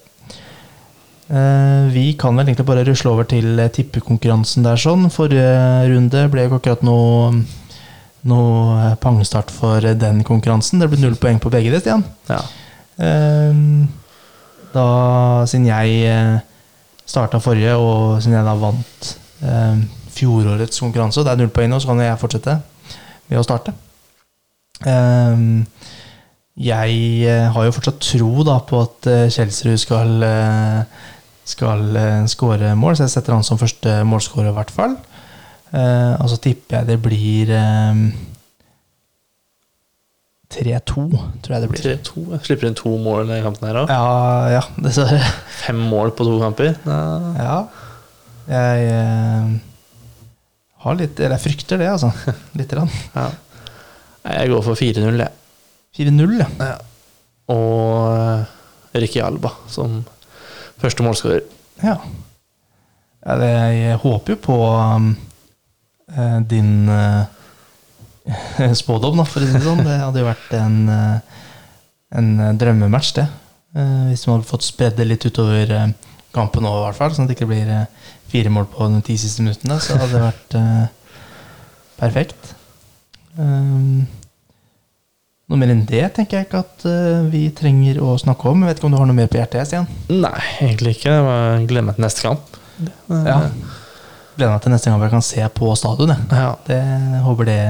Uh, 1.31 1.87
vi 1.93 2.11
kan 2.19 2.35
vel 2.35 2.49
egentlig 2.49 2.65
bare 2.67 2.83
rusle 2.83 3.13
over 3.13 3.23
til 3.31 3.55
tippekonkurransen 3.71 4.65
der 4.67 4.75
sånn. 4.81 5.07
Forrige 5.09 5.87
runde 5.87 6.25
ble 6.33 6.43
jo 6.49 6.57
akkurat 6.59 6.83
noe, 6.83 7.31
noe 8.27 8.91
pangstart 9.01 9.49
for 9.55 9.79
den 9.81 10.21
konkurransen. 10.27 10.83
Det 10.83 10.89
ble 10.91 10.99
null 10.99 11.15
poeng 11.15 11.39
på 11.39 11.49
begge, 11.53 11.71
det, 11.71 11.81
Stian. 11.85 12.03
Ja. 12.29 12.41
Da, 14.71 14.85
siden 15.49 15.65
jeg 15.71 16.41
starta 17.11 17.41
forrige, 17.43 17.75
og 17.75 18.21
siden 18.23 18.37
jeg 18.37 18.47
da 18.47 18.55
vant 18.59 19.11
eh, 19.43 19.81
fjorårets 20.15 20.83
konkurranse, 20.83 21.21
og 21.21 21.27
det 21.27 21.33
er 21.33 21.41
null 21.41 21.53
poeng 21.53 21.71
nå, 21.71 21.79
så 21.81 21.91
kan 21.91 22.03
jeg 22.03 22.19
fortsette 22.21 22.57
ved 23.29 23.39
å 23.39 23.45
starte. 23.45 23.75
Eh, 24.87 25.45
jeg 26.61 26.97
eh, 27.27 27.47
har 27.51 27.67
jo 27.67 27.75
fortsatt 27.75 28.01
tro 28.03 28.47
da, 28.47 28.59
på 28.67 28.81
at 28.85 29.11
eh, 29.11 29.29
Kjelsrud 29.33 29.79
skal, 29.81 30.17
eh, 30.25 31.05
skal 31.51 31.87
skåre 32.31 32.75
mål, 32.79 32.97
så 32.97 33.07
jeg 33.07 33.15
setter 33.17 33.37
han 33.37 33.47
som 33.47 33.59
første 33.61 34.01
målskårer, 34.07 34.51
i 34.51 34.57
hvert 34.59 34.73
fall. 34.73 34.99
Eh, 35.71 36.13
og 36.19 36.27
så 36.27 36.39
tipper 36.43 36.81
jeg 36.81 36.89
det 36.89 36.97
blir 36.99 37.51
eh, 37.55 37.99
3-2, 40.51 41.05
tror 41.43 41.55
jeg 41.55 41.63
det 41.63 41.69
blir. 41.71 41.83
3-2. 41.85 42.23
Jeg 42.33 42.45
Slipper 42.47 42.69
inn 42.69 42.77
to 42.77 42.91
mål 42.99 43.31
i 43.31 43.39
kampen 43.45 43.67
her 43.69 43.81
òg. 43.83 43.91
Ja, 43.91 44.57
ja, 44.57 44.63
dessverre. 44.83 45.21
Fem 45.61 45.79
mål 45.91 46.13
på 46.17 46.27
to 46.27 46.37
kamper. 46.41 46.73
Ja. 46.85 47.01
Ja. 47.39 47.57
Jeg 48.51 48.87
eh, 48.89 49.51
har 50.83 50.95
litt 50.97 51.19
Eller 51.21 51.37
jeg 51.37 51.43
frykter 51.45 51.79
det, 51.79 51.87
altså. 51.91 52.09
Lite 52.57 52.75
grann. 52.75 52.91
Ja. 53.15 53.29
Jeg 54.41 54.51
går 54.51 54.65
for 54.65 54.79
4-0, 54.79 55.21
jeg. 55.23 55.31
4-0, 55.97 56.35
ja. 56.41 56.73
Og 57.51 58.11
eh, 58.15 58.57
Ricky 59.01 59.21
Alba 59.23 59.53
som 59.71 60.01
første 60.81 61.05
målskårer. 61.05 61.45
ja. 61.83 61.95
ja 63.21 63.35
jeg 63.45 63.99
håper 64.01 64.33
jo 64.33 64.37
på 64.41 64.55
um, 64.65 65.11
din 66.49 66.89
eh, 66.89 67.27
spådom, 68.81 69.17
da, 69.21 69.25
for 69.27 69.41
å 69.43 69.47
si 69.47 69.55
det 69.55 69.63
sånn. 69.65 69.83
Det 69.85 69.97
hadde 70.03 70.21
jo 70.21 70.29
vært 70.29 70.53
en, 70.59 70.77
eh, 70.93 71.41
en 72.21 72.31
drømmematch, 72.61 73.13
det. 73.17 73.27
Eh, 73.75 74.07
hvis 74.11 74.25
man 74.27 74.39
hadde 74.39 74.49
fått 74.51 74.67
spredd 74.67 74.97
det 74.99 75.07
litt 75.07 75.25
utover 75.27 75.75
eh, 75.77 75.91
kampen 76.35 76.65
nå, 76.65 76.71
i 76.79 76.85
hvert 76.87 76.99
fall. 76.99 77.13
Sånn 77.15 77.27
at 77.27 77.33
det 77.33 77.37
ikke 77.39 77.51
blir 77.51 77.69
eh, 77.71 78.15
fire 78.31 78.51
mål 78.53 78.67
på 78.71 78.89
de 78.93 79.03
ti 79.09 79.17
siste 79.19 79.43
minuttene. 79.45 79.79
Så 79.83 79.99
hadde 79.99 80.15
det 80.15 80.25
vært 80.25 80.57
eh, 80.59 80.87
perfekt. 82.01 82.55
Noe 85.51 85.59
mer 85.59 85.71
enn 85.73 85.83
det 85.87 86.03
tenker 86.15 86.37
jeg 86.37 86.47
ikke 86.47 86.61
at 86.63 86.83
eh, 86.87 87.25
vi 87.31 87.43
trenger 87.55 87.99
å 88.03 88.15
snakke 88.19 88.51
om. 88.51 88.63
Jeg 88.63 88.71
vet 88.71 88.79
ikke 88.79 88.87
om 88.87 88.95
du 88.95 88.99
har 89.01 89.09
noe 89.09 89.17
mer 89.17 89.31
på 89.31 89.39
hjertet, 89.39 89.67
Stian? 89.67 89.87
Nei, 90.07 90.39
egentlig 90.61 90.95
ikke. 90.95 91.11
Jeg 91.11 91.67
gleder 91.71 91.87
meg 91.89 91.97
til 91.97 92.05
neste 92.07 92.23
kamp. 92.23 92.59
Ja. 93.11 93.37
Gleder 94.37 94.53
meg 94.53 94.61
til 94.63 94.71
neste 94.75 94.91
gang 94.91 95.03
jeg 95.03 95.13
kan 95.15 95.25
se 95.27 95.47
på 95.57 95.73
stadion. 95.79 96.13
Ja. 96.31 96.53
Det 96.67 96.81
håper 97.25 97.49
det 97.51 97.61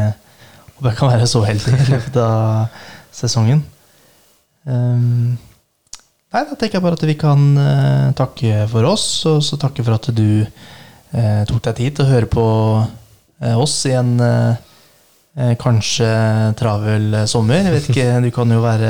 håper 0.81 0.95
jeg 0.95 0.97
kan 0.97 1.11
være 1.13 1.29
så 1.29 1.43
heldig 1.45 1.77
i 1.77 1.89
løpet 1.91 2.15
av 2.17 2.79
sesongen. 3.13 3.59
Um, 4.65 5.37
nei, 6.33 6.41
da 6.41 6.55
tenker 6.55 6.79
jeg 6.79 6.85
bare 6.87 6.97
at 6.97 7.05
vi 7.05 7.17
kan 7.21 7.43
uh, 7.53 8.09
takke 8.17 8.65
for 8.71 8.89
oss, 8.89 9.05
og 9.29 9.43
så 9.45 9.59
takke 9.61 9.85
for 9.85 9.93
at 9.99 10.09
du 10.17 10.41
uh, 10.41 11.43
tok 11.45 11.61
deg 11.67 11.77
tid 11.77 11.99
til 11.99 12.07
å 12.07 12.09
høre 12.09 12.31
på 12.33 12.47
uh, 12.81 13.55
oss 13.61 13.77
i 13.85 13.95
en 13.97 14.17
kanskje 15.31 16.07
travel 16.59 17.21
sommer. 17.23 17.61
Jeg 17.63 17.71
vet 17.71 17.85
ikke, 17.93 18.07
du 18.19 18.33
kan 18.35 18.49
jo 18.51 18.57
være 18.65 18.89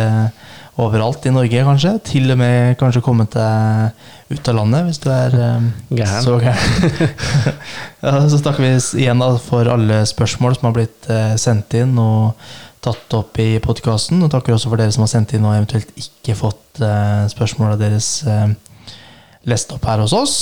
overalt 0.82 1.26
i 1.28 1.34
Norge, 1.34 1.64
kanskje. 1.68 1.94
Til 2.08 2.34
og 2.34 2.40
med 2.42 2.78
kanskje 2.80 3.04
kommet 3.06 3.36
deg 3.36 4.32
ut 4.32 4.50
av 4.50 4.58
landet, 4.58 4.88
hvis 4.88 5.02
du 5.04 5.10
er 5.12 5.36
um, 5.36 5.70
Gæren. 5.92 6.24
så 6.24 6.38
gæren. 6.40 7.00
ja, 8.06 8.14
så 8.32 8.40
takker 8.44 8.64
vi 8.64 8.74
igjen 9.04 9.22
da 9.22 9.32
for 9.44 9.68
alle 9.72 10.02
spørsmål 10.10 10.58
som 10.58 10.70
har 10.70 10.78
blitt 10.78 11.10
uh, 11.12 11.34
sendt 11.42 11.76
inn 11.80 11.98
og 12.00 12.38
tatt 12.82 13.14
opp 13.18 13.38
i 13.42 13.56
podkasten. 13.64 14.22
Og 14.24 14.32
takker 14.32 14.56
også 14.56 14.72
for 14.72 14.82
dere 14.82 14.94
som 14.94 15.06
har 15.06 15.12
sendt 15.12 15.36
inn 15.38 15.46
og 15.46 15.58
eventuelt 15.58 15.92
ikke 16.00 16.38
fått 16.40 16.82
uh, 16.84 17.28
spørsmåla 17.32 17.78
deres 17.82 18.14
uh, 18.28 18.48
lest 19.50 19.74
opp 19.76 19.86
her 19.90 20.02
hos 20.04 20.16
oss. 20.18 20.40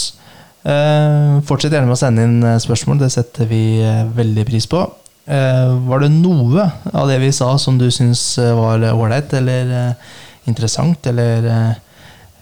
Uh, 0.64 1.40
fortsett 1.48 1.74
gjerne 1.74 1.90
med 1.90 1.98
å 1.98 2.00
sende 2.00 2.26
inn 2.28 2.40
spørsmål, 2.62 3.02
det 3.02 3.14
setter 3.16 3.50
vi 3.50 3.82
veldig 4.16 4.48
pris 4.50 4.70
på. 4.70 4.86
Var 5.30 6.02
det 6.02 6.08
noe 6.10 6.64
av 6.90 7.06
det 7.06 7.20
vi 7.22 7.28
sa 7.36 7.52
som 7.62 7.76
du 7.78 7.86
syns 7.94 8.24
var 8.58 8.82
ålreit 8.82 9.36
eller 9.38 9.94
interessant, 10.50 11.08
eller 11.12 11.45
eh, 11.50 11.72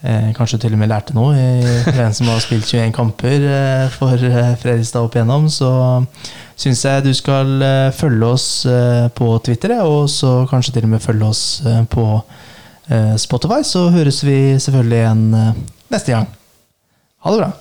eh, 0.02 0.28
kanskje 0.36 0.58
til 0.64 0.74
og 0.76 0.80
med 0.82 0.90
lærte 0.92 1.14
noe 1.16 1.34
i- 1.36 1.82
for 1.86 2.00
en 2.04 2.14
som 2.16 2.28
har 2.32 2.40
spilt 2.44 2.66
21 2.70 2.92
kamper 2.96 3.46
eh, 3.52 3.86
for 3.94 4.14
eh, 4.16 4.54
Fredrikstad 4.62 5.04
opp 5.06 5.16
igjennom, 5.18 5.48
så 5.52 5.70
syns 6.58 6.82
jeg 6.84 7.04
du 7.06 7.12
skal 7.14 7.54
eh, 7.62 7.90
følge 7.94 8.32
oss 8.34 8.48
eh, 8.66 9.06
på 9.14 9.30
Twitter, 9.46 9.76
og 9.84 10.08
så 10.10 10.40
kanskje 10.50 10.74
til 10.78 10.88
og 10.88 10.94
med 10.96 11.04
følge 11.04 11.28
oss 11.30 11.44
eh, 11.66 11.84
på 11.92 12.08
eh, 12.90 13.14
Spotify, 13.20 13.62
så 13.66 13.88
høres 13.94 14.22
vi 14.26 14.38
selvfølgelig 14.58 15.00
igjen 15.04 15.24
eh, 15.44 15.52
neste 15.94 16.12
gang. 16.16 16.28
Ha 17.24 17.34
det 17.34 17.42
bra. 17.44 17.52